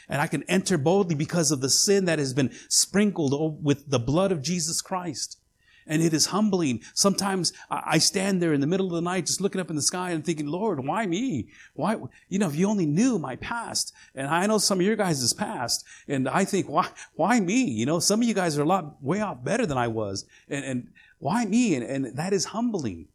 And 0.09 0.21
I 0.21 0.27
can 0.27 0.43
enter 0.45 0.77
boldly 0.77 1.15
because 1.15 1.51
of 1.51 1.61
the 1.61 1.71
sin 1.71 2.05
that 2.07 2.19
has 2.19 2.35
been 2.35 2.53
sprinkled 2.69 3.65
with 3.65 3.89
the 3.91 3.99
blood 3.99 4.33
of 4.33 4.43
Jesus 4.43 4.83
Christ 4.83 5.40
and 5.91 6.03
it 6.03 6.15
is 6.15 6.27
humbling. 6.27 6.81
Sometimes 6.95 7.53
I 7.69 7.99
stand 7.99 8.41
there 8.41 8.55
in 8.55 8.61
the 8.61 8.67
middle 8.67 8.87
of 8.87 8.93
the 8.93 9.01
night 9.03 9.27
just 9.27 9.41
looking 9.41 9.61
up 9.61 9.69
in 9.69 9.77
the 9.77 9.83
sky 9.83 10.13
and 10.13 10.25
thinking, 10.25 10.47
Lord, 10.47 10.87
why 10.87 11.05
me? 11.05 11.49
Why, 11.75 11.97
you 12.29 12.39
know, 12.39 12.47
if 12.47 12.55
you 12.55 12.69
only 12.69 12.87
knew 12.87 13.19
my 13.19 13.37
past, 13.37 13.93
and 14.15 14.29
I 14.29 14.47
know 14.47 14.59
some 14.59 14.79
of 14.79 14.87
your 14.87 14.95
guys' 14.95 15.33
past, 15.35 15.85
and 16.07 16.29
I 16.29 16.45
think, 16.45 16.69
why, 16.69 16.89
why 17.15 17.41
me? 17.41 17.65
You 17.65 17.87
know, 17.87 17.99
some 17.99 18.23
of 18.23 18.29
you 18.29 18.35
guys 18.35 18.57
are 18.57 18.63
a 18.63 18.67
lot 18.67 19.03
way 19.03 19.21
off 19.21 19.43
better 19.43 19.67
than 19.67 19.77
I 19.77 19.89
was, 19.89 20.25
and, 20.49 20.65
and 20.65 20.89
why 21.19 21.45
me? 21.45 21.75
And, 21.75 21.85
and 21.85 22.17
that 22.17 22.33
is 22.33 22.47
humbling. 22.47 23.09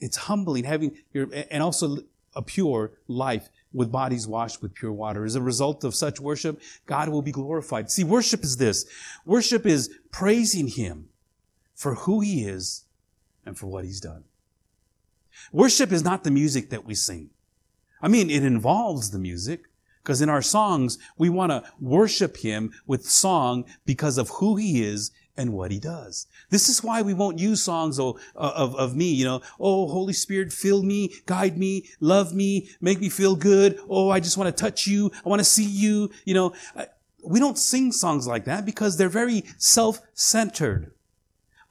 It's 0.00 0.16
humbling 0.16 0.64
having 0.64 0.96
your, 1.12 1.28
and 1.50 1.62
also 1.62 1.98
a 2.34 2.42
pure 2.42 2.92
life 3.06 3.50
with 3.74 3.92
bodies 3.92 4.26
washed 4.26 4.62
with 4.62 4.74
pure 4.74 4.92
water. 4.92 5.24
As 5.24 5.34
a 5.34 5.42
result 5.42 5.84
of 5.84 5.94
such 5.94 6.20
worship, 6.20 6.62
God 6.86 7.08
will 7.08 7.22
be 7.22 7.32
glorified. 7.32 7.90
See, 7.90 8.04
worship 8.04 8.44
is 8.44 8.56
this. 8.56 8.86
Worship 9.26 9.66
is 9.66 9.90
praising 10.10 10.68
Him 10.68 11.08
for 11.74 11.96
who 11.96 12.20
He 12.20 12.44
is 12.44 12.84
and 13.44 13.58
for 13.58 13.66
what 13.66 13.84
He's 13.84 14.00
done. 14.00 14.24
Worship 15.52 15.92
is 15.92 16.04
not 16.04 16.24
the 16.24 16.30
music 16.30 16.70
that 16.70 16.86
we 16.86 16.94
sing. 16.94 17.30
I 18.00 18.08
mean, 18.08 18.30
it 18.30 18.44
involves 18.44 19.10
the 19.10 19.18
music 19.18 19.64
because 20.02 20.22
in 20.22 20.28
our 20.28 20.42
songs, 20.42 20.98
we 21.18 21.28
want 21.28 21.50
to 21.50 21.64
worship 21.80 22.36
Him 22.38 22.72
with 22.86 23.08
song 23.08 23.64
because 23.84 24.18
of 24.18 24.28
who 24.28 24.56
He 24.56 24.84
is 24.84 25.10
and 25.36 25.52
what 25.52 25.70
he 25.70 25.78
does. 25.78 26.26
This 26.50 26.68
is 26.68 26.82
why 26.82 27.02
we 27.02 27.14
won't 27.14 27.38
use 27.38 27.62
songs 27.62 27.98
of, 27.98 28.20
of, 28.36 28.74
of, 28.76 28.94
me, 28.94 29.12
you 29.12 29.24
know, 29.24 29.40
oh, 29.58 29.88
Holy 29.88 30.12
Spirit, 30.12 30.52
fill 30.52 30.82
me, 30.82 31.12
guide 31.26 31.58
me, 31.58 31.88
love 32.00 32.32
me, 32.32 32.68
make 32.80 33.00
me 33.00 33.08
feel 33.08 33.34
good. 33.34 33.78
Oh, 33.88 34.10
I 34.10 34.20
just 34.20 34.36
want 34.36 34.54
to 34.54 34.62
touch 34.62 34.86
you. 34.86 35.10
I 35.24 35.28
want 35.28 35.40
to 35.40 35.44
see 35.44 35.64
you. 35.64 36.10
You 36.24 36.34
know, 36.34 36.54
uh, 36.76 36.84
we 37.24 37.40
don't 37.40 37.58
sing 37.58 37.90
songs 37.90 38.26
like 38.26 38.44
that 38.44 38.64
because 38.64 38.96
they're 38.96 39.08
very 39.08 39.44
self-centered. 39.58 40.92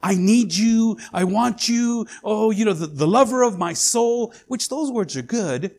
I 0.02 0.14
need 0.16 0.52
you. 0.52 0.98
I 1.12 1.24
want 1.24 1.66
you. 1.68 2.06
Oh, 2.22 2.50
you 2.50 2.66
know, 2.66 2.74
the, 2.74 2.86
the 2.86 3.06
lover 3.06 3.42
of 3.42 3.58
my 3.58 3.72
soul, 3.72 4.34
which 4.48 4.68
those 4.68 4.90
words 4.90 5.16
are 5.16 5.22
good. 5.22 5.74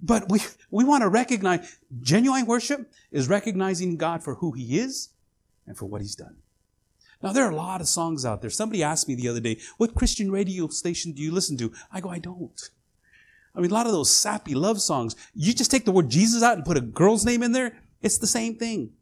But 0.00 0.28
we, 0.28 0.40
we 0.70 0.84
want 0.84 1.02
to 1.02 1.08
recognize 1.08 1.78
genuine 2.00 2.46
worship 2.46 2.92
is 3.10 3.28
recognizing 3.28 3.96
God 3.96 4.22
for 4.22 4.36
who 4.36 4.52
he 4.52 4.78
is 4.78 5.08
and 5.66 5.76
for 5.76 5.86
what 5.86 6.00
he's 6.00 6.14
done. 6.14 6.36
Now, 7.22 7.32
there 7.32 7.44
are 7.44 7.50
a 7.50 7.56
lot 7.56 7.80
of 7.80 7.88
songs 7.88 8.24
out 8.24 8.40
there. 8.40 8.50
Somebody 8.50 8.82
asked 8.82 9.08
me 9.08 9.14
the 9.14 9.28
other 9.28 9.40
day, 9.40 9.58
what 9.76 9.94
Christian 9.94 10.30
radio 10.30 10.68
station 10.68 11.12
do 11.12 11.22
you 11.22 11.32
listen 11.32 11.56
to? 11.58 11.72
I 11.92 12.00
go, 12.00 12.10
I 12.10 12.18
don't. 12.18 12.70
I 13.54 13.60
mean, 13.60 13.70
a 13.70 13.74
lot 13.74 13.86
of 13.86 13.92
those 13.92 14.14
sappy 14.14 14.54
love 14.54 14.80
songs, 14.80 15.16
you 15.34 15.52
just 15.52 15.70
take 15.70 15.84
the 15.84 15.90
word 15.90 16.10
Jesus 16.10 16.42
out 16.42 16.56
and 16.56 16.64
put 16.64 16.76
a 16.76 16.80
girl's 16.80 17.24
name 17.24 17.42
in 17.42 17.52
there, 17.52 17.76
it's 18.00 18.18
the 18.18 18.26
same 18.26 18.56
thing. 18.56 18.92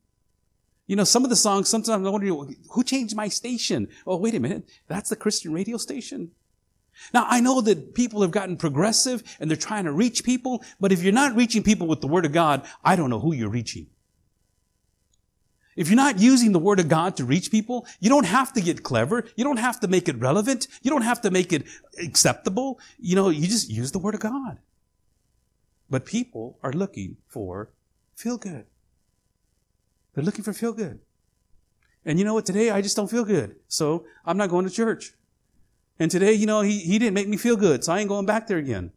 You 0.87 0.97
know, 0.97 1.05
some 1.05 1.25
of 1.25 1.31
the 1.31 1.37
songs, 1.37 1.69
sometimes 1.69 2.07
I 2.07 2.11
wonder, 2.11 2.55
who 2.71 2.85
changed 2.85 3.15
my 3.15 3.29
station? 3.29 3.89
Oh, 4.07 4.17
wait 4.17 4.35
a 4.35 4.41
minute. 4.41 4.69
That's 4.89 5.11
the 5.11 5.17
Christian 5.17 5.53
radio 5.53 5.77
station. 5.77 6.31
Now, 7.13 7.27
I 7.29 7.41
know 7.41 7.61
that 7.61 7.95
people 7.95 8.23
have 8.23 8.31
gotten 8.31 8.57
progressive 8.57 9.23
and 9.39 9.51
they're 9.51 9.57
trying 9.57 9.85
to 9.85 9.93
reach 9.93 10.25
people, 10.25 10.65
but 10.81 10.93
if 10.93 11.03
you're 11.03 11.13
not 11.13 11.37
reaching 11.37 11.63
people 11.63 11.87
with 11.87 12.01
the 12.01 12.07
Word 12.07 12.25
of 12.25 12.33
God, 12.33 12.67
I 12.83 12.97
don't 12.97 13.11
know 13.11 13.21
who 13.21 13.35
you're 13.35 13.51
reaching. 13.51 13.89
If 15.77 15.89
you're 15.89 15.97
not 15.97 16.19
using 16.19 16.53
the 16.53 16.59
Word 16.59 16.81
of 16.81 16.89
God 16.89 17.17
to 17.17 17.25
reach 17.25 17.51
people, 17.51 17.87
you 18.01 18.09
don't 18.09 18.25
have 18.25 18.53
to 18.55 18.61
get 18.63 18.83
clever. 18.83 19.25
You 19.37 19.45
don't 19.45 19.59
have 19.59 19.79
to 19.81 19.89
make 19.89 20.09
it 20.09 20.19
relevant. 20.19 20.67
You 20.83 20.91
don't 20.91 21.03
have 21.03 21.21
to 21.21 21.31
make 21.31 21.53
it 21.53 21.65
acceptable. 22.03 22.81
You 22.99 23.15
know, 23.15 23.29
you 23.29 23.47
just 23.47 23.71
use 23.71 23.93
the 23.93 23.99
Word 23.99 24.15
of 24.15 24.21
God. 24.21 24.59
But 25.91 26.07
people 26.07 26.59
are 26.63 26.73
looking 26.73 27.19
for 27.29 27.71
feel 28.15 28.39
good. 28.39 28.65
They're 30.15 30.25
looking 30.25 30.45
for 30.45 30.55
feel 30.55 30.73
good. 30.73 31.01
And 32.05 32.19
you 32.19 32.25
know 32.25 32.35
what? 32.35 32.47
Today 32.47 32.71
I 32.71 32.81
just 32.81 32.97
don't 32.97 33.11
feel 33.11 33.25
good. 33.25 33.57
So 33.69 34.07
I'm 34.25 34.39
not 34.39 34.49
going 34.49 34.67
to 34.67 34.73
church. 34.73 35.13
And 35.99 36.11
today, 36.11 36.33
you 36.33 36.47
know, 36.47 36.63
he, 36.63 36.79
he 36.79 36.99
didn't 36.99 37.15
make 37.15 37.29
me 37.29 37.37
feel 37.37 37.57
good. 37.57 37.85
So 37.85 37.93
I 37.93 38.01
ain't 38.01 38.09
going 38.09 38.27
back 38.27 38.47
there 38.47 38.59
again. 38.59 38.93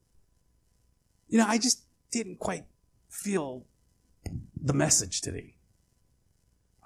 You 1.28 1.40
know, 1.40 1.46
I 1.48 1.58
just 1.58 1.84
didn't 2.12 2.40
quite 2.40 2.66
feel 3.10 3.66
the 4.62 4.74
message 4.74 5.22
today. 5.22 5.56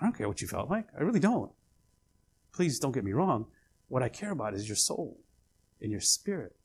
I 0.04 0.08
don't 0.08 0.18
care 0.18 0.28
what 0.28 0.42
you 0.42 0.50
felt 0.50 0.70
like. 0.70 0.88
I 1.00 1.02
really 1.02 1.22
don't. 1.22 1.50
Please 2.52 2.78
don't 2.78 2.92
get 2.92 3.06
me 3.06 3.14
wrong. 3.14 3.46
What 3.88 4.04
I 4.04 4.10
care 4.10 4.32
about 4.32 4.54
is 4.54 4.68
your 4.68 4.76
soul 4.76 5.18
and 5.82 5.90
your 5.90 6.02
spirit. 6.02 6.58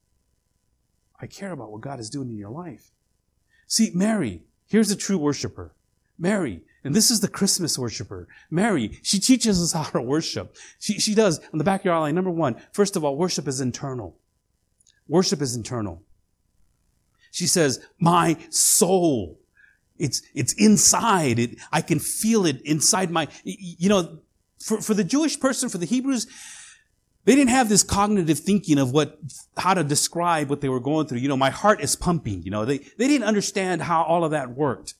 I 1.20 1.28
care 1.28 1.52
about 1.52 1.70
what 1.70 1.80
God 1.80 2.00
is 2.00 2.10
doing 2.10 2.30
in 2.30 2.36
your 2.36 2.50
life. 2.50 2.90
See, 3.68 3.92
Mary, 3.94 4.42
here's 4.66 4.90
a 4.90 4.96
true 4.96 5.18
worshiper. 5.18 5.72
Mary, 6.18 6.62
and 6.82 6.96
this 6.96 7.12
is 7.12 7.20
the 7.20 7.28
Christmas 7.28 7.78
worshiper. 7.78 8.26
Mary, 8.50 8.98
she 9.02 9.20
teaches 9.20 9.62
us 9.62 9.72
how 9.84 9.84
to 9.84 10.02
worship. 10.02 10.56
She, 10.80 10.98
she 10.98 11.14
does 11.14 11.38
on 11.52 11.58
the 11.58 11.64
back 11.64 11.82
of 11.82 11.84
your 11.84 11.94
outline. 11.94 12.16
Number 12.16 12.30
one, 12.30 12.56
first 12.72 12.96
of 12.96 13.04
all, 13.04 13.16
worship 13.16 13.46
is 13.46 13.60
internal. 13.60 14.16
Worship 15.06 15.40
is 15.40 15.54
internal. 15.54 16.02
She 17.30 17.46
says, 17.46 17.86
my 18.00 18.36
soul 18.50 19.37
it's, 19.98 20.22
it's 20.34 20.52
inside. 20.54 21.38
It, 21.38 21.58
I 21.72 21.80
can 21.80 21.98
feel 21.98 22.46
it 22.46 22.60
inside 22.62 23.10
my, 23.10 23.28
you 23.44 23.88
know, 23.88 24.18
for, 24.58 24.80
for 24.80 24.94
the 24.94 25.04
Jewish 25.04 25.38
person, 25.38 25.68
for 25.68 25.78
the 25.78 25.86
Hebrews, 25.86 26.26
they 27.24 27.34
didn't 27.34 27.50
have 27.50 27.68
this 27.68 27.82
cognitive 27.82 28.38
thinking 28.38 28.78
of 28.78 28.92
what, 28.92 29.18
how 29.56 29.74
to 29.74 29.84
describe 29.84 30.48
what 30.48 30.60
they 30.60 30.68
were 30.68 30.80
going 30.80 31.06
through. 31.06 31.18
You 31.18 31.28
know, 31.28 31.36
my 31.36 31.50
heart 31.50 31.80
is 31.80 31.94
pumping, 31.94 32.42
you 32.42 32.50
know, 32.50 32.64
they, 32.64 32.78
they 32.78 33.06
didn't 33.06 33.26
understand 33.26 33.82
how 33.82 34.02
all 34.02 34.24
of 34.24 34.30
that 34.30 34.50
worked. 34.50 34.94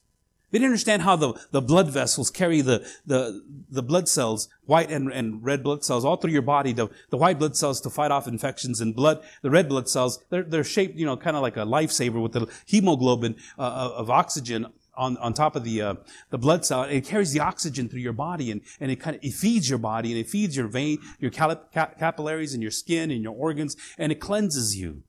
They 0.51 0.57
didn't 0.57 0.71
understand 0.71 1.03
how 1.03 1.15
the, 1.15 1.33
the 1.51 1.61
blood 1.61 1.89
vessels 1.89 2.31
carry 2.31 2.61
the, 2.61 2.87
the, 3.05 3.43
the 3.69 3.83
blood 3.83 4.09
cells, 4.09 4.49
white 4.65 4.89
and, 4.89 5.11
and 5.11 5.43
red 5.43 5.63
blood 5.63 5.83
cells, 5.83 6.03
all 6.03 6.17
through 6.17 6.31
your 6.31 6.41
body, 6.41 6.73
the, 6.73 6.89
the 7.11 7.17
white 7.17 7.37
blood 7.37 7.55
cells 7.55 7.81
to 7.81 7.89
fight 7.89 8.09
off 8.09 8.27
infections 8.27 8.81
and 8.81 8.95
blood, 8.95 9.23
the 9.43 9.51
red 9.51 9.69
blood 9.69 9.87
cells, 9.87 10.23
they're, 10.29 10.43
they're 10.43 10.63
shaped, 10.63 10.97
you 10.97 11.05
know, 11.05 11.15
kind 11.15 11.35
of 11.35 11.43
like 11.43 11.57
a 11.57 11.65
lifesaver 11.65 12.21
with 12.21 12.31
the 12.33 12.47
hemoglobin 12.65 13.35
uh, 13.59 13.91
of 13.95 14.09
oxygen 14.09 14.67
on, 14.99 15.17
on 15.17 15.33
top 15.33 15.55
of 15.55 15.63
the, 15.63 15.81
uh, 15.81 15.93
the 16.29 16.37
blood 16.37 16.65
cell. 16.65 16.83
It 16.83 17.05
carries 17.05 17.31
the 17.31 17.39
oxygen 17.39 17.87
through 17.89 18.01
your 18.01 18.13
body 18.13 18.51
and, 18.51 18.61
and 18.79 18.91
it 18.91 18.97
kind 18.97 19.15
of, 19.15 19.23
it 19.23 19.33
feeds 19.33 19.69
your 19.69 19.79
body 19.79 20.11
and 20.11 20.19
it 20.19 20.27
feeds 20.27 20.55
your 20.55 20.67
vein, 20.67 20.99
your 21.19 21.31
capillaries 21.31 22.53
and 22.53 22.61
your 22.61 22.71
skin 22.71 23.09
and 23.09 23.23
your 23.23 23.33
organs 23.33 23.77
and 23.97 24.11
it 24.11 24.19
cleanses 24.19 24.77
you. 24.77 25.03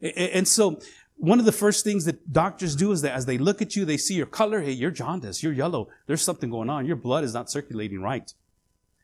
And 0.00 0.48
so 0.48 0.80
one 1.16 1.38
of 1.38 1.44
the 1.44 1.52
first 1.52 1.84
things 1.84 2.06
that 2.06 2.32
doctors 2.32 2.74
do 2.74 2.92
is 2.92 3.02
that 3.02 3.12
as 3.12 3.26
they 3.26 3.36
look 3.36 3.60
at 3.60 3.76
you, 3.76 3.84
they 3.84 3.98
see 3.98 4.14
your 4.14 4.26
color. 4.26 4.62
Hey, 4.62 4.70
you're 4.70 4.90
jaundice. 4.90 5.42
You're 5.42 5.52
yellow. 5.52 5.88
There's 6.06 6.22
something 6.22 6.48
going 6.48 6.70
on. 6.70 6.86
Your 6.86 6.96
blood 6.96 7.24
is 7.24 7.34
not 7.34 7.50
circulating 7.50 8.00
right. 8.00 8.32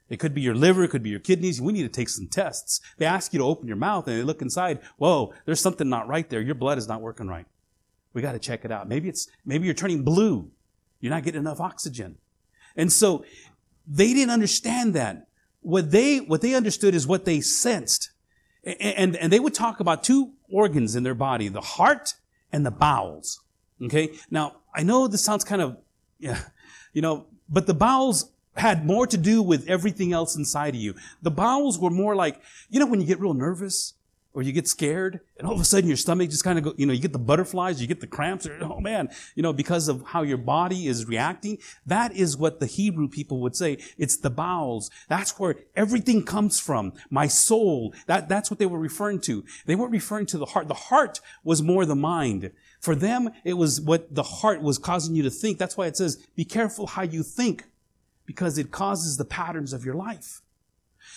It 0.09 0.19
could 0.19 0.33
be 0.33 0.41
your 0.41 0.55
liver. 0.55 0.85
It 0.85 0.89
could 0.89 1.03
be 1.03 1.11
your 1.11 1.21
kidneys. 1.21 1.61
We 1.61 1.73
need 1.73 1.83
to 1.83 1.89
take 1.89 2.09
some 2.09 2.29
tests. 2.29 2.81
They 2.97 3.05
ask 3.05 3.33
you 3.33 3.41
to 3.41 3.45
open 3.45 3.67
your 3.67 3.77
mouth 3.77 4.07
and 4.07 4.17
they 4.17 4.23
look 4.23 4.41
inside. 4.41 4.79
Whoa, 4.97 5.35
there's 5.45 5.61
something 5.61 5.89
not 5.89 6.09
right 6.09 6.31
there. 6.31 6.41
Your 6.41 6.55
blood 6.55 6.79
is 6.79 6.89
not 6.89 7.03
working 7.03 7.29
right. 7.29 7.47
We 8.17 8.23
got 8.23 8.33
to 8.33 8.39
check 8.39 8.65
it 8.65 8.73
out. 8.73 8.89
Maybe 8.89 9.11
it's, 9.11 9.29
maybe 9.45 9.67
you're 9.67 9.75
turning 9.75 10.03
blue. 10.03 10.51
You're 11.01 11.13
not 11.13 11.23
getting 11.23 11.39
enough 11.39 11.61
oxygen. 11.61 12.17
And 12.75 12.91
so 12.91 13.27
they 13.87 14.15
didn't 14.15 14.31
understand 14.31 14.95
that. 14.95 15.29
What 15.61 15.91
they, 15.91 16.21
what 16.21 16.41
they 16.41 16.55
understood 16.55 16.95
is 16.95 17.07
what 17.07 17.27
they 17.27 17.43
sensed. 17.43 18.13
And, 18.65 19.17
and 19.17 19.31
they 19.31 19.39
would 19.39 19.53
talk 19.53 19.81
about 19.81 20.03
two 20.03 20.33
organs 20.49 20.97
in 20.97 21.03
their 21.03 21.15
body, 21.15 21.49
the 21.49 21.61
heart 21.61 22.15
and 22.51 22.65
the 22.65 22.71
bowels. 22.71 23.43
Okay. 23.85 24.15
Now, 24.31 24.61
I 24.75 24.83
know 24.83 25.09
this 25.09 25.23
sounds 25.23 25.45
kind 25.45 25.61
of, 25.61 25.77
yeah, 26.19 26.41
you 26.95 27.03
know, 27.03 27.27
but 27.51 27.67
the 27.67 27.75
bowels 27.75 28.31
had 28.57 28.87
more 28.87 29.07
to 29.07 29.19
do 29.19 29.43
with 29.43 29.69
everything 29.69 30.15
else 30.15 30.37
inside 30.37 30.75
of 30.75 30.81
you. 30.81 30.95
The 31.21 31.31
bowels 31.31 31.79
were 31.79 31.91
more 31.91 32.17
like, 32.17 32.41
you 32.71 32.81
know, 32.81 32.87
when 32.87 32.99
you 32.99 33.07
get 33.07 33.21
real 33.21 33.35
nervous 33.35 33.93
or 34.37 34.43
you 34.43 34.53
get 34.53 34.69
scared 34.69 35.21
and 35.39 35.49
all 35.49 35.55
of 35.55 35.61
a 35.61 35.65
sudden 35.65 35.89
your 35.89 35.97
stomach 35.97 36.29
just 36.29 36.45
kind 36.45 36.59
of 36.59 36.65
go, 36.65 36.75
you 36.77 36.85
know, 36.85 36.93
you 36.93 37.01
get 37.01 37.15
the 37.15 37.19
butterflies, 37.19 37.81
you 37.81 37.87
get 37.87 38.03
the 38.03 38.07
cramps, 38.07 38.47
or, 38.47 38.59
oh 38.63 38.81
man, 38.81 39.09
you 39.35 39.43
know, 39.43 39.55
because 39.55 39.89
of 39.89 40.03
how 40.09 40.21
your 40.21 40.37
body 40.37 40.87
is 40.87 41.07
reacting. 41.07 41.57
That 41.87 42.15
is 42.15 42.37
what 42.37 42.61
the 42.61 42.67
Hebrew 42.67 43.09
people 43.09 43.41
would 43.41 43.57
say. 43.57 43.79
It's 43.97 44.19
the 44.19 44.29
bowels. 44.29 44.91
That's 45.09 45.39
where 45.39 45.57
everything 45.75 46.23
comes 46.23 46.61
from. 46.61 46.93
My 47.09 47.29
soul. 47.29 47.95
That, 48.07 48.29
that's 48.29 48.51
what 48.51 48.59
they 48.59 48.67
were 48.67 48.79
referring 48.79 49.21
to. 49.21 49.43
They 49.65 49.75
weren't 49.75 49.93
referring 49.93 50.27
to 50.27 50.39
the 50.39 50.45
heart. 50.45 50.69
The 50.69 50.75
heart 50.75 51.23
was 51.43 51.63
more 51.63 51.87
the 51.87 51.97
mind. 51.97 52.51
For 52.79 52.95
them, 52.95 53.31
it 53.43 53.55
was 53.55 53.81
what 53.81 54.15
the 54.15 54.23
heart 54.23 54.61
was 54.61 54.77
causing 54.77 55.15
you 55.15 55.23
to 55.23 55.31
think. 55.31 55.57
That's 55.57 55.79
why 55.79 55.87
it 55.87 55.97
says, 55.97 56.17
be 56.37 56.45
careful 56.45 56.89
how 56.89 57.03
you 57.03 57.23
think 57.23 57.65
because 58.27 58.59
it 58.59 58.71
causes 58.71 59.17
the 59.17 59.25
patterns 59.25 59.73
of 59.73 59.83
your 59.83 59.95
life. 59.95 60.43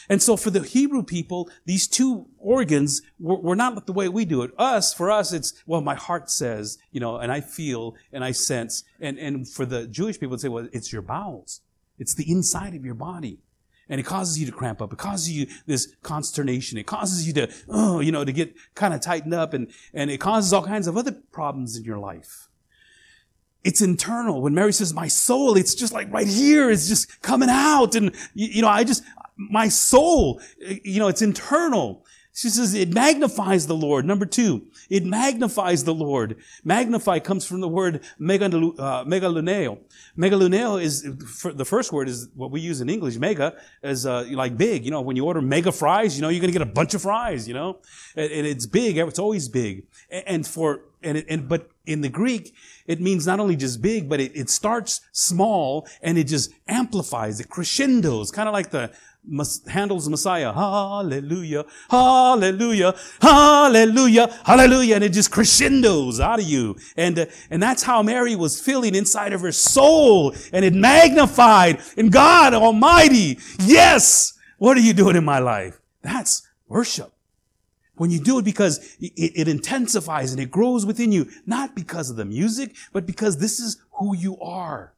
And 0.10 0.24
so 0.24 0.36
for 0.36 0.50
the 0.50 0.62
Hebrew 0.62 1.04
people, 1.04 1.50
these 1.66 1.88
two 1.88 2.28
organs 2.40 3.04
were, 3.20 3.38
were, 3.38 3.56
not 3.56 3.86
the 3.86 3.94
way 3.94 4.10
we 4.10 4.26
do 4.26 4.42
it. 4.42 4.52
Us, 4.58 4.92
for 4.92 5.12
us, 5.12 5.32
it's, 5.32 5.54
well, 5.68 5.82
my 5.82 5.94
heart 5.94 6.32
says, 6.32 6.80
you 6.92 7.00
know, 7.00 7.18
and 7.18 7.32
I 7.32 7.42
feel 7.42 7.96
and 8.12 8.24
I 8.24 8.32
sense. 8.32 8.84
And, 9.00 9.20
and 9.20 9.48
for 9.48 9.66
the 9.66 9.88
Jewish 9.88 10.20
people, 10.20 10.32
would 10.32 10.42
say, 10.42 10.48
well, 10.48 10.68
it's 10.74 10.92
your 10.92 11.04
bowels. 11.04 11.62
It's 12.00 12.16
the 12.16 12.30
inside 12.30 12.74
of 12.74 12.84
your 12.84 12.96
body. 12.96 13.40
And 13.88 14.00
it 14.00 14.04
causes 14.04 14.40
you 14.40 14.46
to 14.48 14.52
cramp 14.52 14.82
up. 14.82 14.94
It 14.94 15.00
causes 15.00 15.32
you 15.32 15.48
this 15.66 15.96
consternation. 16.02 16.78
It 16.78 16.88
causes 16.88 17.28
you 17.28 17.34
to, 17.34 17.52
oh, 17.68 18.00
you 18.00 18.12
know, 18.12 18.26
to 18.26 18.32
get 18.32 18.56
kind 18.76 18.94
of 18.94 19.02
tightened 19.02 19.34
up 19.34 19.54
and, 19.54 19.72
and 19.94 20.10
it 20.10 20.20
causes 20.20 20.54
all 20.54 20.64
kinds 20.64 20.88
of 20.88 20.98
other 20.98 21.12
problems 21.32 21.78
in 21.78 21.84
your 21.84 21.98
life. 22.00 22.49
It's 23.64 23.82
internal. 23.82 24.42
When 24.42 24.54
Mary 24.54 24.72
says, 24.72 24.94
my 24.94 25.08
soul, 25.08 25.58
it's 25.58 25.76
just 25.76 25.94
like 25.94 26.12
right 26.14 26.28
here. 26.28 26.70
It's 26.70 26.88
just 26.88 27.22
coming 27.22 27.50
out. 27.50 27.96
And, 27.96 28.16
you, 28.34 28.48
you 28.48 28.62
know, 28.62 28.70
I 28.70 28.84
just, 28.84 29.04
my 29.38 29.68
soul, 29.68 30.42
you 30.84 31.00
know, 31.00 31.08
it's 31.08 31.22
internal. 31.22 32.06
She 32.34 32.50
says 32.50 32.74
it 32.74 32.94
magnifies 32.94 33.68
the 33.68 33.76
Lord. 33.76 34.06
Number 34.06 34.26
two, 34.26 34.68
it 34.90 35.04
magnifies 35.06 35.84
the 35.84 35.94
Lord. 35.94 36.38
Magnify 36.64 37.20
comes 37.20 37.46
from 37.46 37.60
the 37.60 37.68
word 37.68 37.96
uh, 37.98 38.00
megaluneo. 38.22 39.80
Megaluneo 40.18 40.82
is, 40.82 41.04
the 41.04 41.66
first 41.66 41.92
word 41.92 42.08
is 42.08 42.30
what 42.36 42.52
we 42.52 42.62
use 42.62 42.82
in 42.82 42.90
English. 42.90 43.18
Mega 43.18 43.56
is 43.84 44.06
uh, 44.06 44.26
like 44.32 44.58
big. 44.58 44.86
You 44.86 44.92
know, 44.92 45.02
when 45.02 45.16
you 45.16 45.26
order 45.26 45.42
mega 45.42 45.72
fries, 45.72 46.16
you 46.16 46.22
know, 46.22 46.30
you're 46.30 46.42
going 46.42 46.54
to 46.54 46.58
get 46.58 46.68
a 46.68 46.72
bunch 46.72 46.94
of 46.94 47.02
fries, 47.02 47.48
you 47.48 47.54
know. 47.54 47.80
And, 48.16 48.48
it's 48.48 48.66
big. 48.66 48.98
It's 48.98 49.20
always 49.20 49.50
big. 49.50 49.88
And 50.10 50.48
for 50.48 50.84
and, 51.02 51.18
it, 51.18 51.26
and 51.30 51.48
but 51.48 51.70
in 51.86 52.02
the 52.02 52.10
Greek, 52.10 52.54
it 52.86 53.02
means 53.02 53.26
not 53.26 53.40
only 53.40 53.56
just 53.56 53.82
big, 53.82 54.10
but 54.10 54.20
it, 54.20 54.32
it 54.36 54.50
starts 54.50 55.02
small 55.12 55.88
and 56.02 56.18
it 56.18 56.26
just 56.26 56.52
amplifies, 56.68 57.40
it 57.40 57.50
crescendos, 57.50 58.32
kind 58.32 58.48
of 58.48 58.54
like 58.54 58.72
the 58.72 58.92
Handel's 59.68 60.10
Messiah. 60.10 60.54
Hallelujah, 60.54 61.66
hallelujah, 61.90 62.96
hallelujah, 63.22 64.40
hallelujah. 64.46 64.96
And 64.96 65.04
it 65.04 65.14
just 65.14 65.32
crescendos 65.32 66.20
out 66.20 66.40
of 66.40 66.46
you. 66.46 66.76
And, 66.98 67.20
uh, 67.20 67.26
and 67.50 67.62
that's 67.62 67.84
how 67.84 68.02
Mary 68.04 68.36
was 68.36 68.60
feeling 68.60 68.96
inside 68.96 69.34
of 69.34 69.42
her 69.42 69.52
soul. 69.52 70.36
And 70.52 70.66
it 70.66 70.74
magnified. 70.74 71.82
And 71.98 72.12
God 72.12 72.54
Almighty, 72.54 73.40
yes, 73.60 74.34
what 74.58 74.78
are 74.78 74.82
you 74.82 74.94
doing 74.94 75.16
in 75.16 75.24
my 75.26 75.40
life? 75.40 75.80
That's 76.02 76.48
worship. 76.68 77.14
When 77.96 78.12
you 78.12 78.20
do 78.20 78.40
it 78.40 78.46
because 78.46 78.96
it, 79.02 79.12
it, 79.36 79.48
intensifies 79.50 80.32
and 80.32 80.42
it 80.42 80.50
grows 80.50 80.86
within 80.86 81.12
you, 81.12 81.30
not 81.46 81.76
because 81.76 82.10
of 82.10 82.16
the 82.16 82.24
music, 82.24 82.74
but 82.94 83.06
because 83.06 83.40
this 83.40 83.60
is 83.60 83.82
who 83.92 84.16
you 84.16 84.40
are. 84.40 84.94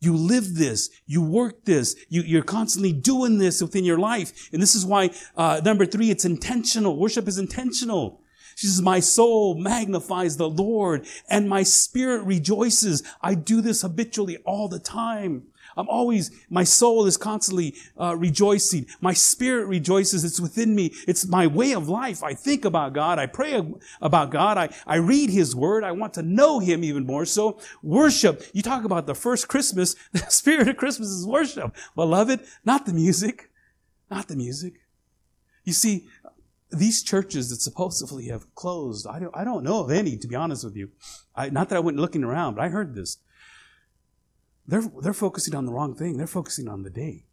You 0.00 0.16
live 0.16 0.54
this. 0.54 0.90
You 1.06 1.22
work 1.22 1.64
this. 1.64 1.96
You, 2.08 2.38
are 2.38 2.42
constantly 2.42 2.92
doing 2.92 3.38
this 3.38 3.62
within 3.62 3.84
your 3.84 3.98
life. 3.98 4.50
And 4.52 4.60
this 4.60 4.74
is 4.74 4.84
why, 4.84 5.10
uh, 5.36 5.60
number 5.64 5.86
three, 5.86 6.10
it's 6.10 6.24
intentional. 6.24 6.96
Worship 6.96 7.26
is 7.28 7.38
intentional. 7.38 8.20
She 8.56 8.66
says, 8.68 8.80
my 8.80 9.00
soul 9.00 9.54
magnifies 9.54 10.38
the 10.38 10.48
Lord 10.48 11.06
and 11.28 11.48
my 11.48 11.62
spirit 11.62 12.24
rejoices. 12.24 13.02
I 13.20 13.34
do 13.34 13.60
this 13.60 13.82
habitually 13.82 14.38
all 14.46 14.68
the 14.68 14.78
time. 14.78 15.48
I'm 15.76 15.88
always, 15.88 16.30
my 16.48 16.64
soul 16.64 17.06
is 17.06 17.16
constantly 17.16 17.74
uh, 18.00 18.16
rejoicing. 18.16 18.86
My 19.00 19.12
spirit 19.12 19.66
rejoices. 19.66 20.24
It's 20.24 20.40
within 20.40 20.74
me. 20.74 20.92
It's 21.06 21.26
my 21.26 21.46
way 21.46 21.72
of 21.72 21.88
life. 21.88 22.22
I 22.22 22.34
think 22.34 22.64
about 22.64 22.94
God. 22.94 23.18
I 23.18 23.26
pray 23.26 23.62
about 24.00 24.30
God. 24.30 24.58
I, 24.58 24.70
I 24.86 24.96
read 24.96 25.30
His 25.30 25.54
Word. 25.54 25.84
I 25.84 25.92
want 25.92 26.14
to 26.14 26.22
know 26.22 26.60
Him 26.60 26.82
even 26.82 27.04
more. 27.04 27.26
So 27.26 27.58
worship. 27.82 28.42
You 28.52 28.62
talk 28.62 28.84
about 28.84 29.06
the 29.06 29.14
first 29.14 29.48
Christmas. 29.48 29.94
The 30.16 30.30
spirit 30.30 30.68
of 30.68 30.76
Christmas 30.76 31.08
is 31.08 31.26
worship. 31.26 31.76
Beloved, 31.94 32.40
not 32.64 32.86
the 32.86 32.92
music. 32.92 33.50
Not 34.10 34.28
the 34.28 34.36
music. 34.36 34.74
You 35.64 35.72
see, 35.72 36.08
these 36.70 37.02
churches 37.02 37.50
that 37.50 37.60
supposedly 37.60 38.26
have 38.28 38.54
closed, 38.54 39.06
I 39.06 39.18
don't, 39.18 39.36
I 39.36 39.44
don't 39.44 39.62
know 39.62 39.80
of 39.80 39.90
any, 39.90 40.16
to 40.16 40.26
be 40.26 40.34
honest 40.34 40.64
with 40.64 40.76
you. 40.76 40.90
I, 41.34 41.50
not 41.50 41.68
that 41.68 41.76
I 41.76 41.80
went 41.80 41.98
looking 41.98 42.24
around, 42.24 42.54
but 42.54 42.64
I 42.64 42.68
heard 42.68 42.94
this. 42.94 43.18
They're, 44.68 44.82
they're 45.02 45.12
focusing 45.12 45.54
on 45.54 45.66
the 45.66 45.72
wrong 45.72 45.94
thing. 45.94 46.16
They're 46.16 46.26
focusing 46.26 46.68
on 46.68 46.82
the 46.82 46.90
day. 46.90 47.24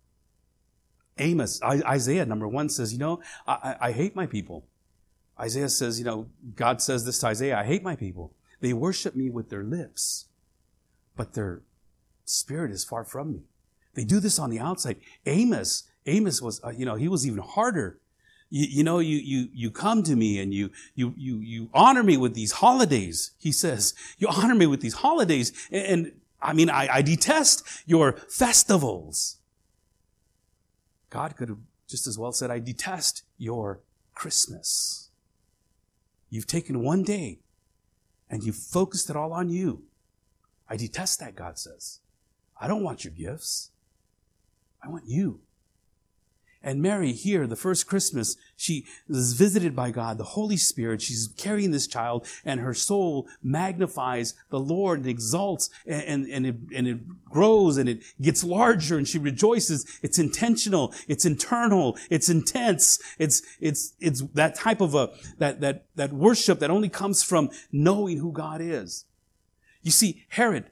Amos, 1.18 1.62
Isaiah 1.62 2.26
number 2.26 2.48
one 2.48 2.70
says, 2.70 2.92
you 2.92 3.00
know, 3.00 3.22
I, 3.48 3.76
I 3.80 3.92
hate 3.92 4.16
my 4.16 4.26
people. 4.26 4.66
Isaiah 5.40 5.70
says, 5.70 6.00
you 6.00 6.06
know, 6.06 6.28
God 6.56 6.82
says 6.82 7.06
this 7.06 7.20
to 7.20 7.28
Isaiah, 7.28 7.58
I 7.58 7.66
hate 7.66 7.84
my 7.84 7.96
people. 7.96 8.34
They 8.62 8.74
worship 8.74 9.16
me 9.16 9.30
with 9.30 9.50
their 9.50 9.64
lips, 9.64 10.26
but 11.16 11.34
their 11.34 11.62
spirit 12.26 12.72
is 12.72 12.84
far 12.84 13.04
from 13.04 13.32
me. 13.32 13.42
They 13.94 14.06
do 14.06 14.20
this 14.20 14.40
on 14.40 14.50
the 14.50 14.60
outside. 14.60 14.98
Amos, 15.26 15.84
Amos 16.06 16.42
was, 16.42 16.64
uh, 16.64 16.70
you 16.70 16.86
know, 16.86 16.96
he 16.96 17.08
was 17.08 17.28
even 17.28 17.40
harder. 17.40 18.00
You, 18.50 18.68
you, 18.70 18.84
know, 18.84 19.00
you, 19.00 19.18
you, 19.18 19.50
you 19.54 19.72
come 19.72 20.04
to 20.04 20.16
me 20.16 20.40
and 20.40 20.54
you, 20.54 20.72
you, 20.96 21.14
you, 21.18 21.40
you 21.40 21.70
honor 21.74 22.04
me 22.04 22.18
with 22.18 22.34
these 22.34 22.54
holidays. 22.54 23.32
He 23.38 23.52
says, 23.52 23.94
you 24.18 24.28
honor 24.28 24.56
me 24.56 24.66
with 24.66 24.82
these 24.82 24.96
holidays. 24.96 25.52
And, 25.72 25.86
and 25.86 26.12
I 26.44 26.54
mean, 26.54 26.70
I, 26.70 26.96
I 26.96 27.02
detest 27.02 27.64
your 27.86 28.14
festivals. 28.30 29.38
God 31.10 31.36
could 31.38 31.50
have 31.50 31.60
just 31.88 32.08
as 32.08 32.18
well 32.18 32.32
said, 32.32 32.52
I 32.52 32.60
detest 32.60 33.24
your 33.38 33.80
Christmas. 34.14 35.10
You've 36.30 36.48
taken 36.48 36.82
one 36.82 37.04
day 37.04 37.40
and 38.30 38.44
you've 38.44 38.56
focused 38.56 39.10
it 39.10 39.16
all 39.16 39.32
on 39.32 39.50
you. 39.50 39.84
I 40.68 40.76
detest 40.76 41.20
that, 41.20 41.36
God 41.36 41.60
says. 41.60 42.00
I 42.60 42.68
don't 42.68 42.84
want 42.84 43.04
your 43.04 43.14
gifts. 43.14 43.70
I 44.84 44.90
want 44.90 45.04
you. 45.08 45.42
And 46.64 46.82
Mary 46.82 47.12
here, 47.12 47.46
the 47.46 47.58
first 47.58 47.88
Christmas, 47.88 48.38
she 48.56 48.86
is 49.10 49.34
visited 49.34 49.76
by 49.76 49.92
God, 49.92 50.18
the 50.18 50.24
Holy 50.24 50.56
Spirit. 50.56 51.02
She's 51.02 51.28
carrying 51.36 51.72
this 51.72 51.88
child 51.88 52.26
and 52.46 52.62
her 52.62 52.74
soul 52.74 53.28
magnifies 53.44 54.34
the 54.50 54.62
Lord 54.62 55.00
and 55.00 55.08
exalts 55.08 55.70
and, 55.86 56.04
and, 56.04 56.28
and, 56.28 56.46
it, 56.46 56.56
and 56.74 56.88
it 56.88 57.26
grows 57.26 57.78
and 57.78 57.90
it 57.90 58.04
gets 58.22 58.46
larger 58.46 58.98
and 58.98 59.06
she 59.06 59.20
rejoices. 59.20 60.00
It's 60.02 60.18
intentional. 60.18 60.94
It's 61.10 61.26
internal. 61.26 61.98
It's 62.10 62.30
intense. 62.30 62.98
It's, 63.20 63.42
it's, 63.60 63.94
it's 64.00 64.22
that 64.34 64.56
type 64.56 64.80
of 64.80 64.96
a, 64.96 65.10
that, 65.40 65.60
that, 65.60 65.86
that 65.96 66.14
worship 66.14 66.60
that 66.60 66.72
only 66.72 66.90
comes 66.90 67.24
from 67.24 67.50
knowing 67.74 68.20
who 68.20 68.32
God 68.32 68.62
is. 68.62 69.04
You 69.82 69.92
see, 69.92 70.24
Herod 70.30 70.72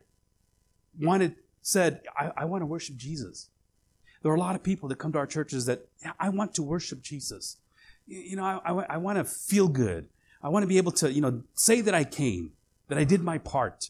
wanted, 0.98 1.36
said, 1.62 2.02
I, 2.18 2.32
I 2.38 2.46
want 2.46 2.62
to 2.62 2.66
worship 2.66 2.96
Jesus. 2.96 3.50
There 4.22 4.32
are 4.32 4.36
a 4.36 4.40
lot 4.40 4.56
of 4.56 4.64
people 4.64 4.88
that 4.90 4.98
come 4.98 5.12
to 5.14 5.18
our 5.18 5.28
churches 5.28 5.66
that 5.66 5.88
I 6.20 6.30
want 6.30 6.54
to 6.56 6.64
worship 6.64 7.02
Jesus. 7.02 7.58
You 8.08 8.36
know, 8.36 8.44
I, 8.44 8.60
I, 8.64 8.86
I 8.92 8.98
want 8.98 9.18
to 9.18 9.24
feel 9.24 9.68
good. 9.68 10.10
I 10.44 10.50
want 10.50 10.64
to 10.64 10.68
be 10.68 10.78
able 10.78 10.92
to, 10.94 11.12
you 11.12 11.22
know, 11.22 11.44
say 11.54 11.82
that 11.82 11.94
I 11.94 12.04
came, 12.04 12.52
that 12.88 12.98
I 12.98 13.04
did 13.04 13.22
my 13.24 13.38
part. 13.38 13.90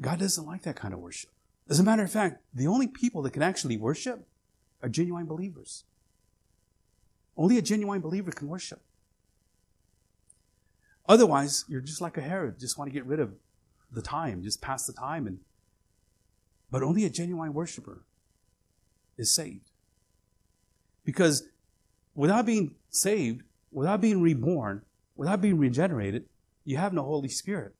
God 0.00 0.18
doesn't 0.18 0.46
like 0.46 0.62
that 0.62 0.76
kind 0.76 0.92
of 0.92 1.00
worship. 1.00 1.30
As 1.68 1.80
a 1.80 1.82
matter 1.82 2.02
of 2.02 2.10
fact, 2.10 2.42
the 2.54 2.66
only 2.66 2.86
people 2.86 3.22
that 3.22 3.32
can 3.32 3.42
actually 3.42 3.76
worship 3.76 4.26
are 4.82 4.88
genuine 4.88 5.26
believers. 5.26 5.84
Only 7.36 7.58
a 7.58 7.62
genuine 7.62 8.00
believer 8.00 8.30
can 8.30 8.48
worship. 8.48 8.80
Otherwise, 11.08 11.64
you're 11.68 11.80
just 11.80 12.00
like 12.00 12.16
a 12.16 12.20
Herod, 12.20 12.58
just 12.58 12.78
want 12.78 12.90
to 12.90 12.92
get 12.92 13.06
rid 13.06 13.20
of 13.20 13.34
the 13.92 14.02
time, 14.02 14.42
just 14.42 14.60
pass 14.60 14.86
the 14.86 14.92
time 14.92 15.26
and 15.26 15.38
but 16.70 16.82
only 16.82 17.04
a 17.04 17.10
genuine 17.10 17.54
worshiper 17.54 18.02
is 19.16 19.34
saved. 19.34 19.70
Because 21.04 21.44
without 22.14 22.46
being 22.46 22.74
saved, 22.90 23.42
without 23.70 24.00
being 24.00 24.20
reborn, 24.20 24.82
without 25.16 25.40
being 25.40 25.58
regenerated, 25.58 26.24
you 26.64 26.76
have 26.76 26.92
no 26.92 27.02
Holy 27.02 27.28
Spirit. 27.28 27.74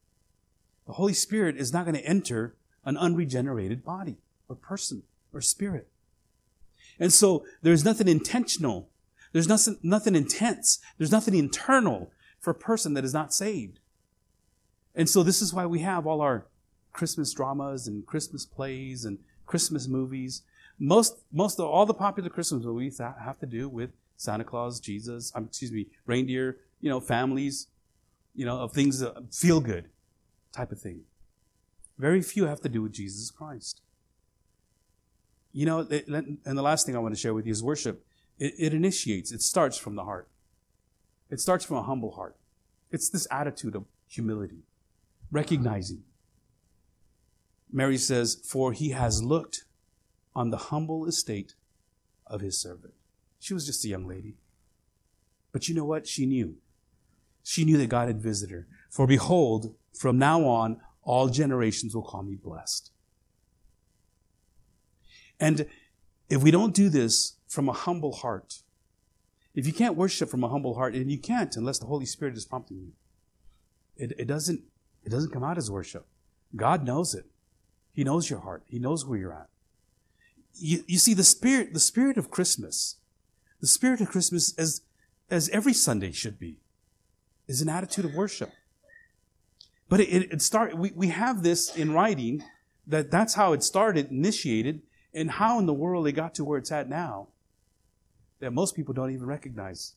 The 0.86 0.92
Holy 0.92 1.14
Spirit 1.14 1.56
is 1.56 1.72
not 1.72 1.84
going 1.84 1.96
to 1.96 2.06
enter 2.06 2.54
an 2.84 2.96
unregenerated 2.96 3.84
body 3.84 4.18
or 4.48 4.54
person 4.54 5.02
or 5.32 5.40
spirit. 5.40 5.88
And 6.98 7.12
so 7.12 7.44
there's 7.62 7.84
nothing 7.84 8.08
intentional. 8.08 8.88
There's 9.32 9.48
nothing, 9.48 9.78
nothing 9.82 10.14
intense. 10.14 10.78
There's 10.96 11.12
nothing 11.12 11.34
internal 11.34 12.12
for 12.38 12.50
a 12.52 12.54
person 12.54 12.94
that 12.94 13.04
is 13.04 13.12
not 13.12 13.34
saved. 13.34 13.80
And 14.94 15.10
so 15.10 15.22
this 15.22 15.42
is 15.42 15.52
why 15.52 15.66
we 15.66 15.80
have 15.80 16.06
all 16.06 16.20
our 16.20 16.46
Christmas 16.96 17.32
dramas 17.34 17.86
and 17.86 18.06
Christmas 18.06 18.46
plays 18.46 19.04
and 19.04 19.18
Christmas 19.44 19.86
movies. 19.86 20.42
Most, 20.78 21.18
most 21.30 21.60
of 21.60 21.66
all 21.66 21.84
the 21.84 21.94
popular 21.94 22.30
Christmas 22.30 22.64
movies 22.64 22.98
have 22.98 23.38
to 23.40 23.46
do 23.46 23.68
with 23.68 23.90
Santa 24.16 24.44
Claus, 24.44 24.80
Jesus, 24.80 25.30
um, 25.34 25.44
excuse 25.44 25.70
me, 25.70 25.86
reindeer, 26.06 26.56
you 26.80 26.88
know, 26.88 26.98
families, 26.98 27.68
you 28.34 28.46
know, 28.46 28.60
of 28.60 28.72
things 28.72 29.00
that 29.00 29.14
feel 29.32 29.60
good 29.60 29.90
type 30.52 30.72
of 30.72 30.80
thing. 30.80 31.02
Very 31.98 32.22
few 32.22 32.46
have 32.46 32.62
to 32.62 32.68
do 32.68 32.80
with 32.82 32.92
Jesus 32.92 33.30
Christ. 33.30 33.82
You 35.52 35.66
know, 35.66 35.80
and 35.80 36.58
the 36.58 36.62
last 36.62 36.86
thing 36.86 36.96
I 36.96 36.98
want 36.98 37.14
to 37.14 37.20
share 37.20 37.34
with 37.34 37.46
you 37.46 37.52
is 37.52 37.62
worship. 37.62 38.06
It, 38.38 38.54
it 38.58 38.74
initiates, 38.74 39.32
it 39.32 39.42
starts 39.42 39.76
from 39.76 39.96
the 39.96 40.04
heart. 40.04 40.28
It 41.30 41.40
starts 41.40 41.64
from 41.64 41.76
a 41.76 41.82
humble 41.82 42.12
heart. 42.12 42.36
It's 42.90 43.10
this 43.10 43.26
attitude 43.30 43.74
of 43.74 43.84
humility, 44.08 44.62
recognizing 45.30 46.04
Mary 47.76 47.98
says, 47.98 48.40
For 48.42 48.72
he 48.72 48.90
has 48.90 49.22
looked 49.22 49.64
on 50.34 50.48
the 50.48 50.56
humble 50.56 51.04
estate 51.04 51.54
of 52.26 52.40
his 52.40 52.58
servant. 52.58 52.94
She 53.38 53.52
was 53.52 53.66
just 53.66 53.84
a 53.84 53.88
young 53.88 54.08
lady. 54.08 54.38
But 55.52 55.68
you 55.68 55.74
know 55.74 55.84
what? 55.84 56.06
She 56.06 56.24
knew. 56.24 56.56
She 57.44 57.66
knew 57.66 57.76
that 57.76 57.90
God 57.90 58.08
had 58.08 58.22
visited 58.22 58.54
her. 58.54 58.66
For 58.88 59.06
behold, 59.06 59.74
from 59.92 60.18
now 60.18 60.46
on, 60.46 60.80
all 61.02 61.28
generations 61.28 61.94
will 61.94 62.02
call 62.02 62.22
me 62.22 62.34
blessed. 62.34 62.92
And 65.38 65.66
if 66.30 66.42
we 66.42 66.50
don't 66.50 66.74
do 66.74 66.88
this 66.88 67.36
from 67.46 67.68
a 67.68 67.74
humble 67.74 68.12
heart, 68.12 68.62
if 69.54 69.66
you 69.66 69.74
can't 69.74 69.96
worship 69.96 70.30
from 70.30 70.42
a 70.42 70.48
humble 70.48 70.76
heart, 70.76 70.94
and 70.94 71.10
you 71.10 71.18
can't 71.18 71.54
unless 71.56 71.78
the 71.78 71.86
Holy 71.86 72.06
Spirit 72.06 72.38
is 72.38 72.46
prompting 72.46 72.78
you, 72.78 72.92
it, 73.98 74.12
it 74.18 74.26
doesn't 74.26 74.62
it 75.04 75.10
doesn't 75.10 75.30
come 75.30 75.44
out 75.44 75.58
as 75.58 75.70
worship. 75.70 76.06
God 76.56 76.82
knows 76.82 77.14
it. 77.14 77.26
He 77.96 78.04
knows 78.04 78.28
your 78.28 78.40
heart. 78.40 78.62
He 78.66 78.78
knows 78.78 79.06
where 79.06 79.18
you're 79.18 79.32
at. 79.32 79.48
You, 80.54 80.84
you 80.86 80.98
see, 80.98 81.14
the 81.14 81.24
spirit, 81.24 81.72
the 81.72 81.80
spirit 81.80 82.18
of 82.18 82.30
Christmas, 82.30 82.96
the 83.62 83.66
spirit 83.66 84.02
of 84.02 84.10
Christmas, 84.10 84.54
as, 84.58 84.82
as 85.30 85.48
every 85.48 85.72
Sunday 85.72 86.12
should 86.12 86.38
be, 86.38 86.58
is 87.48 87.62
an 87.62 87.70
attitude 87.70 88.04
of 88.04 88.14
worship. 88.14 88.50
But 89.88 90.00
it, 90.00 90.30
it, 90.30 90.42
start, 90.42 90.76
we, 90.76 90.92
we 90.94 91.08
have 91.08 91.42
this 91.42 91.74
in 91.74 91.92
writing 91.92 92.44
that 92.86 93.10
that's 93.10 93.32
how 93.32 93.54
it 93.54 93.62
started, 93.62 94.10
initiated, 94.10 94.82
and 95.14 95.30
how 95.30 95.58
in 95.58 95.64
the 95.64 95.72
world 95.72 96.06
it 96.06 96.12
got 96.12 96.34
to 96.34 96.44
where 96.44 96.58
it's 96.58 96.70
at 96.70 96.90
now 96.90 97.28
that 98.40 98.50
most 98.50 98.76
people 98.76 98.92
don't 98.92 99.10
even 99.10 99.26
recognize. 99.26 99.94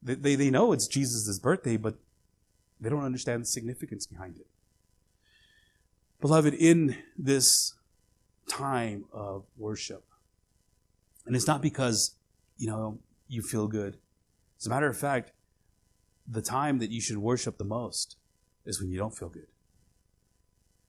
They, 0.00 0.14
they, 0.14 0.34
they 0.36 0.50
know 0.50 0.72
it's 0.72 0.86
Jesus' 0.86 1.40
birthday, 1.40 1.76
but 1.76 1.96
They 2.80 2.88
don't 2.88 3.04
understand 3.04 3.42
the 3.42 3.46
significance 3.46 4.06
behind 4.06 4.36
it. 4.36 4.46
Beloved, 6.20 6.52
in 6.54 6.96
this 7.16 7.74
time 8.46 9.06
of 9.12 9.44
worship, 9.56 10.04
and 11.24 11.34
it's 11.34 11.46
not 11.46 11.62
because, 11.62 12.14
you 12.58 12.66
know, 12.66 12.98
you 13.28 13.40
feel 13.40 13.66
good. 13.66 13.96
As 14.58 14.66
a 14.66 14.70
matter 14.70 14.88
of 14.88 14.98
fact, 14.98 15.32
the 16.28 16.42
time 16.42 16.78
that 16.78 16.90
you 16.90 17.00
should 17.00 17.16
worship 17.16 17.56
the 17.56 17.64
most 17.64 18.16
is 18.66 18.80
when 18.80 18.90
you 18.90 18.98
don't 18.98 19.16
feel 19.16 19.30
good. 19.30 19.46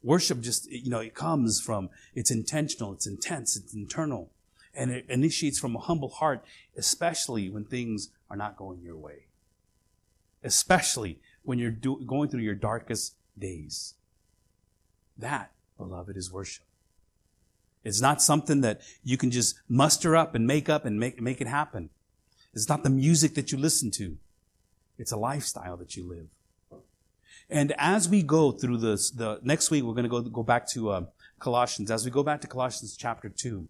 Worship 0.04 0.42
just, 0.42 0.70
you 0.70 0.90
know, 0.90 1.00
it 1.00 1.14
comes 1.14 1.62
from, 1.62 1.90
it's 2.14 2.32
intentional, 2.32 2.92
it's 2.92 3.08
intense, 3.08 3.56
it's 3.56 3.74
internal, 3.74 4.32
and 4.74 4.92
it 4.92 5.06
initiates 5.08 5.60
from 5.60 5.76
a 5.76 5.80
humble 5.80 6.10
heart, 6.10 6.44
especially 6.76 7.50
when 7.50 7.64
things 7.64 8.10
are 8.30 8.36
not 8.36 8.58
going 8.58 8.82
your 8.82 8.98
way. 8.98 9.28
Especially 10.44 11.20
when 11.44 11.60
you're 11.60 11.72
do, 11.72 12.04
going 12.06 12.30
through 12.30 12.42
your 12.42 12.56
darkest 12.56 13.16
days. 13.38 13.94
That, 15.22 15.52
beloved, 15.78 16.18
is 16.18 16.32
worship. 16.32 16.66
It's 17.84 18.02
not 18.02 18.22
something 18.22 18.62
that 18.62 18.82
you 19.04 19.18
can 19.18 19.32
just 19.32 19.60
muster 19.68 20.16
up 20.16 20.36
and 20.36 20.46
make 20.46 20.70
up 20.70 20.86
and 20.86 21.00
make, 21.00 21.20
make 21.22 21.42
it 21.42 21.48
happen. 21.48 21.90
It's 22.54 22.70
not 22.70 22.84
the 22.84 22.90
music 22.90 23.34
that 23.36 23.52
you 23.52 23.58
listen 23.58 23.90
to. 23.92 24.18
It's 25.00 25.12
a 25.12 25.18
lifestyle 25.18 25.78
that 25.78 25.96
you 25.96 26.04
live. 26.08 26.28
And 27.50 27.74
as 27.78 28.08
we 28.08 28.22
go 28.22 28.52
through 28.52 28.78
this, 28.78 29.10
the 29.10 29.40
next 29.42 29.72
week 29.72 29.84
we're 29.84 29.94
going 29.94 30.04
to 30.04 30.10
go 30.10 30.22
go 30.22 30.44
back 30.44 30.70
to 30.72 30.90
uh, 30.92 31.06
Colossians. 31.40 31.90
As 31.92 32.06
we 32.06 32.12
go 32.12 32.24
back 32.24 32.42
to 32.42 32.48
Colossians 32.48 32.96
chapter 32.96 33.30
two, 33.30 33.68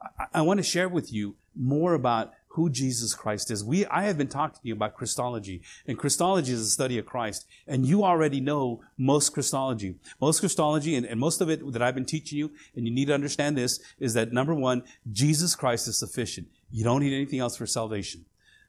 I, 0.00 0.26
I 0.34 0.42
want 0.42 0.58
to 0.58 0.64
share 0.64 0.88
with 0.88 1.12
you 1.12 1.36
more 1.54 1.94
about 1.94 2.32
who 2.56 2.70
Jesus 2.70 3.14
Christ 3.14 3.50
is. 3.50 3.62
We, 3.62 3.84
I 3.86 4.04
have 4.04 4.16
been 4.16 4.28
talking 4.28 4.58
to 4.62 4.66
you 4.66 4.72
about 4.72 4.94
Christology, 4.94 5.60
and 5.86 5.98
Christology 5.98 6.52
is 6.52 6.62
a 6.62 6.70
study 6.70 6.98
of 6.98 7.04
Christ, 7.04 7.46
and 7.66 7.84
you 7.84 8.02
already 8.02 8.40
know 8.40 8.82
most 8.96 9.34
Christology. 9.34 9.96
Most 10.22 10.40
Christology, 10.40 10.94
and, 10.94 11.04
and 11.04 11.20
most 11.20 11.42
of 11.42 11.50
it 11.50 11.60
that 11.72 11.82
I've 11.82 11.94
been 11.94 12.06
teaching 12.06 12.38
you, 12.38 12.50
and 12.74 12.86
you 12.86 12.94
need 12.94 13.08
to 13.08 13.14
understand 13.14 13.58
this, 13.58 13.78
is 13.98 14.14
that 14.14 14.32
number 14.32 14.54
one, 14.54 14.84
Jesus 15.12 15.54
Christ 15.54 15.86
is 15.86 15.98
sufficient. 15.98 16.48
You 16.70 16.82
don't 16.82 17.02
need 17.02 17.14
anything 17.14 17.40
else 17.40 17.58
for 17.58 17.66
salvation. 17.66 18.24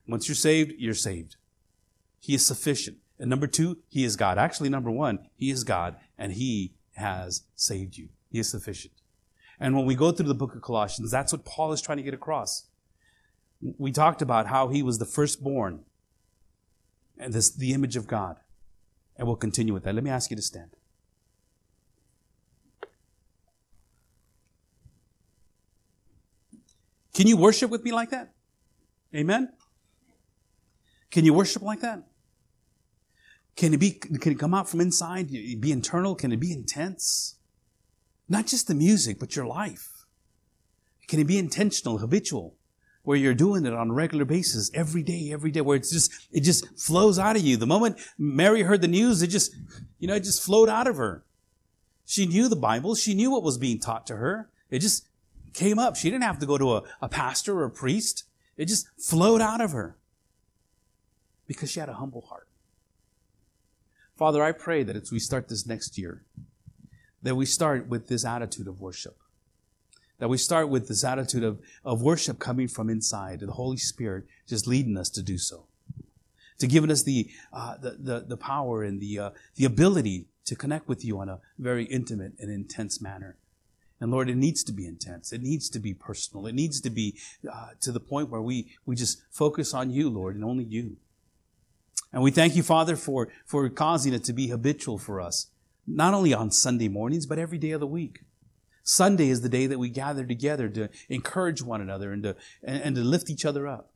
Once 0.06 0.28
you're 0.28 0.36
saved, 0.36 0.74
you're 0.78 0.94
saved. 0.94 1.38
He 2.20 2.34
is 2.34 2.46
sufficient. 2.46 2.98
And 3.18 3.30
number 3.30 3.48
two, 3.48 3.78
He 3.88 4.04
is 4.04 4.18
God. 4.18 4.38
Actually, 4.38 4.68
number 4.68 4.92
one, 4.92 5.20
He 5.38 5.50
is 5.50 5.64
God 5.64 5.96
and 6.18 6.34
He 6.34 6.74
has 6.96 7.44
saved 7.56 7.98
you. 7.98 8.10
He 8.30 8.40
is 8.40 8.50
sufficient. 8.50 8.94
And 9.62 9.78
when 9.78 9.86
we 9.86 9.96
go 9.96 10.12
through 10.12 10.28
the 10.28 10.36
book 10.36 10.56
of 10.56 10.62
Colossians, 10.62 11.10
that's 11.10 11.32
what 11.32 11.46
Paul 11.46 11.72
is 11.72 11.82
trying 11.82 12.00
to 12.00 12.04
get 12.04 12.14
across. 12.14 12.66
We 13.62 13.92
talked 13.92 14.22
about 14.22 14.48
how 14.48 14.68
he 14.68 14.84
was 14.84 15.00
the 15.00 15.06
firstborn 15.06 15.84
and 17.18 17.34
this, 17.34 17.50
the 17.50 17.74
image 17.74 17.96
of 17.96 18.08
God. 18.08 18.38
And 19.18 19.28
we'll 19.28 19.36
continue 19.36 19.74
with 19.74 19.84
that. 19.84 19.96
Let 19.96 20.04
me 20.04 20.12
ask 20.12 20.30
you 20.30 20.36
to 20.36 20.44
stand. 20.44 20.72
Can 27.14 27.26
you 27.26 27.36
worship 27.36 27.72
with 27.72 27.84
me 27.84 27.92
like 27.92 28.12
that? 28.12 28.34
Amen? 29.16 29.50
Can 31.10 31.26
you 31.26 31.34
worship 31.34 31.64
like 31.64 31.80
that? 31.80 32.04
Can 33.56 33.74
it 33.74 33.80
be, 33.80 33.92
can 33.92 34.34
it 34.34 34.38
come 34.38 34.54
out 34.54 34.70
from 34.70 34.82
inside? 34.82 35.32
Be 35.32 35.72
internal? 35.72 36.14
Can 36.14 36.32
it 36.32 36.40
be 36.40 36.52
intense? 36.52 37.38
Not 38.30 38.46
just 38.46 38.68
the 38.68 38.76
music, 38.76 39.18
but 39.20 39.36
your 39.36 39.48
life. 39.48 40.06
Can 41.08 41.20
it 41.20 41.24
be 41.24 41.40
intentional, 41.40 41.98
habitual, 41.98 42.57
where 43.08 43.16
you're 43.16 43.34
doing 43.34 43.66
it 43.66 43.72
on 43.72 43.90
a 43.90 43.94
regular 43.94 44.26
basis, 44.26 44.70
every 44.74 45.02
day, 45.02 45.32
every 45.32 45.50
day, 45.50 45.62
where 45.62 45.78
it's 45.78 45.90
just, 45.90 46.12
it 46.30 46.42
just 46.42 46.78
flows 46.78 47.18
out 47.18 47.38
of 47.38 47.42
you. 47.42 47.56
The 47.56 47.66
moment 47.66 47.98
Mary 48.18 48.64
heard 48.64 48.82
the 48.82 48.90
news, 48.90 49.22
it 49.22 49.28
just, 49.28 49.56
you 49.98 50.10
know, 50.10 50.16
it 50.16 50.26
just 50.26 50.44
flowed 50.44 50.68
out 50.68 50.88
of 50.88 50.98
her. 50.98 51.24
She 52.06 52.26
knew 52.26 52.50
the 52.50 52.58
Bible. 52.58 52.96
She 52.96 53.14
knew 53.14 53.32
what 53.32 53.44
was 53.44 53.58
being 53.58 53.80
taught 53.80 54.06
to 54.08 54.18
her. 54.18 54.50
It 54.70 54.80
just 54.80 55.08
came 55.54 55.80
up. 55.80 55.96
She 55.96 56.10
didn't 56.10 56.26
have 56.26 56.40
to 56.40 56.46
go 56.46 56.58
to 56.58 56.76
a, 56.76 56.84
a 57.02 57.08
pastor 57.08 57.58
or 57.58 57.64
a 57.64 57.70
priest. 57.70 58.26
It 58.58 58.66
just 58.66 58.88
flowed 59.00 59.40
out 59.40 59.62
of 59.62 59.72
her 59.72 59.96
because 61.48 61.72
she 61.72 61.80
had 61.80 61.88
a 61.88 61.94
humble 61.94 62.24
heart. 62.24 62.50
Father, 64.18 64.44
I 64.44 64.52
pray 64.52 64.84
that 64.84 64.98
as 64.98 65.14
we 65.14 65.20
start 65.20 65.48
this 65.48 65.66
next 65.66 65.98
year, 65.98 66.24
that 67.24 67.36
we 67.36 67.46
start 67.46 67.88
with 67.88 68.10
this 68.10 68.26
attitude 68.26 68.68
of 68.68 68.82
worship. 68.82 69.18
That 70.20 70.30
we 70.30 70.38
start 70.38 70.70
with 70.70 70.88
this 70.88 71.04
attitude 71.04 71.44
of, 71.44 71.60
of 71.86 72.02
worship 72.02 72.40
coming 72.40 72.68
from 72.68 72.90
inside, 72.90 73.42
the 73.42 73.52
Holy 73.52 73.78
Spirit 73.78 74.26
just 74.48 74.66
leading 74.66 74.98
us 74.98 75.10
to 75.12 75.22
do 75.22 75.38
so. 75.38 75.66
To 76.60 76.68
giving 76.68 76.90
us 76.90 77.04
the, 77.04 77.30
uh, 77.54 77.78
the, 77.78 77.92
the, 77.92 78.20
the, 78.28 78.38
power 78.38 78.84
and 78.84 79.00
the, 79.00 79.20
uh, 79.20 79.30
the 79.56 79.66
ability 79.66 80.26
to 80.46 80.56
connect 80.56 80.88
with 80.88 81.06
you 81.06 81.20
on 81.20 81.30
a 81.30 81.40
very 81.60 81.84
intimate 81.86 82.34
and 82.40 82.52
intense 82.52 83.00
manner. 83.00 83.38
And 84.00 84.12
Lord, 84.12 84.30
it 84.30 84.38
needs 84.38 84.64
to 84.64 84.72
be 84.72 84.88
intense. 84.88 85.32
It 85.32 85.42
needs 85.42 85.70
to 85.70 85.80
be 85.80 85.94
personal. 85.94 86.48
It 86.48 86.56
needs 86.56 86.82
to 86.82 86.90
be 86.90 87.18
uh, 87.52 87.70
to 87.82 87.92
the 87.92 88.00
point 88.00 88.30
where 88.30 88.42
we, 88.42 88.76
we 88.86 88.96
just 88.96 89.22
focus 89.32 89.74
on 89.74 89.92
you, 89.92 90.10
Lord, 90.10 90.36
and 90.36 90.44
only 90.44 90.64
you. 90.64 90.98
And 92.14 92.24
we 92.24 92.32
thank 92.32 92.56
you, 92.56 92.64
Father, 92.64 92.96
for, 92.96 93.30
for 93.46 93.68
causing 93.70 94.14
it 94.14 94.24
to 94.26 94.34
be 94.34 94.48
habitual 94.48 94.98
for 94.98 95.20
us, 95.20 95.48
not 95.86 96.14
only 96.14 96.34
on 96.34 96.52
Sunday 96.52 96.88
mornings, 96.88 97.26
but 97.26 97.40
every 97.40 97.58
day 97.58 97.72
of 97.72 97.80
the 97.80 97.88
week. 97.88 98.22
Sunday 98.88 99.28
is 99.28 99.42
the 99.42 99.50
day 99.50 99.68
that 99.68 99.80
we 99.80 99.90
gather 99.90 100.26
together 100.26 100.70
to 100.70 100.90
encourage 101.10 101.62
one 101.62 101.82
another 101.82 102.14
and 102.14 102.24
to, 102.24 102.36
and, 102.64 102.82
and 102.82 102.96
to 102.96 103.04
lift 103.04 103.30
each 103.30 103.44
other 103.44 103.68
up. 103.68 103.92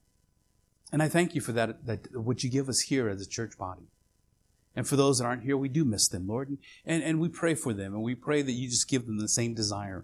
And 0.92 1.02
I 1.02 1.08
thank 1.08 1.34
you 1.34 1.40
for 1.40 1.54
that, 1.54 1.86
that, 1.86 2.14
what 2.14 2.44
you 2.44 2.50
give 2.50 2.68
us 2.68 2.82
here 2.82 3.08
as 3.08 3.22
a 3.22 3.26
church 3.26 3.58
body. 3.58 3.88
And 4.76 4.86
for 4.86 4.98
those 4.98 5.20
that 5.20 5.26
aren't 5.26 5.44
here, 5.44 5.56
we 5.56 5.70
do 5.70 5.86
miss 5.86 6.10
them, 6.10 6.28
Lord. 6.28 6.58
And, 6.86 7.04
and, 7.04 7.22
we 7.22 7.30
pray 7.30 7.56
for 7.56 7.74
them, 7.74 7.94
and 7.94 8.04
we 8.04 8.16
pray 8.16 8.42
that 8.42 8.52
you 8.52 8.68
just 8.68 8.90
give 8.90 9.06
them 9.06 9.20
the 9.20 9.30
same 9.30 9.54
desire. 9.54 10.04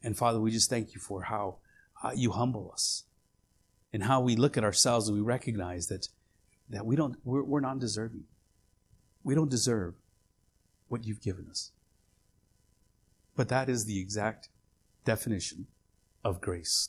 And 0.00 0.16
Father, 0.16 0.40
we 0.40 0.52
just 0.52 0.70
thank 0.70 0.94
you 0.94 1.00
for 1.00 1.22
how 1.22 1.56
uh, 2.04 2.12
you 2.14 2.30
humble 2.30 2.70
us 2.72 3.04
and 3.92 4.04
how 4.04 4.20
we 4.20 4.36
look 4.36 4.56
at 4.56 4.62
ourselves 4.62 5.08
and 5.08 5.16
we 5.16 5.22
recognize 5.22 5.88
that 5.88 6.08
that 6.68 6.84
we 6.84 6.96
don't, 6.96 7.16
we're, 7.24 7.42
we're 7.42 7.60
not 7.60 7.78
deserving. 7.78 8.24
We 9.22 9.34
don't 9.34 9.50
deserve 9.50 9.94
what 10.88 11.04
you've 11.04 11.22
given 11.22 11.46
us. 11.50 11.70
But 13.36 13.48
that 13.48 13.68
is 13.68 13.84
the 13.84 14.00
exact 14.00 14.48
definition 15.04 15.66
of 16.24 16.40
grace. 16.40 16.88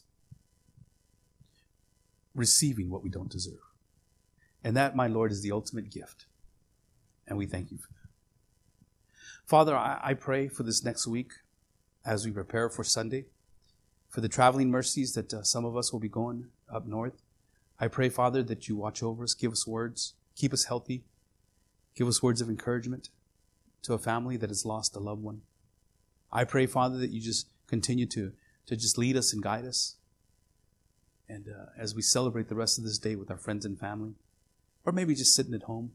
Receiving 2.34 2.90
what 2.90 3.04
we 3.04 3.10
don't 3.10 3.30
deserve. 3.30 3.60
And 4.64 4.76
that, 4.76 4.96
my 4.96 5.08
Lord, 5.08 5.32
is 5.32 5.42
the 5.42 5.52
ultimate 5.52 5.92
gift. 5.92 6.26
And 7.28 7.38
we 7.38 7.46
thank 7.46 7.72
you 7.72 7.78
for 7.78 7.90
that. 7.90 8.10
Father, 9.46 9.76
I, 9.76 10.00
I 10.02 10.14
pray 10.14 10.48
for 10.48 10.64
this 10.64 10.84
next 10.84 11.08
week 11.08 11.32
as 12.06 12.26
we 12.26 12.32
prepare 12.32 12.70
for 12.70 12.84
Sunday, 12.84 13.26
for 14.10 14.22
the 14.22 14.30
traveling 14.30 14.72
mercies 14.72 15.14
that 15.14 15.34
uh, 15.34 15.44
some 15.44 15.66
of 15.66 15.76
us 15.76 15.92
will 15.92 16.00
be 16.00 16.10
going 16.10 16.48
up 16.74 16.86
north. 16.86 17.22
I 17.80 17.88
pray, 17.88 18.10
Father, 18.10 18.44
that 18.44 18.68
you 18.68 18.76
watch 18.76 19.04
over 19.04 19.24
us, 19.24 19.34
give 19.34 19.52
us 19.52 19.68
words, 19.68 20.14
keep 20.36 20.54
us 20.54 20.66
healthy, 20.66 21.04
give 21.96 22.08
us 22.08 22.24
words 22.24 22.42
of 22.42 22.50
encouragement 22.50 23.10
to 23.84 23.94
a 23.94 23.98
family 23.98 24.38
that 24.38 24.50
has 24.50 24.66
lost 24.66 24.96
a 24.96 25.00
loved 25.00 25.24
one. 25.24 25.42
I 26.32 26.44
pray, 26.44 26.66
Father, 26.66 26.98
that 26.98 27.12
you 27.12 27.22
just 27.22 27.48
continue 27.68 28.06
to, 28.08 28.32
to 28.68 28.76
just 28.76 28.98
lead 28.98 29.16
us 29.16 29.34
and 29.34 29.42
guide 29.42 29.66
us. 29.66 29.96
And 31.30 31.48
uh, 31.50 31.68
as 31.78 31.94
we 31.94 32.02
celebrate 32.02 32.48
the 32.48 32.56
rest 32.56 32.78
of 32.78 32.84
this 32.84 32.98
day 32.98 33.16
with 33.16 33.30
our 33.30 33.38
friends 33.38 33.66
and 33.66 33.80
family, 33.80 34.14
or 34.86 34.94
maybe 34.94 35.16
just 35.16 35.36
sitting 35.36 35.54
at 35.54 35.64
home, 35.64 35.92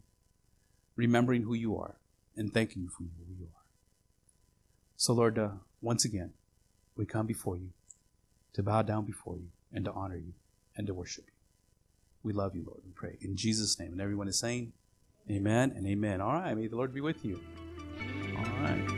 remembering 0.97 1.43
who 1.43 1.55
you 1.55 1.77
are 1.79 1.97
and 2.37 2.53
thanking 2.53 2.83
you 2.83 2.89
for 2.89 3.03
who 3.03 3.35
you 3.39 3.47
are. 3.55 3.63
So, 4.97 5.15
Lord, 5.15 5.39
uh, 5.39 5.49
once 5.81 6.05
again, 6.05 6.33
we 6.97 7.07
come 7.07 7.27
before 7.27 7.57
you 7.57 7.71
to 8.53 8.63
bow 8.63 8.83
down 8.83 9.05
before 9.05 9.37
you 9.37 9.49
and 9.73 9.85
to 9.87 9.93
honor 9.93 10.17
you 10.17 10.35
and 10.77 10.87
to 10.87 10.95
worship 10.95 11.25
you. 11.27 11.33
We 12.23 12.33
love 12.33 12.55
you, 12.55 12.65
Lord. 12.67 12.81
We 12.85 12.93
pray 12.93 13.17
in 13.21 13.37
Jesus' 13.37 13.79
name. 13.81 13.93
And 13.93 14.01
everyone 14.01 14.29
is 14.29 14.39
saying, 14.39 14.73
Amen 15.31 15.73
and 15.77 15.87
amen. 15.87 16.21
All 16.21 16.33
right. 16.33 16.57
May 16.57 16.67
the 16.67 16.77
Lord 16.77 16.93
be 16.93 17.01
with 17.01 17.25
you. 17.25 17.41
All 18.37 18.45
right. 18.61 18.92